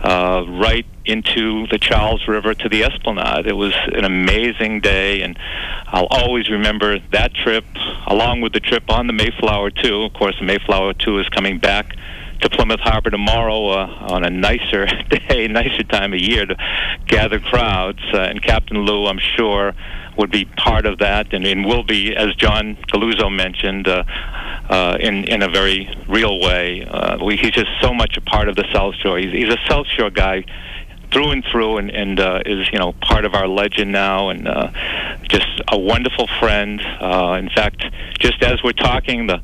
uh, 0.01 0.45
right 0.49 0.87
into 1.05 1.67
the 1.67 1.79
Charles 1.79 2.27
River 2.27 2.55
to 2.55 2.69
the 2.69 2.83
Esplanade. 2.83 3.47
It 3.47 3.53
was 3.53 3.75
an 3.93 4.05
amazing 4.05 4.81
day, 4.81 5.21
and 5.21 5.39
I'll 5.87 6.09
always 6.11 6.49
remember 6.49 6.99
that 7.13 7.35
trip, 7.35 7.67
along 8.07 8.41
with 8.41 8.55
the 8.55 8.61
trip 8.61 8.91
on 8.91 9.07
the 9.07 9.13
Mayflower 9.13 9.71
too. 9.71 10.05
Of 10.05 10.15
course, 10.15 10.37
the 10.39 10.47
Mayflower 10.47 10.95
too 10.95 11.19
is 11.19 11.29
coming 11.29 11.59
back 11.59 11.95
to 12.41 12.49
Plymouth 12.49 12.81
Harbor 12.81 13.11
tomorrow 13.11 13.69
uh, 13.69 13.87
on 14.09 14.25
a 14.25 14.31
nicer 14.31 14.87
day, 15.29 15.49
nicer 15.49 15.83
time 15.83 16.13
of 16.13 16.21
year 16.21 16.47
to 16.47 16.57
gather 17.07 17.39
crowds. 17.41 18.01
Uh, 18.13 18.19
and 18.19 18.43
Captain 18.43 18.79
Lou, 18.79 19.07
I'm 19.07 19.19
sure, 19.19 19.75
would 20.17 20.31
be 20.31 20.45
part 20.45 20.87
of 20.87 20.99
that, 20.99 21.33
and, 21.33 21.47
and 21.47 21.65
will 21.65 21.83
be, 21.83 22.15
as 22.15 22.35
John 22.37 22.77
Galuzzo 22.93 23.35
mentioned, 23.35 23.89
uh, 23.89 24.05
uh, 24.69 24.97
in 25.01 25.25
in 25.25 25.43
a 25.43 25.49
very 25.49 25.89
real 26.09 26.41
way. 26.41 26.85
Uh, 26.85 27.23
we, 27.25 27.37
he's 27.37 27.53
just 27.53 27.71
so 27.81 27.93
much 27.93 28.17
a 28.17 28.21
part 28.21 28.49
of 28.49 28.57
the 28.57 28.65
South 28.73 28.95
Shore. 28.97 29.19
He's, 29.19 29.33
he's 29.33 29.53
a 29.53 29.59
South 29.69 29.87
Shore 29.87 30.11
guy 30.11 30.45
through 31.13 31.31
and 31.31 31.45
through, 31.51 31.79
and, 31.79 31.91
and 31.91 32.19
uh, 32.19 32.43
is 32.47 32.69
you 32.73 32.79
know 32.79 32.93
part 33.03 33.25
of 33.25 33.35
our 33.35 33.49
legend 33.49 33.93
now, 33.93 34.31
and 34.31 34.49
uh, 34.49 34.71
just 35.29 35.47
a 35.69 35.79
wonderful 35.79 36.29
friend. 36.39 36.81
In 36.81 37.51
fact, 37.51 37.85
just 38.19 38.43
as 38.43 38.63
we're 38.63 38.73
talking, 38.73 39.27
the 39.27 39.41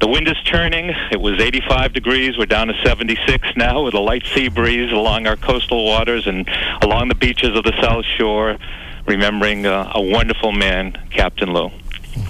the 0.00 0.08
wind 0.08 0.28
is 0.28 0.36
turning. 0.44 0.90
It 1.10 1.20
was 1.20 1.40
85 1.40 1.94
degrees. 1.94 2.36
We're 2.36 2.46
down 2.46 2.68
to 2.68 2.74
76 2.84 3.48
now 3.56 3.84
with 3.84 3.94
a 3.94 3.98
light 3.98 4.24
sea 4.34 4.48
breeze 4.48 4.92
along 4.92 5.26
our 5.26 5.36
coastal 5.36 5.86
waters 5.86 6.26
and 6.26 6.46
along 6.82 7.08
the 7.08 7.14
beaches 7.14 7.56
of 7.56 7.64
the 7.64 7.72
South 7.80 8.04
Shore, 8.04 8.58
remembering 9.06 9.66
uh, 9.66 9.92
a 9.94 10.00
wonderful 10.02 10.52
man, 10.52 10.92
Captain 11.10 11.52
Lou. 11.52 11.70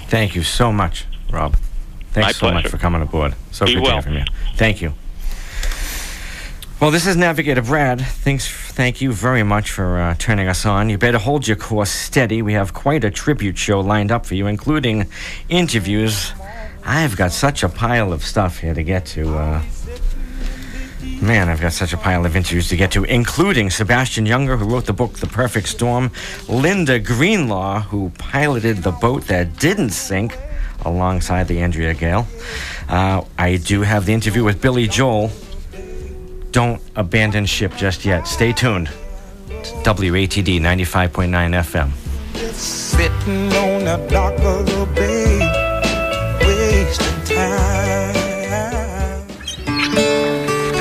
Thank 0.09 0.35
you 0.35 0.43
so 0.43 0.71
much, 0.71 1.05
Rob. 1.31 1.55
Thanks 2.11 2.27
My 2.27 2.31
so 2.31 2.45
much 2.53 2.63
pleasure. 2.63 2.69
for 2.69 2.77
coming 2.77 3.01
aboard. 3.01 3.35
So 3.51 3.65
Be 3.65 3.73
good 3.73 3.79
to 3.79 3.83
well. 3.83 3.93
hear 3.93 4.01
from 4.01 4.13
you. 4.15 4.25
Thank 4.55 4.81
you. 4.81 4.93
Well, 6.79 6.91
this 6.91 7.07
is 7.07 7.15
Navigator 7.17 7.63
Brad. 7.63 8.01
Thanks, 8.01 8.47
thank 8.47 9.01
you 9.01 9.11
very 9.11 9.41
much 9.41 9.71
for 9.71 9.99
uh, 9.99 10.15
turning 10.19 10.47
us 10.47 10.63
on. 10.63 10.89
You 10.89 10.99
better 10.99 11.17
hold 11.17 11.47
your 11.47 11.57
course 11.57 11.89
steady. 11.89 12.43
We 12.43 12.53
have 12.53 12.73
quite 12.73 13.03
a 13.03 13.09
tribute 13.09 13.57
show 13.57 13.79
lined 13.79 14.11
up 14.11 14.27
for 14.27 14.35
you, 14.35 14.45
including 14.45 15.07
interviews. 15.49 16.33
I've 16.85 17.17
got 17.17 17.31
such 17.31 17.63
a 17.63 17.69
pile 17.69 18.13
of 18.13 18.23
stuff 18.23 18.59
here 18.59 18.75
to 18.75 18.83
get 18.83 19.07
to. 19.07 19.35
Uh, 19.37 19.61
man, 21.21 21.49
I've 21.49 21.61
got 21.61 21.73
such 21.73 21.93
a 21.93 21.97
pile 21.97 22.25
of 22.25 22.35
interviews 22.35 22.69
to 22.69 22.75
get 22.75 22.91
to, 22.91 23.03
including 23.03 23.69
Sebastian 23.69 24.25
Junger, 24.25 24.57
who 24.57 24.65
wrote 24.65 24.85
the 24.85 24.93
book 24.93 25.13
The 25.13 25.27
Perfect 25.27 25.67
Storm, 25.67 26.11
Linda 26.47 26.99
Greenlaw, 26.99 27.81
who 27.81 28.11
piloted 28.17 28.77
the 28.77 28.91
boat 28.91 29.27
that 29.27 29.57
didn't 29.59 29.91
sink 29.91 30.37
alongside 30.85 31.47
the 31.47 31.59
Andrea 31.59 31.93
Gail. 31.93 32.27
Uh, 32.87 33.23
I 33.37 33.57
do 33.57 33.81
have 33.81 34.05
the 34.05 34.13
interview 34.13 34.43
with 34.43 34.61
Billy 34.61 34.87
Joel. 34.87 35.31
Don't 36.51 36.81
abandon 36.95 37.45
ship 37.45 37.75
just 37.75 38.05
yet. 38.05 38.27
Stay 38.27 38.53
tuned. 38.53 38.89
It's 39.49 39.71
WATD 39.71 40.59
95.9 40.59 41.29
FM. 41.63 41.91
Sitting 42.53 43.53
on 43.53 44.07
dock 44.07 44.33
of 44.39 44.65
the 44.65 44.87
bay, 44.95 45.39
wasting 46.41 47.35
time. 47.35 47.86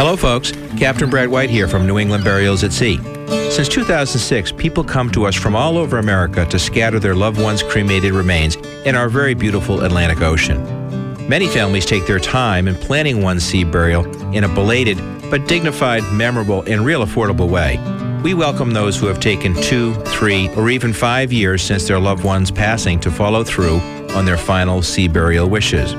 Hello, 0.07 0.17
folks. 0.17 0.53
Captain 0.79 1.11
Brad 1.11 1.29
White 1.29 1.51
here 1.51 1.67
from 1.67 1.85
New 1.85 1.99
England 1.99 2.23
Burials 2.23 2.63
at 2.63 2.73
Sea. 2.73 2.99
Since 3.51 3.69
2006, 3.71 4.53
people 4.53 4.85
come 4.85 5.11
to 5.11 5.27
us 5.27 5.35
from 5.35 5.57
all 5.57 5.77
over 5.77 5.99
America 5.99 6.47
to 6.47 6.61
scatter 6.61 7.01
their 7.01 7.17
loved 7.17 7.43
ones' 7.43 7.61
cremated 7.65 8.13
remains 8.13 8.55
in 8.85 8.95
our 8.95 9.09
very 9.09 9.35
beautiful 9.35 9.81
Atlantic 9.83 10.23
Ocean. 10.23 10.63
Many 11.29 11.49
families 11.49 11.85
take 11.85 12.07
their 12.07 12.21
time 12.21 12.69
in 12.69 12.77
planning 12.77 13.21
one 13.21 13.41
sea 13.41 13.65
burial 13.65 14.07
in 14.33 14.45
a 14.45 14.49
belated 14.49 14.97
but 15.29 15.49
dignified, 15.49 16.05
memorable, 16.13 16.63
and 16.69 16.85
real 16.85 17.05
affordable 17.05 17.51
way. 17.51 17.77
We 18.23 18.33
welcome 18.33 18.71
those 18.71 18.97
who 18.97 19.07
have 19.07 19.19
taken 19.19 19.61
two, 19.61 19.93
three, 20.05 20.49
or 20.51 20.71
even 20.71 20.93
five 20.93 21.33
years 21.33 21.63
since 21.63 21.89
their 21.89 21.99
loved 21.99 22.23
one's 22.23 22.53
passing 22.53 23.01
to 23.01 23.11
follow 23.11 23.43
through 23.43 23.81
on 24.11 24.25
their 24.25 24.39
final 24.39 24.83
sea 24.83 25.09
burial 25.09 25.51
wishes. 25.51 25.97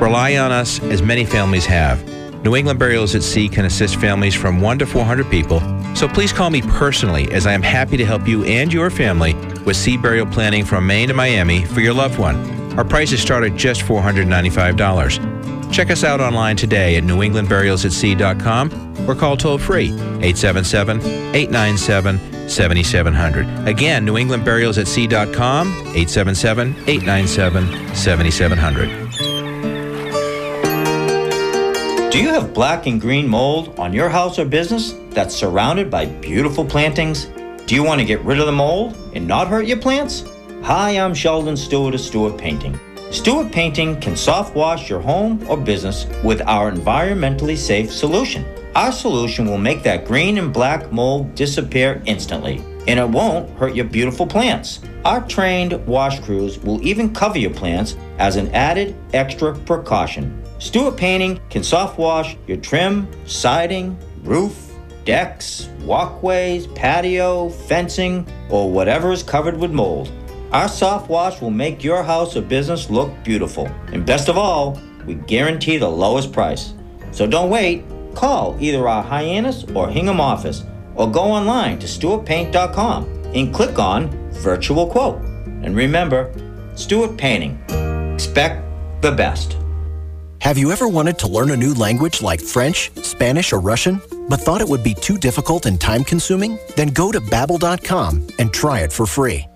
Rely 0.00 0.38
on 0.38 0.52
us 0.52 0.82
as 0.84 1.02
many 1.02 1.26
families 1.26 1.66
have. 1.66 2.09
New 2.42 2.56
England 2.56 2.78
Burials 2.78 3.14
at 3.14 3.22
Sea 3.22 3.48
can 3.48 3.66
assist 3.66 3.96
families 3.96 4.34
from 4.34 4.62
1 4.62 4.78
to 4.78 4.86
400 4.86 5.30
people, 5.30 5.60
so 5.94 6.08
please 6.08 6.32
call 6.32 6.48
me 6.48 6.62
personally 6.62 7.30
as 7.32 7.46
I 7.46 7.52
am 7.52 7.62
happy 7.62 7.98
to 7.98 8.04
help 8.04 8.26
you 8.26 8.44
and 8.44 8.72
your 8.72 8.88
family 8.88 9.34
with 9.66 9.76
sea 9.76 9.98
burial 9.98 10.26
planning 10.26 10.64
from 10.64 10.86
Maine 10.86 11.08
to 11.08 11.14
Miami 11.14 11.66
for 11.66 11.80
your 11.80 11.92
loved 11.92 12.18
one. 12.18 12.36
Our 12.78 12.84
prices 12.84 13.20
start 13.20 13.44
at 13.44 13.56
just 13.56 13.82
$495. 13.82 15.70
Check 15.70 15.90
us 15.90 16.02
out 16.02 16.20
online 16.20 16.56
today 16.56 16.96
at 16.96 17.04
newenglandburialsatsea.com 17.04 19.08
or 19.08 19.14
call 19.14 19.36
toll 19.36 19.58
free 19.58 19.90
877 19.90 21.00
897 21.34 22.48
7700. 22.48 23.68
Again, 23.68 24.06
newenglandburialsatsea.com 24.06 25.68
877 25.68 26.74
897 26.86 27.94
7700. 27.94 28.99
Do 32.10 32.20
you 32.20 32.30
have 32.30 32.52
black 32.52 32.86
and 32.86 33.00
green 33.00 33.28
mold 33.28 33.78
on 33.78 33.92
your 33.92 34.08
house 34.08 34.40
or 34.40 34.44
business 34.44 34.94
that's 35.10 35.32
surrounded 35.32 35.92
by 35.92 36.06
beautiful 36.06 36.64
plantings? 36.64 37.26
Do 37.66 37.76
you 37.76 37.84
want 37.84 38.00
to 38.00 38.04
get 38.04 38.20
rid 38.24 38.40
of 38.40 38.46
the 38.46 38.52
mold 38.52 38.96
and 39.14 39.28
not 39.28 39.46
hurt 39.46 39.64
your 39.64 39.76
plants? 39.76 40.24
Hi, 40.64 40.90
I'm 40.98 41.14
Sheldon 41.14 41.56
Stewart 41.56 41.94
of 41.94 42.00
Stewart 42.00 42.36
Painting. 42.36 42.76
Stewart 43.12 43.52
Painting 43.52 44.00
can 44.00 44.16
soft 44.16 44.56
wash 44.56 44.90
your 44.90 45.00
home 45.00 45.46
or 45.48 45.56
business 45.56 46.06
with 46.24 46.42
our 46.48 46.72
environmentally 46.72 47.56
safe 47.56 47.92
solution. 47.92 48.44
Our 48.74 48.90
solution 48.90 49.46
will 49.46 49.58
make 49.58 49.84
that 49.84 50.04
green 50.04 50.36
and 50.38 50.52
black 50.52 50.90
mold 50.90 51.36
disappear 51.36 52.02
instantly, 52.06 52.56
and 52.88 52.98
it 52.98 53.08
won't 53.08 53.56
hurt 53.56 53.76
your 53.76 53.84
beautiful 53.84 54.26
plants. 54.26 54.80
Our 55.04 55.24
trained 55.28 55.86
wash 55.86 56.18
crews 56.18 56.58
will 56.58 56.84
even 56.84 57.14
cover 57.14 57.38
your 57.38 57.54
plants 57.54 57.96
as 58.18 58.34
an 58.34 58.48
added 58.48 58.96
extra 59.14 59.54
precaution. 59.54 60.42
Stewart 60.60 60.98
Painting 60.98 61.40
can 61.48 61.64
soft 61.64 61.98
wash 61.98 62.36
your 62.46 62.58
trim, 62.58 63.08
siding, 63.26 63.98
roof, 64.22 64.76
decks, 65.06 65.70
walkways, 65.80 66.66
patio, 66.66 67.48
fencing, 67.48 68.26
or 68.50 68.70
whatever 68.70 69.10
is 69.10 69.22
covered 69.22 69.56
with 69.56 69.72
mold. 69.72 70.12
Our 70.52 70.68
soft 70.68 71.08
wash 71.08 71.40
will 71.40 71.50
make 71.50 71.82
your 71.82 72.02
house 72.02 72.36
or 72.36 72.42
business 72.42 72.90
look 72.90 73.10
beautiful. 73.24 73.68
And 73.90 74.04
best 74.04 74.28
of 74.28 74.36
all, 74.36 74.78
we 75.06 75.14
guarantee 75.14 75.78
the 75.78 75.88
lowest 75.88 76.30
price. 76.30 76.74
So 77.10 77.26
don't 77.26 77.48
wait. 77.48 77.82
Call 78.14 78.54
either 78.60 78.86
our 78.86 79.02
Hyannis 79.02 79.64
or 79.74 79.88
Hingham 79.88 80.20
office 80.20 80.64
or 80.94 81.10
go 81.10 81.22
online 81.22 81.78
to 81.78 81.86
stewartpaint.com 81.86 83.04
and 83.34 83.54
click 83.54 83.78
on 83.78 84.10
Virtual 84.32 84.86
Quote. 84.86 85.22
And 85.62 85.74
remember, 85.74 86.30
Stewart 86.74 87.16
Painting. 87.16 87.58
Expect 88.12 88.62
the 89.00 89.12
best. 89.12 89.56
Have 90.40 90.56
you 90.56 90.72
ever 90.72 90.88
wanted 90.88 91.18
to 91.18 91.28
learn 91.28 91.50
a 91.50 91.56
new 91.56 91.74
language 91.74 92.22
like 92.22 92.40
French, 92.40 92.90
Spanish, 93.02 93.52
or 93.52 93.60
Russian, 93.60 94.00
but 94.26 94.40
thought 94.40 94.62
it 94.62 94.68
would 94.68 94.82
be 94.82 94.94
too 94.94 95.18
difficult 95.18 95.66
and 95.66 95.78
time 95.78 96.02
consuming? 96.02 96.58
Then 96.76 96.88
go 96.88 97.12
to 97.12 97.20
babbel.com 97.20 98.26
and 98.38 98.50
try 98.50 98.80
it 98.80 98.90
for 98.90 99.04
free. 99.04 99.46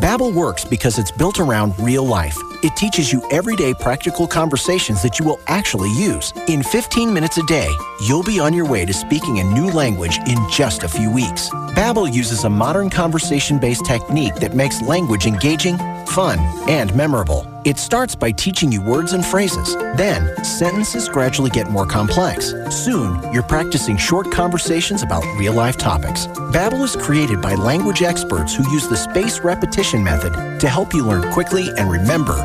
Babbel 0.00 0.32
works 0.32 0.64
because 0.64 0.98
it's 0.98 1.10
built 1.10 1.38
around 1.38 1.78
real 1.78 2.04
life. 2.04 2.34
It 2.62 2.74
teaches 2.74 3.12
you 3.12 3.22
everyday 3.30 3.74
practical 3.74 4.26
conversations 4.26 5.02
that 5.02 5.18
you 5.18 5.26
will 5.26 5.40
actually 5.46 5.92
use. 5.92 6.32
In 6.46 6.62
15 6.62 7.12
minutes 7.12 7.36
a 7.36 7.42
day, 7.42 7.70
you'll 8.06 8.22
be 8.22 8.40
on 8.40 8.54
your 8.54 8.66
way 8.66 8.86
to 8.86 8.94
speaking 8.94 9.40
a 9.40 9.44
new 9.44 9.70
language 9.70 10.18
in 10.26 10.38
just 10.50 10.84
a 10.84 10.88
few 10.88 11.12
weeks. 11.12 11.50
Babbel 11.76 12.10
uses 12.10 12.44
a 12.44 12.50
modern 12.50 12.88
conversation-based 12.88 13.84
technique 13.84 14.36
that 14.36 14.56
makes 14.56 14.80
language 14.80 15.26
engaging, 15.26 15.76
fun, 16.06 16.38
and 16.66 16.94
memorable. 16.94 17.57
It 17.64 17.78
starts 17.78 18.14
by 18.14 18.30
teaching 18.30 18.70
you 18.70 18.80
words 18.80 19.12
and 19.12 19.24
phrases. 19.24 19.74
Then, 19.96 20.44
sentences 20.44 21.08
gradually 21.08 21.50
get 21.50 21.70
more 21.70 21.86
complex. 21.86 22.54
Soon, 22.70 23.20
you're 23.32 23.42
practicing 23.42 23.96
short 23.96 24.30
conversations 24.30 25.02
about 25.02 25.24
real-life 25.36 25.76
topics. 25.76 26.26
Babbel 26.52 26.82
is 26.82 26.96
created 26.96 27.42
by 27.42 27.54
language 27.54 28.02
experts 28.02 28.54
who 28.54 28.70
use 28.70 28.88
the 28.88 28.96
spaced 28.96 29.42
repetition 29.44 30.02
method 30.04 30.60
to 30.60 30.68
help 30.68 30.94
you 30.94 31.04
learn 31.04 31.32
quickly 31.32 31.68
and 31.76 31.90
remember 31.90 32.36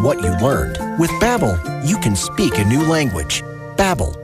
what 0.00 0.22
you 0.22 0.30
learned. 0.36 0.78
With 0.98 1.10
Babbel, 1.20 1.86
you 1.86 1.98
can 1.98 2.16
speak 2.16 2.58
a 2.58 2.64
new 2.64 2.82
language. 2.84 3.42
Babbel, 3.76 4.16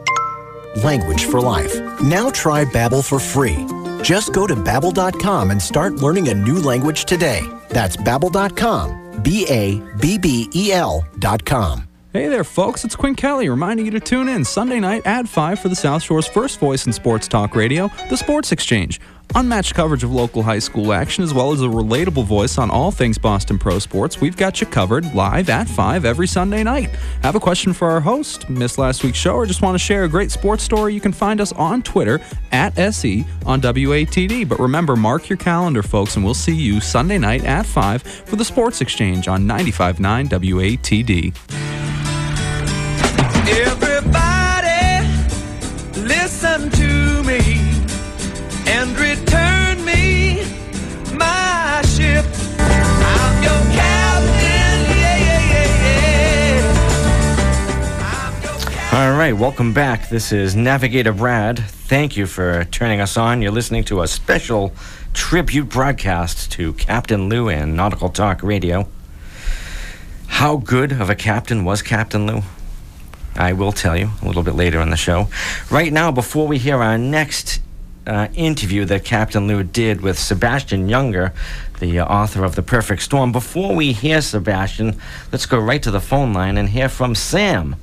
language 0.83 1.25
for 1.25 1.41
life. 1.41 1.75
Now 2.01 2.31
try 2.31 2.65
Babbel 2.65 3.07
for 3.07 3.19
free. 3.19 3.67
Just 4.03 4.33
go 4.33 4.47
to 4.47 4.55
babbel.com 4.55 5.51
and 5.51 5.61
start 5.61 5.95
learning 5.95 6.29
a 6.29 6.35
new 6.35 6.61
language 6.61 7.07
today. 7.07 7.43
That's 7.69 7.97
babbel.com, 7.97 9.06
B 9.23 9.47
A 9.49 9.81
B 10.01 10.19
B 10.19 10.49
E 10.55 10.73
L 10.73 11.05
dot 11.19 11.45
com. 11.45 11.89
Hey 12.13 12.29
there, 12.29 12.45
folks. 12.45 12.83
It's 12.83 12.97
Quinn 12.97 13.15
Kelly 13.15 13.51
reminding 13.51 13.85
you 13.85 13.93
to 13.93 14.01
tune 14.01 14.27
in 14.27 14.43
Sunday 14.43 14.81
night 14.81 15.03
at 15.05 15.29
5 15.29 15.59
for 15.59 15.69
the 15.69 15.77
South 15.77 16.03
Shore's 16.03 16.27
first 16.27 16.59
voice 16.59 16.87
in 16.87 16.93
sports 16.95 17.29
talk 17.29 17.55
radio, 17.55 17.91
The 18.09 18.17
Sports 18.17 18.53
Exchange. 18.53 19.01
Unmatched 19.35 19.75
coverage 19.75 20.03
of 20.03 20.13
local 20.13 20.43
high 20.43 20.61
school 20.61 20.93
action, 20.93 21.23
as 21.23 21.35
well 21.35 21.53
as 21.53 21.61
a 21.61 21.67
relatable 21.67 22.25
voice 22.25 22.57
on 22.57 22.71
all 22.71 22.91
things 22.91 23.19
Boston 23.19 23.59
Pro 23.59 23.79
Sports. 23.79 24.21
We've 24.21 24.37
got 24.37 24.61
you 24.61 24.67
covered 24.67 25.15
live 25.15 25.51
at 25.51 25.69
5 25.69 26.05
every 26.05 26.27
Sunday 26.27 26.63
night. 26.63 26.91
Have 27.23 27.35
a 27.35 27.41
question 27.41 27.73
for 27.73 27.91
our 27.91 28.01
host, 28.01 28.49
miss 28.49 28.79
last 28.79 29.05
week's 29.05 29.19
show, 29.19 29.35
or 29.35 29.45
just 29.45 29.61
want 29.61 29.75
to 29.75 29.79
share 29.79 30.05
a 30.05 30.09
great 30.09 30.31
sports 30.31 30.63
story? 30.63 30.95
You 30.95 31.01
can 31.01 31.13
find 31.13 31.41
us 31.41 31.53
on 31.53 31.83
Twitter 31.83 32.21
at 32.53 32.79
SE 32.79 33.27
on 33.45 33.61
WATD. 33.61 34.49
But 34.49 34.59
remember, 34.59 34.97
mark 34.97 35.29
your 35.29 35.37
calendar, 35.37 35.83
folks, 35.83 36.17
and 36.17 36.25
we'll 36.25 36.35
see 36.35 36.55
you 36.55 36.81
Sunday 36.81 37.19
night 37.19 37.45
at 37.45 37.67
5 37.67 38.03
for 38.03 38.37
the 38.37 38.45
Sports 38.45 38.81
Exchange 38.81 39.29
on 39.29 39.45
95.9 39.47 40.29
WATD. 40.29 41.35
Everybody, 43.49 43.76
All 58.97 59.13
right, 59.13 59.35
welcome 59.35 59.75
back. 59.75 60.09
This 60.09 60.33
is 60.33 60.57
Navigator 60.57 61.13
Brad. 61.13 61.59
Thank 61.59 62.17
you 62.17 62.25
for 62.25 62.65
turning 62.65 62.99
us 62.99 63.19
on. 63.19 63.43
You're 63.43 63.53
listening 63.53 63.85
to 63.85 64.01
a 64.01 64.09
special 64.09 64.73
tribute 65.13 65.69
broadcast 65.69 66.51
to 66.53 66.73
Captain 66.73 67.29
Lou 67.29 67.51
and 67.51 67.77
Nautical 67.77 68.09
Talk 68.09 68.43
Radio. 68.43 68.89
How 70.29 70.57
good 70.57 70.93
of 70.93 71.11
a 71.11 71.15
captain 71.15 71.63
was 71.67 71.83
Captain 71.83 72.27
Lou? 72.27 72.41
I 73.35 73.53
will 73.53 73.71
tell 73.71 73.99
you 73.99 74.13
a 74.23 74.27
little 74.27 74.43
bit 74.43 74.55
later 74.55 74.81
in 74.81 74.89
the 74.89 74.97
show. 74.97 75.29
Right 75.71 75.93
now, 75.93 76.11
before 76.11 76.49
we 76.49 76.57
hear 76.57 76.83
our 76.83 76.97
next 76.97 77.61
uh, 78.07 78.29
interview 78.33 78.87
that 78.87 79.05
Captain 79.05 79.47
Lou 79.47 79.63
did 79.63 80.01
with 80.01 80.19
Sebastian 80.19 80.89
Junger, 80.89 81.35
the 81.81 81.99
uh, 81.99 82.07
author 82.07 82.45
of 82.45 82.55
The 82.55 82.63
Perfect 82.63 83.03
Storm. 83.03 83.31
Before 83.31 83.77
we 83.77 83.93
hear 83.93 84.23
Sebastian, 84.23 84.99
let's 85.33 85.45
go 85.45 85.59
right 85.59 85.83
to 85.83 85.91
the 85.91 86.01
phone 86.01 86.33
line 86.33 86.57
and 86.57 86.71
hear 86.71 86.89
from 86.89 87.15
Sam. 87.15 87.77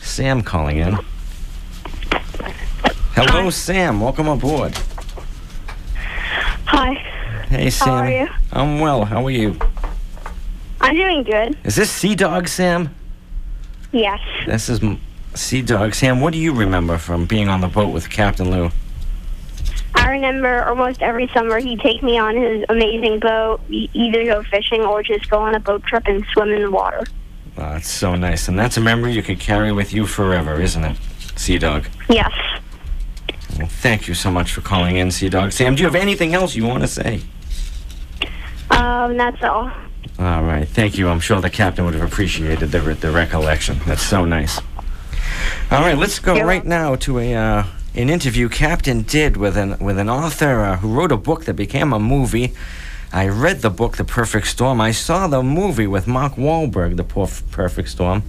Sam 0.00 0.42
calling 0.42 0.78
in. 0.78 0.98
Hello, 3.14 3.50
Sam. 3.50 4.00
Welcome 4.00 4.28
aboard. 4.28 4.76
Hi. 6.66 6.94
Hey, 7.48 7.70
Sam. 7.70 7.88
How 7.88 7.94
are 7.94 8.10
you? 8.10 8.28
I'm 8.52 8.80
well. 8.80 9.04
How 9.04 9.24
are 9.26 9.30
you? 9.30 9.58
I'm 10.80 10.94
doing 10.94 11.22
good. 11.24 11.56
Is 11.64 11.76
this 11.76 11.90
Sea 11.90 12.14
Dog, 12.14 12.48
Sam? 12.48 12.94
Yes. 13.92 14.20
This 14.46 14.68
is 14.68 14.80
Sea 15.34 15.62
Dog. 15.62 15.94
Sam, 15.94 16.20
what 16.20 16.32
do 16.32 16.38
you 16.38 16.52
remember 16.54 16.98
from 16.98 17.26
being 17.26 17.48
on 17.48 17.60
the 17.60 17.68
boat 17.68 17.92
with 17.92 18.08
Captain 18.10 18.50
Lou? 18.50 18.70
I 19.94 20.12
remember 20.12 20.64
almost 20.64 21.02
every 21.02 21.28
summer 21.28 21.58
he'd 21.58 21.80
take 21.80 22.02
me 22.02 22.18
on 22.18 22.36
his 22.36 22.64
amazing 22.68 23.18
boat, 23.18 23.60
either 23.68 24.24
go 24.24 24.42
fishing 24.44 24.82
or 24.82 25.02
just 25.02 25.28
go 25.28 25.38
on 25.38 25.54
a 25.54 25.60
boat 25.60 25.82
trip 25.84 26.04
and 26.06 26.24
swim 26.32 26.50
in 26.50 26.62
the 26.62 26.70
water. 26.70 27.04
Oh, 27.58 27.72
that's 27.72 27.90
so 27.90 28.14
nice. 28.14 28.46
And 28.46 28.56
that's 28.56 28.76
a 28.76 28.80
memory 28.80 29.12
you 29.12 29.22
could 29.22 29.40
carry 29.40 29.72
with 29.72 29.92
you 29.92 30.06
forever, 30.06 30.60
isn't 30.60 30.84
it, 30.84 30.96
Sea 31.34 31.58
Dog? 31.58 31.88
Yes. 32.08 32.30
Well, 33.58 33.66
thank 33.66 34.06
you 34.06 34.14
so 34.14 34.30
much 34.30 34.52
for 34.52 34.60
calling 34.60 34.96
in, 34.96 35.10
Sea 35.10 35.28
Dog. 35.28 35.50
Sam, 35.50 35.74
do 35.74 35.82
you 35.82 35.88
have 35.88 35.96
anything 35.96 36.34
else 36.34 36.54
you 36.54 36.64
want 36.64 36.82
to 36.84 36.88
say? 36.88 37.20
Um, 38.70 39.16
that's 39.16 39.42
all. 39.42 39.72
All 40.20 40.44
right, 40.44 40.68
thank 40.68 40.98
you. 40.98 41.08
I'm 41.08 41.18
sure 41.18 41.40
the 41.40 41.50
captain 41.50 41.84
would 41.84 41.94
have 41.94 42.06
appreciated 42.12 42.70
the, 42.70 42.78
the 42.78 43.10
recollection. 43.10 43.80
That's 43.86 44.02
so 44.02 44.24
nice. 44.24 44.60
All 45.72 45.80
right, 45.80 45.98
let's 45.98 46.20
go 46.20 46.40
right 46.40 46.64
now 46.64 46.94
to 46.96 47.18
a 47.18 47.34
uh, 47.34 47.64
an 47.94 48.08
interview 48.08 48.48
Captain 48.48 49.02
did 49.02 49.36
with 49.36 49.56
an 49.56 49.78
with 49.78 49.98
an 49.98 50.08
author 50.08 50.60
uh, 50.60 50.76
who 50.76 50.92
wrote 50.92 51.10
a 51.10 51.16
book 51.16 51.44
that 51.46 51.54
became 51.54 51.92
a 51.92 51.98
movie. 51.98 52.54
I 53.12 53.28
read 53.28 53.62
the 53.62 53.70
book, 53.70 53.96
The 53.96 54.04
Perfect 54.04 54.46
Storm. 54.48 54.80
I 54.80 54.90
saw 54.90 55.26
the 55.26 55.42
movie 55.42 55.86
with 55.86 56.06
Mark 56.06 56.34
Wahlberg, 56.34 56.96
The 56.96 57.04
Perf- 57.04 57.42
Perfect 57.50 57.88
Storm. 57.88 58.22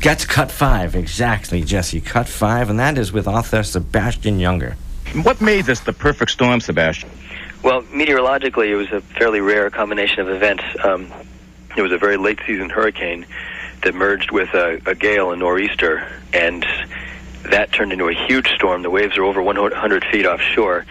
Gets 0.00 0.24
cut 0.26 0.50
five, 0.50 0.94
exactly, 0.94 1.62
Jesse. 1.62 2.00
Cut 2.00 2.28
five, 2.28 2.68
and 2.68 2.78
that 2.78 2.98
is 2.98 3.12
with 3.12 3.26
author 3.26 3.62
Sebastian 3.62 4.38
Junger. 4.38 4.74
What 5.22 5.40
made 5.40 5.64
this 5.66 5.80
the 5.80 5.92
perfect 5.92 6.32
storm, 6.32 6.60
Sebastian? 6.60 7.08
Well, 7.62 7.82
meteorologically, 7.92 8.70
it 8.70 8.74
was 8.74 8.90
a 8.90 9.00
fairly 9.00 9.40
rare 9.40 9.70
combination 9.70 10.20
of 10.20 10.28
events. 10.28 10.64
Um, 10.82 11.10
it 11.76 11.82
was 11.82 11.92
a 11.92 11.98
very 11.98 12.16
late 12.16 12.40
season 12.46 12.68
hurricane 12.68 13.24
that 13.82 13.94
merged 13.94 14.30
with 14.30 14.52
a, 14.54 14.80
a 14.86 14.94
gale, 14.94 15.30
a 15.30 15.36
nor'easter, 15.36 16.06
and 16.32 16.66
that 17.44 17.72
turned 17.72 17.92
into 17.92 18.08
a 18.08 18.12
huge 18.12 18.48
storm. 18.48 18.82
The 18.82 18.90
waves 18.90 19.16
are 19.16 19.24
over 19.24 19.40
100 19.40 20.04
feet 20.06 20.26
offshore, 20.26 20.84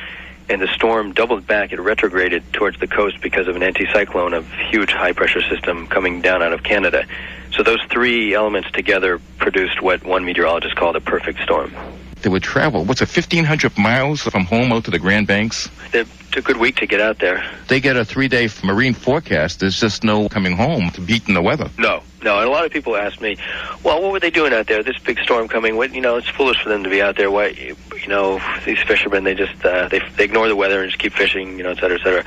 and 0.50 0.62
the 0.62 0.68
storm 0.68 1.14
doubled 1.14 1.48
back. 1.48 1.72
It 1.72 1.80
retrograded 1.80 2.44
towards 2.54 2.80
the 2.80 2.88
coast 2.88 3.22
because 3.22 3.48
of 3.48 3.56
an 3.56 3.62
anticyclone, 3.62 4.36
of 4.36 4.50
huge 4.72 4.92
high 4.92 5.14
pressure 5.14 5.42
system 5.42 5.88
coming 5.88 6.22
down 6.22 6.44
out 6.44 6.54
of 6.54 6.64
Canada. 6.64 7.06
So 7.52 7.64
those 7.64 7.82
three 7.92 8.34
elements 8.34 8.72
together 8.72 9.20
produced 9.38 9.82
what 9.82 10.04
one 10.04 10.26
meteorologist 10.26 10.76
called 10.76 10.96
a 10.96 11.02
perfect 11.02 11.40
storm. 11.42 11.74
They 12.22 12.30
would 12.30 12.44
travel, 12.44 12.86
what's 12.86 13.02
it, 13.02 13.10
1,500 13.16 13.78
miles 13.78 14.22
from 14.22 14.46
home 14.46 14.72
out 14.72 14.86
to 14.86 14.92
the 14.92 15.00
Grand 15.00 15.28
Banks? 15.28 15.70
It 15.94 16.08
took 16.32 16.46
a 16.50 16.54
good 16.54 16.58
week 16.58 16.78
to 16.78 16.88
get 16.88 17.02
out 17.02 17.20
there. 17.20 17.44
They 17.68 17.82
get 17.82 17.98
a 17.98 18.06
three 18.06 18.30
day 18.30 18.48
marine 18.64 18.94
forecast. 18.94 19.60
There's 19.60 19.80
just 19.80 20.04
no 20.04 20.30
coming 20.30 20.56
home 20.56 20.90
to 20.92 21.02
beating 21.02 21.36
the 21.36 21.42
weather. 21.42 21.70
No, 21.78 22.02
no. 22.24 22.40
And 22.40 22.48
a 22.48 22.52
lot 22.52 22.66
of 22.66 22.72
people 22.72 22.96
ask 22.96 23.22
me, 23.22 23.38
well, 23.84 24.02
what 24.02 24.12
were 24.12 24.20
they 24.20 24.30
doing 24.30 24.54
out 24.54 24.68
there? 24.68 24.84
This 24.84 24.98
big 25.00 25.20
storm 25.20 25.48
coming. 25.48 25.76
What, 25.78 25.94
you 25.94 26.02
know, 26.02 26.18
it's 26.18 26.30
foolish 26.30 26.62
for 26.62 26.70
them 26.70 26.84
to 26.84 26.90
be 26.90 27.02
out 27.02 27.18
there. 27.18 27.30
Why, 27.30 27.48
you 27.48 28.08
know, 28.08 28.42
these 28.66 28.80
fishermen, 28.80 29.24
they 29.24 29.36
just 29.36 29.64
uh, 29.64 29.88
they, 29.88 30.02
they 30.18 30.24
ignore 30.24 30.48
the 30.48 30.56
weather 30.56 30.82
and 30.82 30.90
just 30.90 31.02
keep 31.02 31.14
fishing, 31.14 31.58
you 31.58 31.64
know, 31.64 31.72
et 31.72 31.80
cetera, 31.80 32.00
et 32.00 32.04
cetera. 32.04 32.26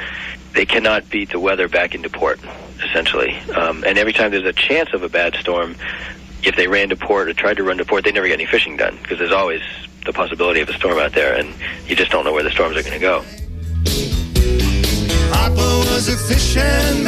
They 0.53 0.67
cannot 0.67 1.09
beat 1.11 1.31
the 1.31 1.41
weather 1.41 1.69
back 1.69 1.95
into 1.95 2.09
port, 2.09 2.41
essentially. 2.83 3.37
Um, 3.55 3.85
and 3.85 3.99
every 3.99 4.13
time 4.13 4.31
there's 4.31 4.45
a 4.45 4.53
chance 4.53 4.95
of 4.95 5.03
a 5.03 5.09
bad 5.09 5.35
storm, 5.35 5.77
if 6.43 6.57
they 6.57 6.69
ran 6.69 6.89
to 6.91 6.97
port 6.97 7.29
or 7.29 7.35
tried 7.35 7.57
to 7.59 7.65
run 7.65 7.79
to 7.79 7.85
port, 7.85 8.05
they 8.05 8.13
never 8.13 8.27
get 8.27 8.35
any 8.35 8.47
fishing 8.47 8.77
done 8.77 8.97
because 9.03 9.19
there's 9.19 9.33
always 9.33 9.61
the 10.07 10.13
possibility 10.13 10.61
of 10.61 10.69
a 10.69 10.73
storm 10.73 10.99
out 10.99 11.13
there, 11.13 11.35
and 11.35 11.53
you 11.89 11.97
just 11.97 12.11
don't 12.11 12.25
know 12.25 12.33
where 12.33 12.45
the 12.45 12.51
storms 12.51 12.77
are 12.77 12.83
going 12.83 12.95
to 12.95 13.01
go. 13.01 13.25
Papa 15.33 15.55
was 15.57 16.09
a 16.09 16.17
fishing 16.17 17.05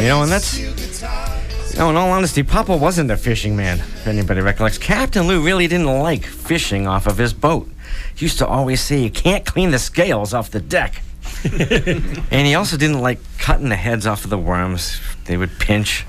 You 0.00 0.08
know, 0.08 0.22
and 0.22 0.30
that's. 0.30 0.58
You 0.58 1.84
know, 1.84 1.90
in 1.90 1.96
all 1.96 2.10
honesty, 2.10 2.42
Papa 2.42 2.76
wasn't 2.76 3.10
a 3.10 3.16
fishing 3.16 3.56
man, 3.56 3.78
if 3.78 4.06
anybody 4.06 4.40
recollects. 4.40 4.78
Captain 4.78 5.26
Lou 5.26 5.44
really 5.44 5.68
didn't 5.68 5.86
like 5.86 6.24
fishing 6.24 6.86
off 6.88 7.06
of 7.06 7.18
his 7.18 7.32
boat. 7.32 7.68
He 8.16 8.24
used 8.24 8.38
to 8.38 8.46
always 8.46 8.80
say, 8.80 9.00
You 9.00 9.10
can't 9.10 9.46
clean 9.46 9.70
the 9.70 9.78
scales 9.78 10.34
off 10.34 10.50
the 10.50 10.60
deck. 10.60 11.02
and 11.44 12.46
he 12.46 12.54
also 12.54 12.76
didn't 12.76 13.00
like 13.00 13.20
cutting 13.38 13.68
the 13.68 13.76
heads 13.76 14.06
off 14.06 14.24
of 14.24 14.30
the 14.30 14.38
worms. 14.38 15.00
They 15.26 15.36
would 15.36 15.58
pinch. 15.58 16.04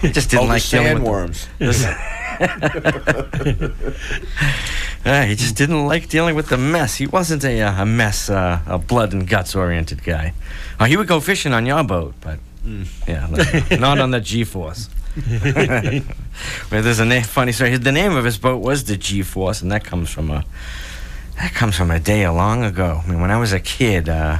He 0.00 0.10
just 0.10 0.30
didn't 0.30 0.46
the 0.46 0.52
like 0.52 0.66
dealing 0.66 1.02
with 1.02 1.46
sandworms. 1.58 2.18
Uh, 5.04 5.22
he 5.26 5.34
just 5.34 5.56
didn't 5.56 5.86
like 5.86 6.08
dealing 6.08 6.34
with 6.34 6.48
the 6.48 6.56
mess. 6.58 6.96
He 6.96 7.06
wasn't 7.06 7.44
a, 7.44 7.60
uh, 7.60 7.82
a 7.82 7.86
mess, 7.86 8.30
uh, 8.30 8.60
a 8.66 8.78
blood 8.78 9.12
and 9.12 9.26
guts 9.28 9.54
oriented 9.54 10.02
guy. 10.04 10.32
Uh, 10.78 10.84
he 10.86 10.96
would 10.96 11.08
go 11.08 11.20
fishing 11.20 11.52
on 11.52 11.66
your 11.66 11.82
boat, 11.84 12.14
but 12.20 12.38
yeah, 13.08 13.26
no- 13.70 13.76
not 13.78 13.98
on 13.98 14.10
the 14.12 14.20
G 14.20 14.44
Force. 14.44 14.88
Well, 16.70 16.82
there's 16.82 17.00
a 17.00 17.04
na- 17.04 17.20
funny 17.20 17.52
story. 17.52 17.76
The 17.76 17.92
name 17.92 18.16
of 18.16 18.24
his 18.24 18.38
boat 18.38 18.62
was 18.62 18.84
the 18.84 18.96
G 18.96 19.22
Force, 19.22 19.60
and 19.60 19.70
that 19.70 19.84
comes 19.84 20.08
from 20.10 20.30
a 20.30 20.44
that 21.36 21.52
comes 21.52 21.76
from 21.76 21.90
a 21.90 22.00
day 22.00 22.26
long 22.28 22.64
ago. 22.64 23.02
I 23.04 23.10
mean, 23.10 23.20
when 23.20 23.30
I 23.30 23.36
was 23.38 23.52
a 23.52 23.60
kid, 23.60 24.08
uh, 24.08 24.38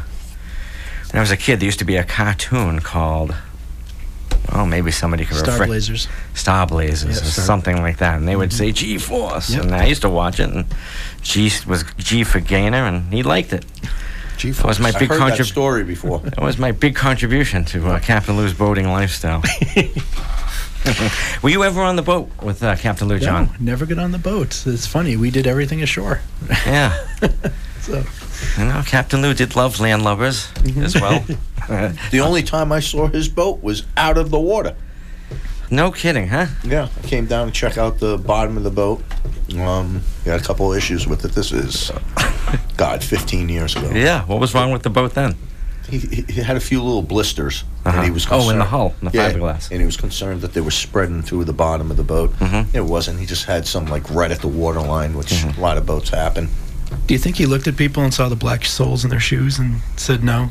when 1.11 1.19
I 1.19 1.21
was 1.21 1.31
a 1.31 1.37
kid, 1.37 1.61
there 1.61 1.67
used 1.67 1.79
to 1.81 1.85
be 1.85 1.97
a 1.97 2.05
cartoon 2.05 2.81
called. 2.81 3.35
Oh, 4.51 4.67
maybe 4.67 4.91
somebody 4.91 5.25
could 5.25 5.37
Star 5.39 5.59
refre- 5.59 5.67
Blazers. 5.67 6.09
Star 6.35 6.67
Blazers, 6.67 7.17
Yeah, 7.17 7.23
or 7.23 7.31
Star- 7.31 7.45
something 7.45 7.81
like 7.81 7.99
that, 7.99 8.17
and 8.19 8.27
they 8.29 8.37
would 8.37 8.53
say 8.53 8.73
G 8.73 8.99
Force, 8.99 9.51
Yep. 9.51 9.63
and 9.63 9.75
I 9.75 9.87
used 9.87 10.03
to 10.03 10.11
watch 10.11 10.41
it, 10.41 10.51
and 10.51 10.65
G 11.23 11.51
was 11.67 11.85
G 11.99 12.25
for 12.25 12.41
Gainor, 12.41 12.87
and 12.89 13.13
he 13.13 13.23
liked 13.23 13.53
it. 13.53 13.65
G 14.39 14.51
That 14.51 14.67
was 14.67 14.79
my 14.81 14.89
I've 14.89 14.99
big 14.99 15.09
that 15.11 15.21
contrib- 15.21 15.45
story 15.47 15.85
before. 15.85 16.19
That 16.25 16.41
was 16.43 16.59
my 16.59 16.73
big 16.73 16.95
contribution 16.97 17.65
to 17.67 17.87
uh, 17.89 17.99
Captain 18.01 18.37
Lou's 18.37 18.55
boating 18.55 18.89
lifestyle. 18.89 19.43
Were 21.43 21.49
you 21.51 21.63
ever 21.63 21.81
on 21.81 21.95
the 21.95 22.03
boat 22.03 22.29
with 22.43 22.63
uh, 22.63 22.75
Captain 22.75 23.07
Lou, 23.07 23.19
John? 23.21 23.45
No, 23.61 23.73
never 23.73 23.87
get 23.87 23.99
on 24.01 24.11
the 24.11 24.19
boat. 24.19 24.67
It's 24.67 24.87
funny. 24.87 25.17
We 25.17 25.31
did 25.31 25.47
everything 25.47 25.81
ashore. 25.83 26.21
Yeah. 26.67 26.93
So 27.83 28.05
You 28.59 28.65
know, 28.69 28.83
Captain 28.87 29.21
Lou 29.23 29.35
did 29.35 29.57
love 29.57 29.77
landlubbers 29.77 30.49
as 30.83 30.95
well. 30.95 31.21
the 32.11 32.21
only 32.21 32.43
time 32.43 32.71
I 32.73 32.81
saw 32.81 33.09
his 33.09 33.29
boat 33.29 33.63
was 33.63 33.85
out 33.97 34.17
of 34.19 34.31
the 34.31 34.39
water. 34.41 34.75
No 35.71 35.91
kidding, 35.91 36.29
huh? 36.29 36.47
Yeah, 36.65 36.89
I 37.03 37.07
came 37.07 37.27
down 37.27 37.47
to 37.47 37.53
check 37.53 37.79
out 37.79 37.99
the 37.99 38.19
bottom 38.19 38.57
of 38.57 38.63
the 38.63 38.71
boat. 38.71 39.03
Um, 39.59 40.03
got 40.25 40.41
a 40.41 40.45
couple 40.45 40.71
of 40.71 40.77
issues 40.79 41.07
with 41.07 41.25
it. 41.25 41.33
This 41.33 41.51
is, 41.51 41.91
God, 42.77 43.03
15 43.03 43.49
years 43.49 43.75
ago. 43.75 43.91
Yeah. 43.91 44.25
What 44.27 44.39
was 44.39 44.55
wrong 44.55 44.71
with 44.71 44.83
the 44.83 44.91
boat 44.91 45.15
then? 45.15 45.35
He, 45.89 45.99
he 45.99 46.41
had 46.43 46.57
a 46.57 46.61
few 46.61 46.83
little 46.83 47.03
blisters, 47.03 47.65
Uh-huh. 47.85 47.97
and 47.97 48.05
he 48.05 48.11
was 48.13 48.27
Oh, 48.31 48.49
in 48.51 48.59
the 48.59 48.65
hull, 48.65 48.95
in 49.01 49.09
the 49.09 49.17
yeah, 49.17 49.33
fiberglass. 49.33 49.71
and 49.71 49.81
he 49.81 49.87
was 49.87 49.97
concerned 49.97 50.43
that 50.43 50.53
they 50.53 50.61
were 50.61 50.71
spreading 50.71 51.23
through 51.23 51.45
the 51.45 51.53
bottom 51.53 51.91
of 51.91 51.97
the 51.97 52.05
boat. 52.05 52.31
Mm-hmm. 52.39 52.77
It 52.77 52.85
wasn't. 52.85 53.19
He 53.19 53.27
just 53.27 53.47
had 53.47 53.67
some 53.67 53.87
like 53.87 54.09
right 54.11 54.31
at 54.31 54.41
the 54.41 54.49
waterline, 54.49 55.15
which 55.17 55.43
a 55.43 55.55
lot 55.61 55.77
of 55.79 55.85
boats 55.87 56.11
happen. 56.11 56.49
Do 57.07 57.15
you 57.15 57.19
think 57.19 57.37
he 57.37 57.47
looked 57.47 57.67
at 57.67 57.77
people 57.77 58.03
and 58.03 58.13
saw 58.13 58.29
the 58.29 58.37
black 58.37 58.65
soles 58.65 59.05
in 59.05 59.11
their 59.11 59.21
shoes 59.21 59.59
and 59.59 59.81
said 59.97 60.23
no? 60.25 60.51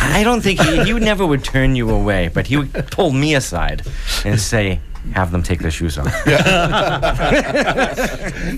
I 0.00 0.22
don't 0.24 0.40
think 0.40 0.60
he, 0.60 0.84
he 0.84 0.92
never 0.94 1.26
would 1.26 1.44
turn 1.44 1.76
you 1.76 1.90
away, 1.90 2.28
but 2.28 2.46
he 2.46 2.56
would 2.56 2.72
pull 2.90 3.12
me 3.12 3.34
aside 3.34 3.86
and 4.24 4.40
say, 4.40 4.80
have 5.14 5.30
them 5.30 5.42
take 5.42 5.60
their 5.60 5.70
shoes 5.70 5.98
off. 5.98 6.06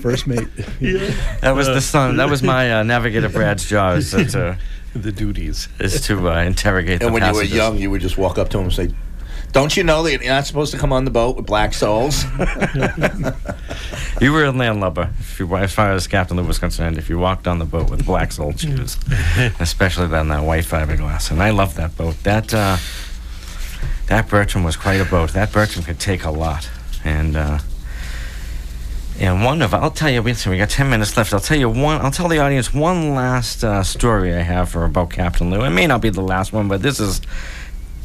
First 0.01 0.25
mate. 0.27 0.47
That 1.41 1.53
was 1.55 1.67
the 1.67 1.81
son. 1.81 2.17
That 2.17 2.29
was 2.29 2.41
my 2.41 2.79
uh, 2.79 2.83
navigator 2.83 3.29
Brad's 3.29 3.67
job. 3.67 3.97
Is 3.97 4.11
to, 4.11 4.57
the 4.93 5.11
duties 5.11 5.67
is 5.79 6.01
to 6.07 6.29
uh, 6.29 6.41
interrogate 6.41 7.01
And 7.03 7.09
the 7.09 7.13
when 7.13 7.23
you 7.23 7.33
were 7.33 7.43
young, 7.43 7.77
you 7.77 7.91
would 7.91 8.01
just 8.01 8.17
walk 8.17 8.37
up 8.37 8.49
to 8.49 8.57
him 8.57 8.65
and 8.65 8.73
say, 8.73 8.89
"Don't 9.51 9.75
you 9.75 9.83
know 9.83 10.03
that 10.03 10.11
you're 10.11 10.33
not 10.33 10.45
supposed 10.45 10.71
to 10.73 10.77
come 10.77 10.93
on 10.93 11.05
the 11.05 11.11
boat 11.11 11.35
with 11.35 11.45
black 11.45 11.73
soles?" 11.73 12.25
You 14.21 14.33
were 14.33 14.43
a 14.43 14.51
landlubber, 14.51 15.11
if 15.19 15.39
you, 15.39 15.55
as 15.55 15.71
far 15.71 15.93
as 15.93 16.05
Captain 16.05 16.35
Lou 16.35 16.43
was 16.43 16.59
concerned. 16.59 16.97
If 16.97 17.09
you 17.09 17.17
walked 17.17 17.47
on 17.47 17.57
the 17.57 17.65
boat 17.65 17.89
with 17.89 18.05
black 18.05 18.33
soled 18.33 18.59
shoes, 18.59 18.97
especially 19.59 20.07
then 20.07 20.27
that 20.27 20.43
white 20.43 20.65
fiberglass, 20.65 21.31
and 21.31 21.41
I 21.41 21.51
love 21.51 21.75
that 21.75 21.95
boat. 21.95 22.21
That 22.23 22.53
uh, 22.53 22.77
that 24.07 24.27
Bertram 24.27 24.65
was 24.65 24.75
quite 24.75 24.99
a 24.99 25.05
boat. 25.05 25.31
That 25.31 25.53
Bertram 25.53 25.85
could 25.85 26.01
take 26.01 26.25
a 26.25 26.31
lot, 26.31 26.69
and 27.05 27.37
uh, 27.37 27.59
and 29.17 29.45
one 29.45 29.61
of 29.61 29.73
I'll 29.73 29.89
tell 29.89 30.09
you. 30.09 30.21
We 30.21 30.35
we 30.47 30.57
got 30.57 30.69
ten 30.69 30.89
minutes 30.89 31.15
left. 31.15 31.33
I'll 31.33 31.39
tell 31.39 31.57
you 31.57 31.69
one. 31.69 32.01
I'll 32.01 32.11
tell 32.11 32.27
the 32.27 32.39
audience 32.39 32.73
one 32.73 33.15
last 33.15 33.63
uh, 33.63 33.83
story 33.83 34.35
I 34.35 34.41
have 34.41 34.69
for 34.69 34.83
about 34.83 35.11
Captain 35.11 35.49
Lou. 35.49 35.63
It 35.63 35.69
may 35.69 35.87
not 35.87 36.01
be 36.01 36.09
the 36.09 36.21
last 36.21 36.51
one, 36.51 36.67
but 36.67 36.81
this 36.81 36.99
is 36.99 37.21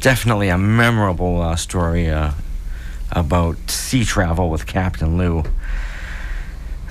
definitely 0.05 0.49
a 0.49 0.57
memorable 0.57 1.41
uh, 1.41 1.55
story 1.55 2.11
uh, 2.11 2.29
about 3.11 3.57
sea 3.71 4.05
travel 4.05 4.51
with 4.51 4.67
Captain 4.67 5.17
Lou. 5.17 5.43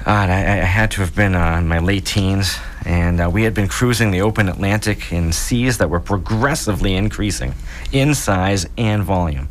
I, 0.05 0.25
I 0.25 0.67
had 0.67 0.91
to 0.91 1.01
have 1.03 1.15
been 1.15 1.37
uh, 1.37 1.59
in 1.59 1.69
my 1.69 1.79
late 1.79 2.07
teens, 2.07 2.57
and 2.85 3.21
uh, 3.21 3.31
we 3.33 3.45
had 3.45 3.55
been 3.55 3.69
cruising 3.69 4.11
the 4.11 4.21
open 4.21 4.49
Atlantic 4.49 5.13
in 5.13 5.31
seas 5.31 5.79
that 5.79 5.91
were 5.91 6.01
progressively 6.01 6.97
increasing 6.97 7.55
in 7.93 8.17
size 8.17 8.67
and 8.77 9.05
volume. 9.05 9.47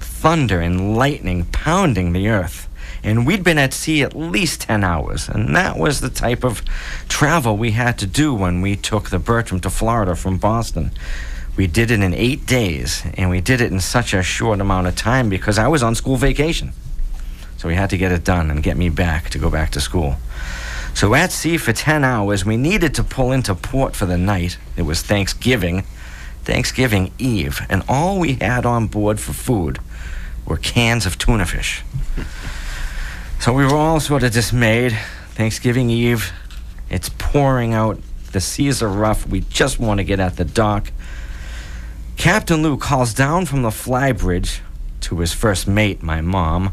Thunder 0.00 0.62
and 0.62 0.96
lightning 0.96 1.44
pounding 1.44 2.14
the 2.14 2.28
earth. 2.28 2.70
And 3.04 3.26
we'd 3.26 3.44
been 3.44 3.58
at 3.58 3.74
sea 3.74 4.02
at 4.02 4.16
least 4.16 4.62
10 4.62 4.82
hours, 4.82 5.28
and 5.28 5.54
that 5.54 5.76
was 5.76 6.00
the 6.00 6.08
type 6.08 6.42
of 6.42 6.64
travel 7.06 7.58
we 7.58 7.72
had 7.72 7.98
to 7.98 8.06
do 8.06 8.34
when 8.34 8.62
we 8.62 8.76
took 8.76 9.10
the 9.10 9.18
Bertram 9.18 9.60
to 9.60 9.68
Florida 9.68 10.16
from 10.16 10.38
Boston. 10.38 10.90
We 11.58 11.66
did 11.66 11.90
it 11.90 12.00
in 12.00 12.14
eight 12.14 12.46
days, 12.46 13.02
and 13.14 13.30
we 13.30 13.40
did 13.40 13.60
it 13.60 13.72
in 13.72 13.80
such 13.80 14.14
a 14.14 14.22
short 14.22 14.60
amount 14.60 14.86
of 14.86 14.94
time 14.94 15.28
because 15.28 15.58
I 15.58 15.66
was 15.66 15.82
on 15.82 15.96
school 15.96 16.14
vacation. 16.14 16.70
So 17.56 17.66
we 17.66 17.74
had 17.74 17.90
to 17.90 17.98
get 17.98 18.12
it 18.12 18.22
done 18.22 18.48
and 18.48 18.62
get 18.62 18.76
me 18.76 18.88
back 18.90 19.28
to 19.30 19.38
go 19.38 19.50
back 19.50 19.72
to 19.72 19.80
school. 19.80 20.18
So 20.94 21.16
at 21.16 21.32
sea 21.32 21.56
for 21.56 21.72
10 21.72 22.04
hours, 22.04 22.44
we 22.44 22.56
needed 22.56 22.94
to 22.94 23.02
pull 23.02 23.32
into 23.32 23.56
port 23.56 23.96
for 23.96 24.06
the 24.06 24.16
night. 24.16 24.56
It 24.76 24.82
was 24.82 25.02
Thanksgiving, 25.02 25.82
Thanksgiving 26.44 27.10
Eve, 27.18 27.60
and 27.68 27.82
all 27.88 28.20
we 28.20 28.34
had 28.34 28.64
on 28.64 28.86
board 28.86 29.18
for 29.18 29.32
food 29.32 29.80
were 30.46 30.58
cans 30.58 31.06
of 31.06 31.18
tuna 31.18 31.44
fish. 31.44 31.82
So 33.40 33.52
we 33.52 33.64
were 33.64 33.74
all 33.74 33.98
sort 33.98 34.22
of 34.22 34.30
dismayed. 34.30 34.96
Thanksgiving 35.30 35.90
Eve, 35.90 36.32
it's 36.88 37.08
pouring 37.08 37.74
out. 37.74 37.98
The 38.30 38.40
seas 38.40 38.80
are 38.80 38.88
rough. 38.88 39.26
We 39.26 39.40
just 39.40 39.80
want 39.80 39.98
to 39.98 40.04
get 40.04 40.20
at 40.20 40.36
the 40.36 40.44
dock. 40.44 40.92
Captain 42.18 42.62
Lou 42.62 42.76
calls 42.76 43.14
down 43.14 43.46
from 43.46 43.62
the 43.62 43.70
flybridge 43.70 44.58
to 45.02 45.20
his 45.20 45.32
first 45.32 45.68
mate, 45.68 46.02
my 46.02 46.20
mom, 46.20 46.72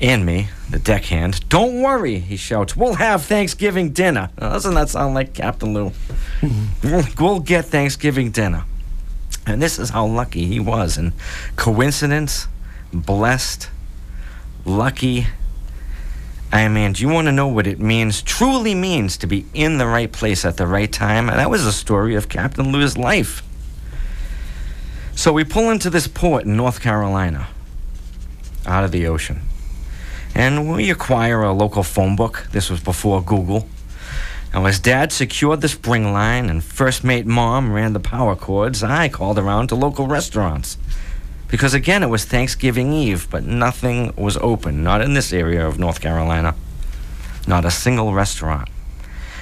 and 0.00 0.26
me, 0.26 0.48
the 0.68 0.80
deckhand. 0.80 1.48
Don't 1.48 1.80
worry, 1.80 2.18
he 2.18 2.36
shouts. 2.36 2.76
We'll 2.76 2.94
have 2.94 3.22
Thanksgiving 3.24 3.92
dinner. 3.92 4.28
Now, 4.40 4.50
doesn't 4.50 4.74
that 4.74 4.88
sound 4.88 5.14
like 5.14 5.34
Captain 5.34 5.72
Lou? 5.72 5.92
Mm-hmm. 6.40 6.88
we'll, 6.90 7.04
we'll 7.20 7.40
get 7.40 7.66
Thanksgiving 7.66 8.32
dinner. 8.32 8.64
And 9.46 9.62
this 9.62 9.78
is 9.78 9.90
how 9.90 10.06
lucky 10.06 10.46
he 10.46 10.58
was. 10.58 10.98
And 10.98 11.12
coincidence, 11.54 12.48
blessed, 12.92 13.70
lucky. 14.64 15.28
I 16.50 16.66
mean, 16.66 16.94
do 16.94 17.02
you 17.02 17.08
want 17.08 17.26
to 17.26 17.32
know 17.32 17.46
what 17.46 17.68
it 17.68 17.78
means, 17.78 18.20
truly 18.20 18.74
means, 18.74 19.16
to 19.18 19.28
be 19.28 19.46
in 19.54 19.78
the 19.78 19.86
right 19.86 20.10
place 20.10 20.44
at 20.44 20.56
the 20.56 20.66
right 20.66 20.92
time? 20.92 21.28
And 21.28 21.38
that 21.38 21.48
was 21.48 21.64
the 21.64 21.72
story 21.72 22.16
of 22.16 22.28
Captain 22.28 22.72
Lou's 22.72 22.98
life. 22.98 23.44
So 25.14 25.32
we 25.32 25.44
pull 25.44 25.70
into 25.70 25.90
this 25.90 26.08
port 26.08 26.44
in 26.44 26.56
North 26.56 26.80
Carolina, 26.80 27.48
out 28.66 28.84
of 28.84 28.90
the 28.90 29.06
ocean. 29.06 29.42
And 30.34 30.72
we 30.72 30.90
acquire 30.90 31.42
a 31.42 31.52
local 31.52 31.82
phone 31.82 32.16
book. 32.16 32.48
This 32.52 32.70
was 32.70 32.80
before 32.80 33.22
Google. 33.22 33.68
Now, 34.52 34.64
as 34.66 34.78
Dad 34.78 35.12
secured 35.12 35.60
the 35.60 35.68
spring 35.68 36.12
line 36.12 36.48
and 36.48 36.64
first 36.64 37.04
mate 37.04 37.26
Mom 37.26 37.72
ran 37.72 37.92
the 37.92 38.00
power 38.00 38.34
cords, 38.34 38.82
I 38.82 39.08
called 39.08 39.38
around 39.38 39.68
to 39.68 39.74
local 39.74 40.06
restaurants. 40.06 40.78
Because 41.48 41.74
again, 41.74 42.02
it 42.02 42.08
was 42.08 42.24
Thanksgiving 42.24 42.92
Eve, 42.92 43.28
but 43.30 43.44
nothing 43.44 44.14
was 44.16 44.38
open, 44.38 44.82
not 44.82 45.02
in 45.02 45.12
this 45.12 45.32
area 45.32 45.66
of 45.66 45.78
North 45.78 46.00
Carolina. 46.00 46.54
Not 47.46 47.66
a 47.66 47.70
single 47.70 48.14
restaurant. 48.14 48.70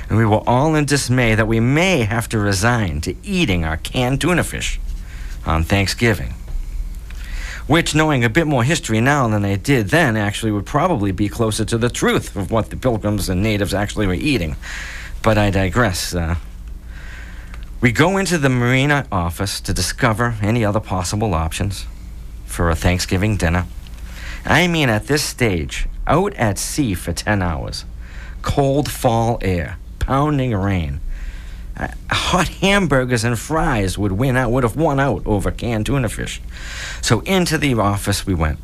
And 0.09 0.19
we 0.19 0.27
were 0.27 0.43
all 0.47 0.75
in 0.75 0.85
dismay 0.87 1.37
that 1.37 1.47
we 1.47 1.61
may 1.61 2.01
have 2.01 2.29
to 2.31 2.39
resign 2.39 3.01
to 3.03 3.15
eating 3.23 3.65
our 3.65 3.77
canned 3.77 4.21
tuna 4.21 4.43
fish 4.43 4.81
on 5.47 5.65
Thanksgiving. 5.65 6.35
Which, 7.67 7.95
knowing 7.95 8.25
a 8.25 8.29
bit 8.29 8.47
more 8.47 8.65
history 8.65 9.01
now 9.01 9.29
than 9.29 9.45
I 9.45 9.57
did 9.57 9.89
then, 9.89 10.17
actually 10.17 10.53
would 10.53 10.67
probably 10.67 11.13
be 11.13 11.29
closer 11.29 11.65
to 11.67 11.79
the 11.79 11.89
truth 11.89 12.35
of 12.35 12.51
what 12.51 12.71
the 12.71 12.77
pilgrims 12.77 13.29
and 13.29 13.43
natives 13.43 13.73
actually 13.73 14.07
were 14.07 14.15
eating. 14.15 14.57
But 15.23 15.39
I 15.39 15.51
digress. 15.51 16.15
Uh, 16.15 16.37
we 17.81 17.93
go 17.93 18.17
into 18.19 18.39
the 18.39 18.49
marina 18.49 19.07
office 19.11 19.61
to 19.63 19.73
discover 19.73 20.37
any 20.43 20.65
other 20.65 20.81
possible 20.81 21.33
options 21.33 21.87
for 22.45 22.69
a 22.69 22.75
Thanksgiving 22.75 23.37
dinner. 23.37 23.67
I 24.45 24.67
mean, 24.67 24.89
at 24.89 25.07
this 25.07 25.23
stage, 25.23 25.87
out 26.07 26.35
at 26.35 26.59
sea 26.59 26.95
for 26.95 27.13
10 27.13 27.41
hours, 27.41 27.85
cold 28.43 28.91
fall 28.91 29.39
air, 29.43 29.79
pounding 29.99 30.55
rain. 30.55 31.01
Hot 32.11 32.49
hamburgers 32.49 33.25
and 33.25 33.39
fries 33.39 33.97
would 33.97 34.13
win 34.13 34.37
out, 34.37 34.51
would 34.51 34.65
have 34.65 34.77
won 34.77 35.01
out 35.01 35.23
over 35.27 35.51
canned 35.51 35.87
tuna 35.87 36.09
fish. 36.09 36.41
So 37.01 37.21
into 37.21 37.59
the 37.59 37.75
office 37.75 38.27
we 38.27 38.35
went, 38.35 38.59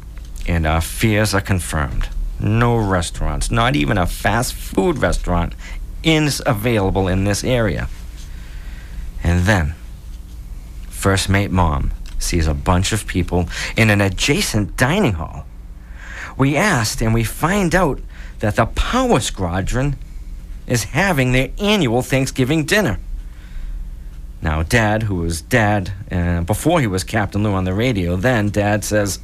and 0.47 0.67
our 0.67 0.81
fears 0.81 1.35
are 1.35 1.41
confirmed. 1.41 2.09
No 2.39 2.77
restaurants, 2.77 3.51
not 3.51 3.75
even 3.75 3.97
a 3.97 4.07
fast 4.07 4.55
food 4.55 4.99
restaurant, 4.99 5.55
is 6.03 6.43
available 6.45 7.09
in 7.09 7.25
this 7.25 7.43
area. 7.43 7.89
And 9.23 9.47
then, 9.47 9.75
first 10.89 11.29
mate 11.29 11.51
mom 11.51 11.93
sees 12.19 12.47
a 12.47 12.55
bunch 12.55 12.93
of 12.93 13.07
people 13.07 13.49
in 13.77 13.91
an 13.91 14.01
adjacent 14.01 14.77
dining 14.77 15.15
hall. 15.15 15.47
We 16.37 16.57
asked, 16.57 17.01
and 17.01 17.15
we 17.15 17.25
find 17.25 17.75
out 17.75 18.01
that 18.41 18.57
the 18.57 18.67
Power 18.67 19.21
Squadron 19.21 19.97
is 20.67 20.85
having 20.85 21.33
their 21.33 21.51
annual 21.59 22.03
Thanksgiving 22.03 22.65
dinner. 22.65 22.99
Now, 24.47 24.63
Dad, 24.63 25.03
who 25.03 25.17
was 25.17 25.43
Dad 25.43 25.93
uh, 26.09 26.41
before 26.43 26.81
he 26.81 26.87
was 26.87 27.03
Captain 27.03 27.43
Lou 27.43 27.53
on 27.53 27.65
the 27.65 27.75
radio, 27.75 28.15
then 28.15 28.51
Dad 28.51 28.85
says, 28.85 29.19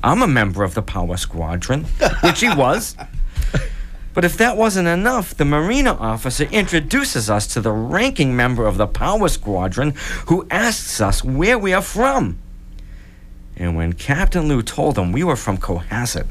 I'm 0.00 0.22
a 0.22 0.28
member 0.28 0.62
of 0.62 0.74
the 0.74 0.80
Power 0.80 1.16
Squadron, 1.16 1.82
which 2.22 2.38
he 2.38 2.54
was. 2.54 2.96
But 4.12 4.24
if 4.24 4.38
that 4.38 4.56
wasn't 4.56 4.86
enough, 4.86 5.34
the 5.34 5.44
Marina 5.44 5.94
officer 5.94 6.44
introduces 6.44 7.28
us 7.28 7.48
to 7.48 7.60
the 7.60 7.72
ranking 7.72 8.36
member 8.36 8.64
of 8.68 8.76
the 8.76 8.86
Power 8.86 9.26
Squadron 9.26 9.94
who 10.26 10.46
asks 10.52 11.00
us 11.00 11.24
where 11.24 11.58
we 11.58 11.72
are 11.72 11.82
from. 11.82 12.38
And 13.56 13.74
when 13.74 13.94
Captain 13.94 14.46
Lou 14.46 14.62
told 14.62 14.96
him 14.96 15.10
we 15.10 15.24
were 15.24 15.34
from 15.34 15.58
Cohasset, 15.58 16.28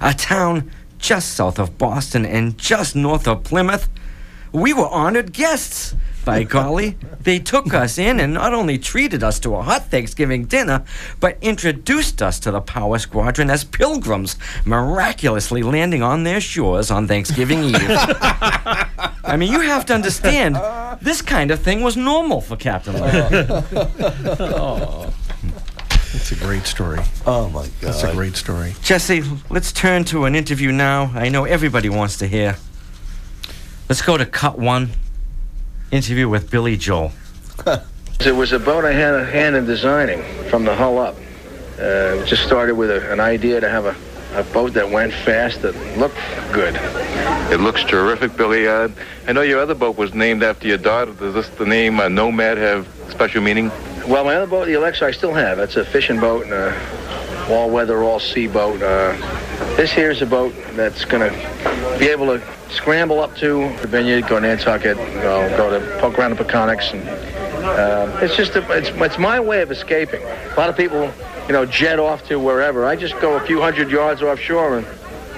a 0.00 0.14
town 0.14 0.70
just 0.96 1.34
south 1.34 1.58
of 1.58 1.76
Boston 1.76 2.24
and 2.24 2.56
just 2.56 2.96
north 2.96 3.28
of 3.28 3.44
Plymouth, 3.44 3.86
we 4.52 4.72
were 4.72 4.88
honored 4.88 5.32
guests. 5.32 5.94
By 6.24 6.42
golly, 6.42 6.96
they 7.20 7.38
took 7.38 7.72
us 7.72 7.98
in 7.98 8.18
and 8.18 8.34
not 8.34 8.52
only 8.52 8.78
treated 8.78 9.22
us 9.22 9.38
to 9.40 9.54
a 9.54 9.62
hot 9.62 9.92
Thanksgiving 9.92 10.46
dinner, 10.46 10.84
but 11.20 11.38
introduced 11.40 12.20
us 12.20 12.40
to 12.40 12.50
the 12.50 12.60
Power 12.60 12.98
Squadron 12.98 13.48
as 13.48 13.62
pilgrims, 13.62 14.36
miraculously 14.64 15.62
landing 15.62 16.02
on 16.02 16.24
their 16.24 16.40
shores 16.40 16.90
on 16.90 17.06
Thanksgiving 17.06 17.62
Eve. 17.62 17.76
I 17.80 19.36
mean, 19.38 19.52
you 19.52 19.60
have 19.60 19.86
to 19.86 19.94
understand, 19.94 20.56
this 21.00 21.22
kind 21.22 21.52
of 21.52 21.60
thing 21.60 21.82
was 21.82 21.96
normal 21.96 22.40
for 22.40 22.56
Captain 22.56 22.94
Lou. 22.94 23.46
oh. 24.40 25.12
That's 26.12 26.32
a 26.32 26.36
great 26.36 26.66
story. 26.66 26.98
Oh 27.24 27.48
my 27.50 27.62
God. 27.62 27.72
That's 27.80 28.02
a 28.02 28.12
great 28.12 28.34
story. 28.36 28.74
Jesse, 28.82 29.22
let's 29.48 29.70
turn 29.70 30.02
to 30.04 30.24
an 30.24 30.34
interview 30.34 30.72
now. 30.72 31.12
I 31.14 31.28
know 31.28 31.44
everybody 31.44 31.88
wants 31.88 32.16
to 32.18 32.26
hear. 32.26 32.56
Let's 33.88 34.02
go 34.02 34.16
to 34.16 34.26
cut 34.26 34.58
one. 34.58 34.90
Interview 35.92 36.28
with 36.28 36.50
Billy 36.50 36.76
Joel. 36.76 37.12
It 38.18 38.34
was 38.34 38.52
a 38.52 38.58
boat 38.58 38.86
I 38.86 38.92
had 38.92 39.14
a 39.14 39.26
hand 39.26 39.56
in 39.56 39.66
designing 39.66 40.22
from 40.48 40.64
the 40.64 40.74
hull 40.74 40.98
up. 40.98 41.16
Uh, 41.78 42.24
just 42.24 42.44
started 42.44 42.74
with 42.74 42.90
a, 42.90 43.12
an 43.12 43.20
idea 43.20 43.60
to 43.60 43.68
have 43.68 43.84
a, 43.84 43.94
a 44.34 44.42
boat 44.54 44.72
that 44.72 44.90
went 44.90 45.12
fast 45.12 45.60
that 45.62 45.76
looked 45.98 46.16
good. 46.50 46.74
It 47.52 47.60
looks 47.60 47.84
terrific, 47.84 48.34
Billy. 48.34 48.66
Uh, 48.66 48.88
I 49.28 49.32
know 49.32 49.42
your 49.42 49.60
other 49.60 49.74
boat 49.74 49.98
was 49.98 50.14
named 50.14 50.42
after 50.42 50.66
your 50.66 50.78
daughter. 50.78 51.12
Does 51.12 51.34
this 51.34 51.48
the 51.50 51.66
name 51.66 52.00
uh, 52.00 52.08
Nomad 52.08 52.56
have 52.56 52.88
special 53.10 53.42
meaning? 53.42 53.68
Well, 54.08 54.24
my 54.24 54.34
other 54.34 54.46
boat, 54.46 54.64
the 54.64 54.72
Alexa, 54.72 55.04
I 55.04 55.10
still 55.10 55.34
have. 55.34 55.58
It's 55.58 55.76
a 55.76 55.84
fishing 55.84 56.18
boat 56.18 56.46
and 56.46 56.54
a 57.48 57.52
all-weather, 57.52 58.02
all-sea 58.02 58.46
boat. 58.46 58.82
Uh, 58.82 59.12
this 59.76 59.92
here 59.92 60.10
is 60.10 60.22
a 60.22 60.26
boat 60.26 60.54
that's 60.72 61.04
going 61.04 61.30
to 61.30 61.98
be 61.98 62.08
able 62.08 62.26
to 62.26 62.42
scramble 62.70 63.20
up 63.20 63.34
to 63.36 63.74
the 63.80 63.88
vineyard, 63.88 64.28
go 64.28 64.40
to 64.40 64.46
Nantucket, 64.46 64.96
go, 64.96 65.48
go 65.56 65.78
to 65.78 65.98
poke 66.00 66.18
around 66.18 66.36
the 66.36 66.44
Peconics. 66.44 66.92
And, 66.92 67.08
uh, 67.64 68.18
it's 68.22 68.36
just, 68.36 68.54
a, 68.56 68.76
it's, 68.76 68.90
it's 68.90 69.18
my 69.18 69.40
way 69.40 69.62
of 69.62 69.70
escaping. 69.70 70.22
A 70.22 70.54
lot 70.56 70.68
of 70.68 70.76
people, 70.76 71.10
you 71.46 71.52
know, 71.52 71.66
jet 71.66 71.98
off 71.98 72.26
to 72.28 72.38
wherever. 72.38 72.86
I 72.86 72.96
just 72.96 73.18
go 73.20 73.36
a 73.36 73.46
few 73.46 73.60
hundred 73.60 73.90
yards 73.90 74.22
offshore 74.22 74.78
and 74.78 74.86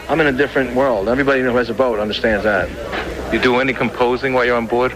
I'm 0.09 0.20
in 0.20 0.26
a 0.26 0.32
different 0.32 0.74
world. 0.74 1.09
Everybody 1.09 1.42
who 1.42 1.54
has 1.56 1.68
a 1.70 1.74
boat 1.74 1.98
understands 1.98 2.44
that. 2.44 2.68
You 3.32 3.38
do 3.38 3.56
any 3.56 3.74
composing 3.74 4.32
while 4.32 4.44
you're 4.44 4.56
on 4.56 4.66
board? 4.66 4.94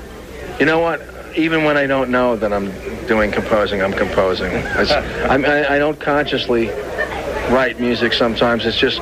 You 0.59 0.67
know 0.67 0.79
what? 0.79 1.01
Even 1.37 1.65
when 1.65 1.77
I 1.77 1.87
don't 1.87 2.11
know 2.11 2.37
that 2.37 2.53
I'm 2.53 2.71
doing 3.07 3.31
composing, 3.31 3.83
I'm 3.83 3.93
composing. 3.93 4.55
I'm, 4.55 5.45
I, 5.45 5.75
I 5.75 5.79
don't 5.79 5.99
consciously 5.99 6.69
write 7.51 7.81
music 7.81 8.13
sometimes. 8.13 8.65
It's 8.65 8.79
just 8.79 9.01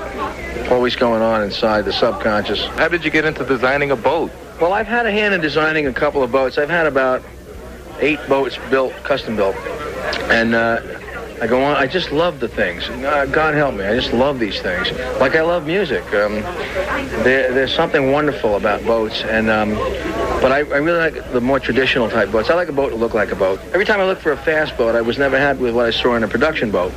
always 0.70 0.96
going 0.96 1.22
on 1.22 1.42
inside 1.42 1.84
the 1.84 1.92
subconscious. 1.92 2.64
How 2.78 2.88
did 2.88 3.04
you 3.04 3.10
get 3.10 3.24
into 3.24 3.44
designing 3.44 3.90
a 3.90 3.96
boat? 3.96 4.30
Well, 4.60 4.72
I've 4.72 4.86
had 4.86 5.06
a 5.06 5.10
hand 5.10 5.34
in 5.34 5.40
designing 5.40 5.86
a 5.86 5.92
couple 5.92 6.22
of 6.22 6.30
boats. 6.30 6.58
I've 6.58 6.70
had 6.70 6.86
about 6.86 7.22
eight 8.00 8.20
boats 8.28 8.58
built, 8.70 8.92
custom 9.04 9.36
built. 9.36 9.56
And 10.30 10.54
uh, 10.54 10.80
I 11.40 11.46
go 11.46 11.62
on. 11.62 11.76
I 11.76 11.86
just 11.86 12.12
love 12.12 12.38
the 12.40 12.48
things. 12.48 12.88
Uh, 12.88 13.26
God 13.26 13.54
help 13.54 13.74
me. 13.74 13.84
I 13.84 13.94
just 13.94 14.12
love 14.12 14.38
these 14.38 14.60
things. 14.60 14.92
Like 15.18 15.34
I 15.34 15.40
love 15.40 15.66
music. 15.66 16.04
Um, 16.12 16.34
there, 17.24 17.52
there's 17.52 17.74
something 17.74 18.12
wonderful 18.12 18.56
about 18.56 18.84
boats, 18.84 19.22
and 19.22 19.48
um, 19.48 19.70
but 20.40 20.52
I, 20.52 20.58
I 20.58 20.78
really 20.78 20.98
like 20.98 21.32
the 21.32 21.40
more 21.40 21.60
traditional 21.60 22.08
type 22.08 22.32
boats. 22.32 22.50
I 22.50 22.54
like 22.54 22.68
a 22.68 22.72
boat 22.72 22.90
to 22.90 22.96
look 22.96 23.14
like 23.14 23.30
a 23.30 23.36
boat. 23.36 23.60
Every 23.72 23.84
time 23.84 24.00
I 24.00 24.04
look 24.04 24.20
for 24.20 24.32
a 24.32 24.36
fast 24.36 24.76
boat, 24.76 24.94
I 24.94 25.02
was 25.02 25.18
never 25.18 25.38
happy 25.38 25.60
with 25.60 25.74
what 25.74 25.86
I 25.86 25.90
saw 25.90 26.14
in 26.14 26.24
a 26.24 26.28
production 26.28 26.70
boat. 26.70 26.92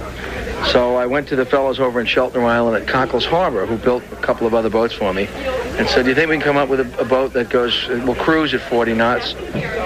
So 0.71 0.95
I 0.95 1.05
went 1.05 1.27
to 1.27 1.35
the 1.35 1.45
fellows 1.45 1.79
over 1.79 1.99
in 1.99 2.05
Shelter 2.05 2.43
Island 2.43 2.81
at 2.81 2.87
Coecles 2.87 3.25
Harbor, 3.25 3.65
who 3.65 3.75
built 3.77 4.01
a 4.13 4.15
couple 4.15 4.47
of 4.47 4.53
other 4.53 4.69
boats 4.69 4.93
for 4.93 5.13
me, 5.13 5.27
and 5.77 5.87
said, 5.89 6.03
"Do 6.03 6.09
you 6.09 6.15
think 6.15 6.29
we 6.29 6.35
can 6.37 6.43
come 6.43 6.55
up 6.55 6.69
with 6.69 6.79
a, 6.79 7.01
a 7.01 7.05
boat 7.05 7.33
that 7.33 7.49
goes 7.49 7.87
will 7.89 8.15
cruise 8.15 8.53
at 8.53 8.61
40 8.61 8.93
knots, 8.93 9.33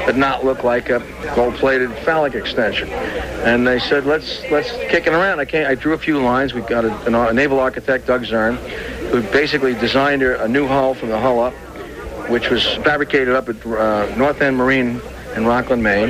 but 0.05 0.15
not 0.15 0.45
look 0.45 0.63
like 0.63 0.89
a 0.89 0.99
gold-plated 1.35 1.91
phallic 2.05 2.35
extension?" 2.35 2.89
And 2.89 3.65
they 3.65 3.79
said, 3.79 4.05
"Let's 4.05 4.43
let's 4.51 4.71
kick 4.71 5.07
it 5.07 5.13
around." 5.13 5.39
I 5.39 5.45
came, 5.45 5.65
I 5.65 5.73
drew 5.73 5.93
a 5.93 5.97
few 5.97 6.21
lines. 6.21 6.53
We 6.53 6.61
got 6.61 6.85
a, 6.85 7.27
a 7.27 7.33
naval 7.33 7.59
architect, 7.59 8.05
Doug 8.05 8.25
Zurn, 8.25 8.57
who 9.09 9.23
basically 9.31 9.73
designed 9.73 10.21
a 10.21 10.47
new 10.47 10.67
hull 10.67 10.93
from 10.93 11.09
the 11.09 11.19
hull 11.19 11.39
up, 11.39 11.55
which 12.29 12.49
was 12.49 12.65
fabricated 12.77 13.29
up 13.29 13.49
at 13.49 13.65
uh, 13.65 14.13
North 14.15 14.41
End 14.41 14.57
Marine 14.57 15.01
in 15.35 15.45
Rockland, 15.45 15.83
Maine. 15.83 16.09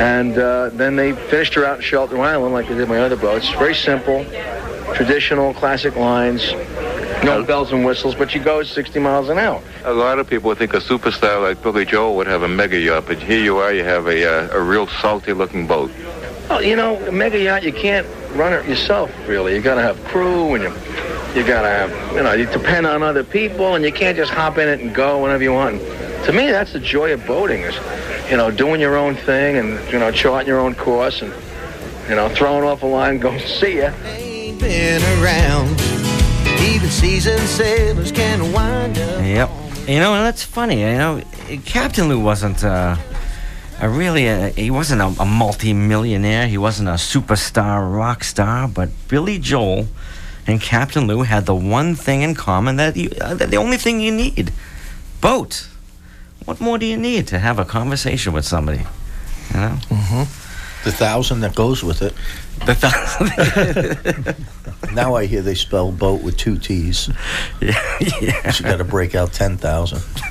And 0.00 0.36
uh, 0.36 0.70
then 0.70 0.96
they 0.96 1.12
finished 1.12 1.54
her 1.54 1.64
out 1.64 1.76
in 1.76 1.82
Shelter 1.82 2.20
Island 2.20 2.52
like 2.52 2.68
they 2.68 2.74
did 2.74 2.88
my 2.88 2.98
other 2.98 3.16
boats. 3.16 3.48
Very 3.52 3.74
simple, 3.74 4.24
traditional, 4.94 5.54
classic 5.54 5.96
lines. 5.96 6.52
No 7.24 7.42
bells 7.42 7.72
and 7.72 7.84
whistles, 7.84 8.14
but 8.14 8.30
she 8.30 8.38
goes 8.38 8.70
60 8.70 9.00
miles 9.00 9.28
an 9.28 9.38
hour. 9.38 9.60
A 9.84 9.92
lot 9.92 10.18
of 10.18 10.28
people 10.28 10.48
would 10.48 10.58
think 10.58 10.72
a 10.74 10.78
superstar 10.78 11.42
like 11.42 11.60
Billy 11.62 11.84
Joel 11.84 12.16
would 12.16 12.28
have 12.28 12.42
a 12.42 12.48
mega 12.48 12.78
yacht, 12.78 13.04
but 13.06 13.18
here 13.18 13.42
you 13.42 13.56
are, 13.58 13.72
you 13.72 13.82
have 13.82 14.06
a, 14.06 14.24
uh, 14.24 14.56
a 14.56 14.60
real 14.60 14.86
salty-looking 14.86 15.66
boat. 15.66 15.90
Well, 16.48 16.62
you 16.62 16.76
know, 16.76 16.96
a 17.06 17.12
mega 17.12 17.38
yacht, 17.38 17.64
you 17.64 17.72
can't 17.72 18.06
run 18.36 18.52
it 18.52 18.66
yourself, 18.66 19.10
really. 19.26 19.54
You 19.54 19.60
gotta 19.60 19.82
have 19.82 20.02
crew, 20.04 20.54
and 20.54 20.64
you, 20.64 20.70
you 21.34 21.44
gotta 21.44 21.68
have, 21.68 22.16
you 22.16 22.22
know, 22.22 22.32
you 22.32 22.46
depend 22.46 22.86
on 22.86 23.02
other 23.02 23.24
people, 23.24 23.74
and 23.74 23.84
you 23.84 23.92
can't 23.92 24.16
just 24.16 24.30
hop 24.30 24.58
in 24.58 24.68
it 24.68 24.80
and 24.80 24.94
go 24.94 25.22
whenever 25.22 25.42
you 25.42 25.52
want. 25.52 25.80
To 26.24 26.32
me, 26.32 26.50
that's 26.50 26.72
the 26.72 26.80
joy 26.80 27.12
of 27.12 27.24
boating 27.26 27.62
is, 27.62 27.76
you 28.30 28.36
know, 28.36 28.50
doing 28.50 28.80
your 28.80 28.96
own 28.96 29.14
thing 29.14 29.56
and, 29.56 29.92
you 29.92 29.98
know, 29.98 30.10
charting 30.10 30.48
your 30.48 30.58
own 30.58 30.74
course 30.74 31.22
and, 31.22 31.32
you 32.08 32.16
know, 32.16 32.28
throwing 32.28 32.64
off 32.64 32.82
a 32.82 32.86
line, 32.86 33.18
going, 33.18 33.38
see 33.40 33.78
ya. 33.78 33.92
Been 34.58 35.02
around. 35.22 35.80
Even 36.60 36.90
seasoned 36.90 37.40
sailors 37.48 38.10
can 38.10 38.52
wind 38.52 38.98
up. 38.98 39.22
Yep. 39.22 39.50
You 39.86 40.00
know, 40.00 40.14
and 40.14 40.26
that's 40.26 40.42
funny. 40.42 40.80
You 40.80 40.98
know, 40.98 41.22
Captain 41.64 42.08
Lou 42.08 42.18
wasn't 42.20 42.64
uh, 42.64 42.96
a 43.80 43.88
really 43.88 44.26
a, 44.26 44.48
he 44.48 44.70
wasn't 44.70 45.00
a, 45.00 45.22
a 45.22 45.24
multi-millionaire. 45.24 46.48
He 46.48 46.58
wasn't 46.58 46.88
a 46.88 46.94
superstar 46.94 47.94
rock 47.94 48.24
star. 48.24 48.66
But 48.66 48.90
Billy 49.06 49.38
Joel 49.38 49.86
and 50.48 50.60
Captain 50.60 51.06
Lou 51.06 51.22
had 51.22 51.44
the 51.44 51.54
one 51.54 51.94
thing 51.94 52.22
in 52.22 52.34
common 52.34 52.76
that 52.76 52.96
you, 52.96 53.10
uh, 53.20 53.34
that 53.34 53.50
the 53.50 53.58
only 53.58 53.76
thing 53.76 54.00
you 54.00 54.10
need, 54.10 54.50
boat. 55.20 55.68
What 56.46 56.58
more 56.58 56.78
do 56.78 56.86
you 56.86 56.96
need 56.96 57.26
to 57.28 57.38
have 57.38 57.58
a 57.58 57.66
conversation 57.66 58.32
with 58.32 58.46
somebody? 58.46 58.78
You 59.50 59.60
know. 59.60 59.78
Mm-hmm. 59.90 60.22
The 60.84 60.92
thousand 60.92 61.40
that 61.40 61.54
goes 61.54 61.84
with 61.84 62.00
it. 62.00 62.14
The 62.64 62.74
thousand. 62.74 64.36
now 64.94 65.16
I 65.16 65.26
hear 65.26 65.42
they 65.42 65.54
spell 65.54 65.92
boat 65.92 66.22
with 66.22 66.38
two 66.38 66.56
T's. 66.56 67.10
Yeah, 67.60 67.98
yeah. 68.20 68.50
So 68.52 68.64
you 68.64 68.70
got 68.70 68.78
to 68.78 68.84
break 68.84 69.14
out 69.14 69.34
ten 69.34 69.58
thousand. 69.58 69.98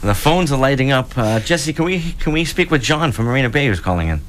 the 0.00 0.14
phones 0.16 0.52
are 0.52 0.58
lighting 0.58 0.90
up. 0.90 1.18
Uh, 1.18 1.40
Jesse, 1.40 1.74
can 1.74 1.84
we 1.84 2.12
can 2.12 2.32
we 2.32 2.46
speak 2.46 2.70
with 2.70 2.82
John 2.82 3.12
from 3.12 3.26
Marina 3.26 3.50
Bay 3.50 3.66
who's 3.66 3.80
calling 3.80 4.08
in? 4.08 4.20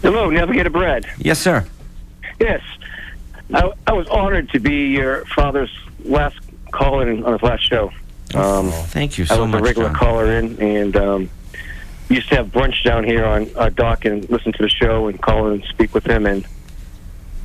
Hello, 0.00 0.30
Navigator 0.30 0.70
Brad. 0.70 1.06
Yes, 1.18 1.38
sir. 1.38 1.66
Yes. 2.40 2.62
I, 3.52 3.72
I 3.86 3.92
was 3.92 4.08
honored 4.08 4.50
to 4.50 4.60
be 4.60 4.86
your 4.88 5.24
father's 5.26 5.70
last 6.04 6.38
caller 6.72 7.08
in, 7.08 7.24
on 7.24 7.34
his 7.34 7.42
last 7.42 7.62
show. 7.68 7.92
Um, 8.34 8.70
Thank 8.70 9.18
you 9.18 9.26
so 9.26 9.34
much. 9.34 9.38
I 9.38 9.42
was 9.42 9.52
much. 9.52 9.60
a 9.60 9.64
regular 9.64 9.88
John. 9.90 9.96
caller 9.96 10.32
in, 10.32 10.60
and 10.60 10.96
um, 10.96 11.30
used 12.08 12.28
to 12.30 12.36
have 12.36 12.48
brunch 12.48 12.82
down 12.82 13.04
here 13.04 13.24
on 13.24 13.48
uh, 13.56 13.68
dock 13.68 14.04
and 14.04 14.28
listen 14.30 14.52
to 14.52 14.62
the 14.62 14.68
show 14.68 15.08
and 15.08 15.20
call 15.20 15.46
in 15.48 15.54
and 15.54 15.64
speak 15.64 15.94
with 15.94 16.06
him. 16.06 16.26
And 16.26 16.46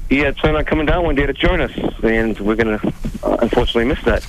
he 0.10 0.20
had 0.20 0.36
planned 0.38 0.58
on 0.58 0.66
coming 0.66 0.86
down 0.86 1.04
one 1.04 1.16
day 1.16 1.26
to 1.26 1.34
join 1.34 1.62
us, 1.62 1.72
and 2.04 2.40
we're 2.40 2.56
going 2.56 2.80
to 2.80 2.88
uh, 3.24 3.38
unfortunately 3.42 3.86
miss 3.86 4.02
that. 4.06 4.24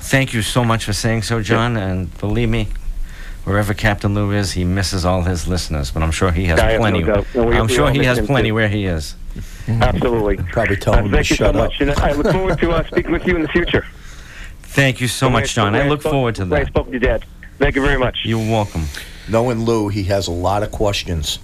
Thank 0.00 0.32
you 0.32 0.42
so 0.42 0.64
much 0.64 0.84
for 0.84 0.92
saying 0.92 1.22
so, 1.22 1.42
John. 1.42 1.76
And 1.76 2.16
believe 2.18 2.48
me, 2.48 2.68
wherever 3.48 3.72
Captain 3.74 4.14
Lou 4.14 4.30
is, 4.32 4.52
he 4.52 4.64
misses 4.64 5.04
all 5.04 5.22
his 5.22 5.48
listeners. 5.48 5.90
But 5.90 6.02
I'm 6.02 6.10
sure 6.10 6.30
he 6.30 6.44
has 6.46 6.60
I 6.60 6.72
have 6.72 6.80
no 6.80 6.90
plenty. 6.90 7.04
we- 7.48 7.56
I'm 7.56 7.66
we 7.66 7.72
sure 7.74 7.90
he 7.90 8.04
has 8.04 8.20
plenty 8.20 8.50
too. 8.50 8.54
where 8.54 8.68
he 8.68 8.84
is. 8.86 9.14
Absolutely. 9.68 10.36
Probably 10.52 10.76
tell 10.76 10.94
Uh, 10.94 10.98
him 10.98 11.04
to 11.06 11.10
thank 11.16 11.30
you 11.30 11.36
so 11.36 11.46
up. 11.46 11.54
much, 11.54 11.80
and 11.80 11.90
I 11.92 12.12
look 12.12 12.30
forward 12.32 12.58
to 12.60 12.70
uh, 12.72 12.86
speaking 12.86 13.12
with 13.12 13.26
you 13.26 13.36
in 13.36 13.42
the 13.42 13.48
future. 13.48 13.84
Thank 14.62 15.00
you 15.00 15.08
so 15.08 15.26
The 15.26 15.30
much, 15.32 15.44
I- 15.44 15.46
John. 15.46 15.72
the 15.72 15.84
I 15.84 15.88
look 15.88 16.00
spoke- 16.02 16.12
forward 16.12 16.34
to 16.36 16.44
the 16.44 16.54
way 16.54 16.60
I 16.60 16.64
that. 16.64 16.68
spoke 16.70 16.86
with 16.86 16.94
your 16.94 17.00
dad. 17.00 17.24
Thank 17.58 17.74
you 17.74 17.82
very 17.82 17.98
much. 17.98 18.18
You're 18.24 18.38
welcome. 18.38 18.84
Knowing 19.28 19.64
Lou, 19.64 19.88
he 19.88 20.04
has 20.04 20.28
a 20.28 20.32
lot 20.32 20.62
of 20.62 20.70
questions. 20.70 21.38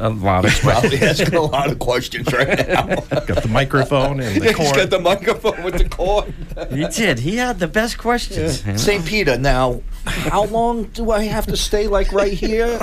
A 0.00 0.08
lot 0.08 0.44
of 0.44 0.50
He's 0.50 0.60
probably 0.60 0.98
asking 1.00 1.34
a 1.34 1.42
lot 1.42 1.70
of 1.70 1.78
questions 1.78 2.32
right 2.32 2.48
now. 2.68 2.86
Got 3.10 3.42
the 3.42 3.48
microphone 3.48 4.20
and 4.20 4.40
the 4.40 4.46
He's 4.48 4.56
cord. 4.56 4.76
got 4.76 4.90
the 4.90 4.98
microphone 4.98 5.62
with 5.62 5.78
the 5.78 5.88
cord. 5.88 6.32
He 6.70 6.86
did. 6.88 7.18
He 7.20 7.36
had 7.36 7.58
the 7.58 7.68
best 7.68 7.98
questions. 7.98 8.64
you 8.66 8.72
know? 8.72 8.78
St. 8.78 9.04
Peter, 9.04 9.36
now, 9.38 9.82
how 10.04 10.44
long 10.44 10.84
do 10.84 11.10
I 11.10 11.24
have 11.24 11.46
to 11.46 11.56
stay 11.56 11.86
like 11.88 12.12
right 12.12 12.32
here? 12.32 12.78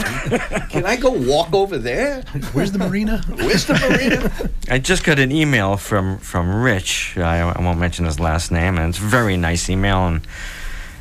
Can 0.70 0.86
I 0.86 0.96
go 0.96 1.10
walk 1.12 1.54
over 1.54 1.78
there? 1.78 2.22
Where's 2.54 2.72
the 2.72 2.80
marina? 2.80 3.22
Where's 3.36 3.66
the 3.66 3.74
marina? 3.74 4.50
I 4.70 4.80
just 4.80 5.04
got 5.04 5.20
an 5.20 5.32
email 5.32 5.78
from 5.78 6.18
from 6.20 6.54
Rich. 6.64 7.18
I, 7.18 7.40
I 7.42 7.62
won't 7.62 7.80
mention 7.80 8.06
his 8.06 8.20
last 8.20 8.52
name, 8.52 8.78
and 8.78 8.90
it's 8.90 9.00
a 9.00 9.08
very 9.08 9.36
nice 9.36 9.70
email, 9.70 10.08
and 10.08 10.22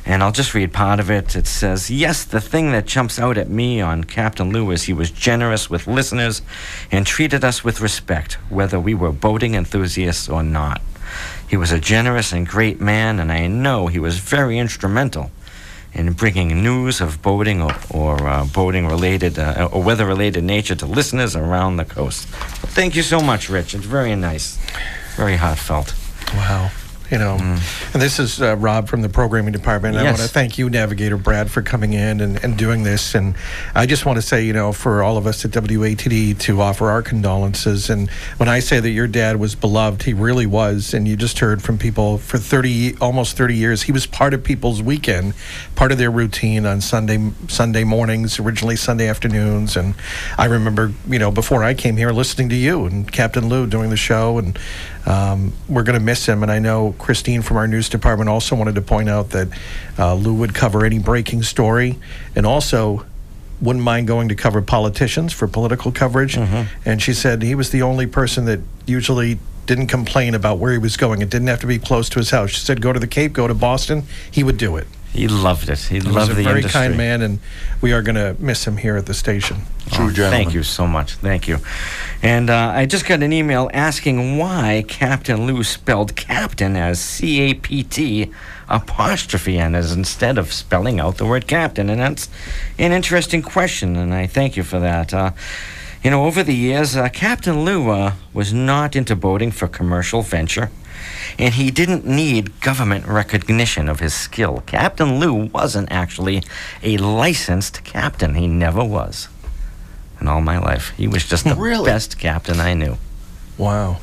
and 0.05 0.23
I'll 0.23 0.31
just 0.31 0.53
read 0.53 0.73
part 0.73 0.99
of 0.99 1.09
it. 1.09 1.35
It 1.35 1.47
says, 1.47 1.89
"Yes, 1.89 2.23
the 2.23 2.41
thing 2.41 2.71
that 2.71 2.85
jumps 2.85 3.19
out 3.19 3.37
at 3.37 3.49
me 3.49 3.81
on 3.81 4.03
Captain 4.03 4.51
Lou 4.51 4.71
is 4.71 4.83
he 4.83 4.93
was 4.93 5.11
generous 5.11 5.69
with 5.69 5.87
listeners, 5.87 6.41
and 6.91 7.05
treated 7.05 7.43
us 7.43 7.63
with 7.63 7.81
respect, 7.81 8.37
whether 8.49 8.79
we 8.79 8.93
were 8.93 9.11
boating 9.11 9.55
enthusiasts 9.55 10.29
or 10.29 10.43
not. 10.43 10.81
He 11.47 11.57
was 11.57 11.71
a 11.71 11.79
generous 11.79 12.31
and 12.31 12.47
great 12.47 12.79
man, 12.79 13.19
and 13.19 13.31
I 13.31 13.47
know 13.47 13.87
he 13.87 13.99
was 13.99 14.17
very 14.19 14.57
instrumental." 14.57 15.31
In 15.91 16.13
bringing 16.13 16.61
news 16.61 17.01
of 17.01 17.19
boating 17.23 17.63
or, 17.63 17.75
or 17.89 18.27
uh, 18.27 18.45
boating 18.45 18.85
related 18.85 19.39
uh, 19.39 19.69
or 19.71 19.81
weather 19.81 20.05
related 20.05 20.43
nature 20.43 20.75
to 20.75 20.85
listeners 20.85 21.35
around 21.35 21.77
the 21.77 21.85
coast. 21.85 22.27
Thank 22.75 22.95
you 22.95 23.01
so 23.01 23.19
much, 23.21 23.49
Rich. 23.49 23.73
It's 23.73 23.85
very 23.85 24.15
nice, 24.15 24.59
very 25.17 25.37
heartfelt. 25.37 25.95
Wow. 26.35 26.69
You 27.11 27.17
know, 27.17 27.37
and 27.39 28.01
this 28.01 28.19
is 28.19 28.39
uh, 28.39 28.55
Rob 28.57 28.87
from 28.87 29.01
the 29.01 29.09
programming 29.09 29.51
department. 29.51 29.95
I 29.97 30.01
Mm. 30.01 30.03
Yes. 30.03 30.19
want 30.19 30.27
to 30.29 30.33
thank 30.33 30.57
you, 30.59 30.69
Navigator 30.69 31.17
Brad, 31.17 31.49
for 31.49 31.61
coming 31.63 31.93
in 31.93 32.21
and, 32.21 32.43
and 32.43 32.55
doing 32.55 32.83
this. 32.83 33.15
And 33.15 33.33
I 33.73 33.87
just 33.87 34.05
want 34.05 34.17
to 34.17 34.21
say, 34.21 34.45
you 34.45 34.53
know, 34.53 34.71
for 34.73 35.01
all 35.01 35.17
of 35.17 35.25
us 35.25 35.43
at 35.43 35.49
WATD 35.51 36.37
to 36.41 36.61
offer 36.61 36.89
our 36.91 37.01
condolences. 37.01 37.89
And 37.89 38.11
when 38.37 38.47
I 38.47 38.59
say 38.59 38.79
that 38.79 38.91
your 38.91 39.07
dad 39.07 39.39
was 39.39 39.55
beloved, 39.55 40.03
he 40.03 40.13
really 40.13 40.45
was. 40.45 40.93
And 40.93 41.07
you 41.07 41.15
just 41.15 41.39
heard 41.39 41.63
from 41.63 41.79
people 41.79 42.19
for 42.19 42.37
30, 42.37 42.97
almost 42.99 43.35
30 43.35 43.55
years. 43.55 43.81
He 43.83 43.91
was 43.91 44.05
part 44.05 44.35
of 44.35 44.43
people's 44.43 44.81
weekend, 44.83 45.33
part 45.75 45.91
of 45.91 45.97
their 45.97 46.11
routine 46.11 46.65
on 46.67 46.79
Sunday 46.79 47.31
Sunday 47.47 47.83
mornings, 47.83 48.39
originally 48.39 48.75
Sunday 48.75 49.07
afternoons. 49.07 49.75
And 49.75 49.95
I 50.37 50.45
remember, 50.45 50.93
you 51.07 51.17
know, 51.17 51.31
before 51.31 51.63
I 51.63 51.73
came 51.73 51.97
here, 51.97 52.11
listening 52.11 52.49
to 52.49 52.55
you 52.55 52.85
and 52.85 53.11
Captain 53.11 53.49
Lou 53.49 53.65
doing 53.65 53.89
the 53.89 53.97
show. 53.97 54.37
And 54.37 54.57
um, 55.09 55.53
we're 55.67 55.83
going 55.83 55.97
to 55.97 56.05
miss 56.05 56.25
him. 56.25 56.43
And 56.43 56.51
I 56.51 56.59
know 56.59 56.93
Christine 56.99 57.41
from 57.41 57.57
our 57.57 57.67
news 57.67 57.89
department 57.89 58.29
also 58.29 58.55
wanted 58.55 58.75
to 58.75 58.81
point 58.81 59.09
out 59.09 59.31
that 59.31 59.47
uh, 59.97 60.13
Lou 60.13 60.35
would 60.35 60.53
cover 60.53 60.85
any 60.85 60.99
breaking 60.99 61.43
story 61.43 61.97
and 62.35 62.45
also 62.45 63.05
wouldn't 63.59 63.83
mind 63.83 64.07
going 64.07 64.29
to 64.29 64.35
cover 64.35 64.61
politicians 64.61 65.33
for 65.33 65.47
political 65.47 65.91
coverage. 65.91 66.37
And 66.85 67.01
she 67.01 67.13
said 67.13 67.41
he 67.41 67.55
was 67.55 67.71
the 67.71 67.81
only 67.81 68.07
person 68.07 68.45
that 68.45 68.59
usually 68.85 69.39
didn't 69.65 69.87
complain 69.87 70.33
about 70.33 70.59
where 70.59 70.71
he 70.71 70.77
was 70.77 70.95
going. 70.95 71.21
It 71.21 71.29
didn't 71.29 71.47
have 71.47 71.59
to 71.61 71.67
be 71.67 71.77
close 71.77 72.07
to 72.09 72.19
his 72.19 72.29
house. 72.29 72.51
She 72.51 72.61
said, 72.61 72.81
go 72.81 72.93
to 72.93 72.99
the 72.99 73.07
Cape, 73.07 73.33
go 73.33 73.47
to 73.47 73.53
Boston. 73.53 74.03
He 74.31 74.43
would 74.43 74.57
do 74.57 74.77
it. 74.77 74.87
He 75.13 75.27
loved 75.27 75.69
it. 75.69 75.79
He, 75.79 75.95
He 75.95 76.01
loved 76.01 76.29
was 76.29 76.29
a 76.29 76.33
very 76.43 76.57
industry. 76.59 76.81
kind 76.81 76.97
man, 76.97 77.21
and 77.21 77.39
we 77.81 77.93
are 77.93 78.01
going 78.01 78.15
to 78.15 78.35
miss 78.39 78.65
him 78.65 78.77
here 78.77 78.95
at 78.95 79.05
the 79.07 79.13
station. 79.13 79.57
True 79.91 80.05
Oh, 80.05 80.29
Thank 80.29 80.53
you 80.53 80.61
so 80.63 80.85
much. 80.85 81.15
Thank 81.15 81.47
you. 81.47 81.57
And 82.21 82.49
uh, 82.49 82.73
I 82.75 82.85
just 82.85 83.07
got 83.07 83.23
an 83.23 83.33
email 83.33 83.71
asking 83.73 84.37
why 84.37 84.85
Captain 84.87 85.47
Lou 85.47 85.63
spelled 85.63 86.15
captain 86.15 86.75
as 86.75 86.99
C 86.99 87.39
A 87.41 87.53
P 87.55 87.83
T 87.83 88.31
apostrophe 88.67 89.57
N 89.57 89.73
as 89.73 89.91
instead 89.91 90.37
of 90.37 90.53
spelling 90.53 90.99
out 90.99 91.17
the 91.17 91.25
word 91.25 91.47
captain. 91.47 91.89
And 91.89 91.99
that's 91.99 92.29
an 92.77 92.91
interesting 92.91 93.41
question, 93.41 93.95
and 93.95 94.13
I 94.13 94.27
thank 94.27 94.55
you 94.55 94.63
for 94.63 94.79
that. 94.79 95.11
Uh, 95.13 95.31
you 96.03 96.11
know, 96.11 96.25
over 96.25 96.43
the 96.43 96.55
years, 96.55 96.95
uh, 96.95 97.09
Captain 97.09 97.65
Lou 97.65 97.89
uh, 97.89 98.13
was 98.31 98.53
not 98.53 98.95
into 98.95 99.15
boating 99.15 99.51
for 99.51 99.67
commercial 99.67 100.21
venture, 100.21 100.69
and 101.37 101.53
he 101.53 101.71
didn't 101.71 102.05
need 102.05 102.59
government 102.61 103.05
recognition 103.05 103.87
of 103.89 103.99
his 103.99 104.13
skill. 104.13 104.63
Captain 104.65 105.19
Lou 105.19 105.45
wasn't 105.45 105.91
actually 105.91 106.43
a 106.83 106.97
licensed 106.97 107.83
captain, 107.83 108.35
he 108.35 108.47
never 108.47 108.83
was. 108.83 109.27
in 110.21 110.27
all 110.27 110.41
my 110.41 110.57
life. 110.59 110.91
He 110.97 111.07
was 111.07 111.25
just 111.25 111.45
the 111.45 111.55
Really? 111.55 111.85
best 111.89 112.17
captain 112.19 112.59
I 112.59 112.73
knew. 112.73 112.97
Wow. 113.57 113.97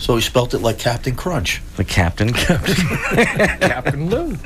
So 0.00 0.14
he 0.16 0.22
spelt 0.22 0.54
it 0.54 0.58
like 0.58 0.78
Captain 0.78 1.14
Crunch. 1.16 1.60
The 1.76 1.84
captain. 1.84 2.32
Captain 2.34 4.08
Lou. 4.08 4.36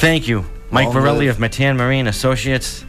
Thank 0.00 0.26
you, 0.28 0.44
Mike 0.70 0.88
Varelli 0.88 1.18
live. 1.26 1.30
of 1.36 1.38
Matan 1.40 1.76
Marine 1.76 2.06
Associates. 2.06 2.84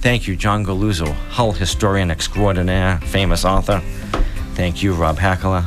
Thank 0.00 0.26
you, 0.26 0.36
John 0.36 0.64
Galuzzo, 0.64 1.12
Hull 1.30 1.52
historian 1.52 2.10
extraordinaire, 2.10 2.98
famous 3.04 3.44
author. 3.44 3.80
Thank 4.54 4.82
you, 4.82 4.94
Rob 4.94 5.18
Hackler, 5.18 5.64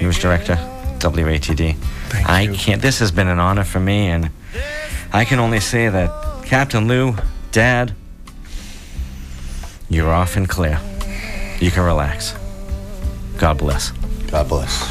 news 0.00 0.18
director, 0.18 0.54
WATD. 0.98 1.76
Thank 1.76 2.28
I 2.28 2.40
you. 2.42 2.54
can't. 2.54 2.82
This 2.82 2.98
has 2.98 3.10
been 3.10 3.28
an 3.28 3.38
honor 3.38 3.64
for 3.64 3.80
me, 3.80 4.08
and 4.08 4.30
I 5.12 5.24
can 5.24 5.38
only 5.38 5.60
say 5.60 5.88
that 5.88 6.44
Captain 6.44 6.86
Lou, 6.88 7.14
Dad, 7.52 7.94
you're 9.88 10.12
off 10.12 10.36
and 10.36 10.48
clear. 10.48 10.80
You 11.60 11.70
can 11.70 11.84
relax. 11.84 12.34
God 13.38 13.58
bless. 13.58 13.92
God 14.30 14.48
bless. 14.48 14.90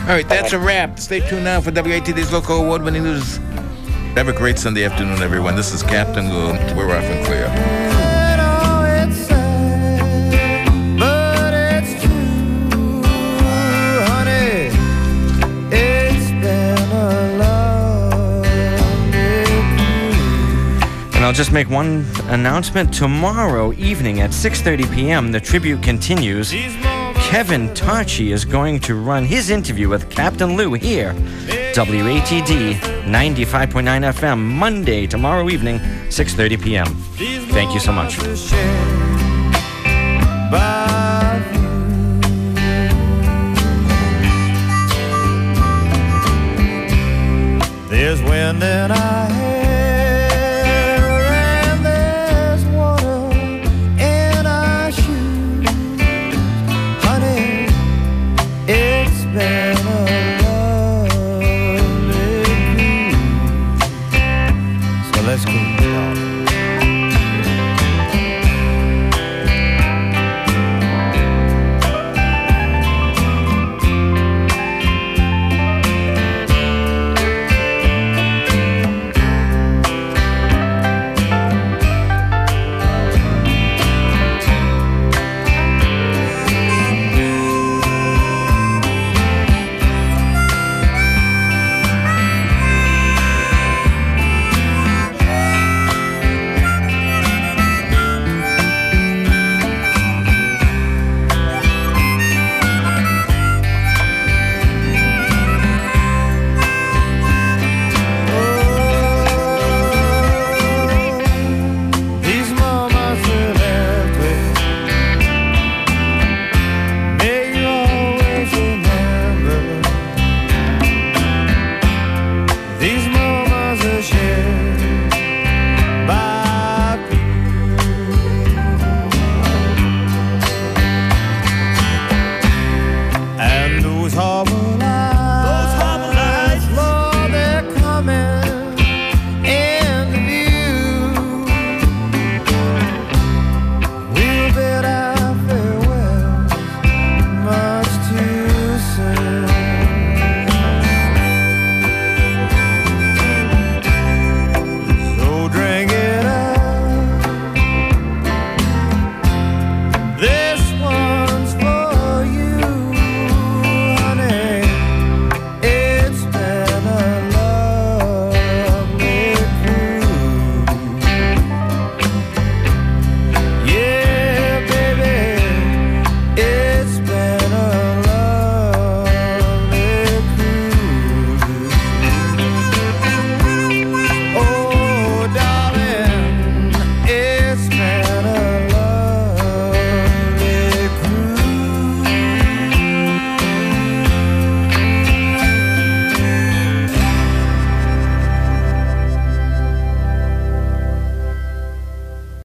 All 0.00 0.12
right, 0.12 0.28
that's 0.28 0.52
a 0.52 0.58
wrap. 0.58 0.98
Stay 1.00 1.20
tuned 1.20 1.44
now 1.44 1.60
for 1.60 1.72
WATD's 1.72 2.32
local 2.32 2.62
award 2.62 2.82
winning 2.82 3.02
news. 3.02 3.38
Have 4.16 4.28
a 4.28 4.32
great 4.32 4.58
Sunday 4.58 4.84
afternoon, 4.84 5.20
everyone. 5.20 5.56
This 5.56 5.72
is 5.74 5.82
Captain 5.82 6.32
Lou. 6.32 6.52
We're 6.76 6.96
off 6.96 7.04
and 7.04 7.26
clear. 7.26 7.75
I'll 21.26 21.32
just 21.32 21.50
make 21.50 21.68
one 21.68 22.06
announcement. 22.28 22.94
Tomorrow 22.94 23.72
evening 23.72 24.20
at 24.20 24.30
6:30 24.30 24.94
p.m., 24.94 25.32
the 25.32 25.40
tribute 25.40 25.82
continues. 25.82 26.52
Kevin 27.30 27.68
Tarchi 27.70 28.32
is 28.32 28.44
going 28.44 28.78
to 28.82 28.94
run 28.94 29.24
his 29.24 29.50
interview 29.50 29.88
with 29.88 30.08
Captain 30.08 30.56
Lou 30.56 30.74
here, 30.74 31.14
WATD 31.74 32.78
95.9 33.02 34.12
FM, 34.14 34.38
Monday, 34.38 35.08
tomorrow 35.08 35.50
evening, 35.50 35.80
6:30 36.10 36.62
p.m. 36.62 36.86
Thank 37.50 37.74
you 37.74 37.80
so 37.80 37.90
much. 37.90 38.18
There's 47.90 48.22
wind 48.22 48.62
in 48.62 48.92
our 48.92 49.45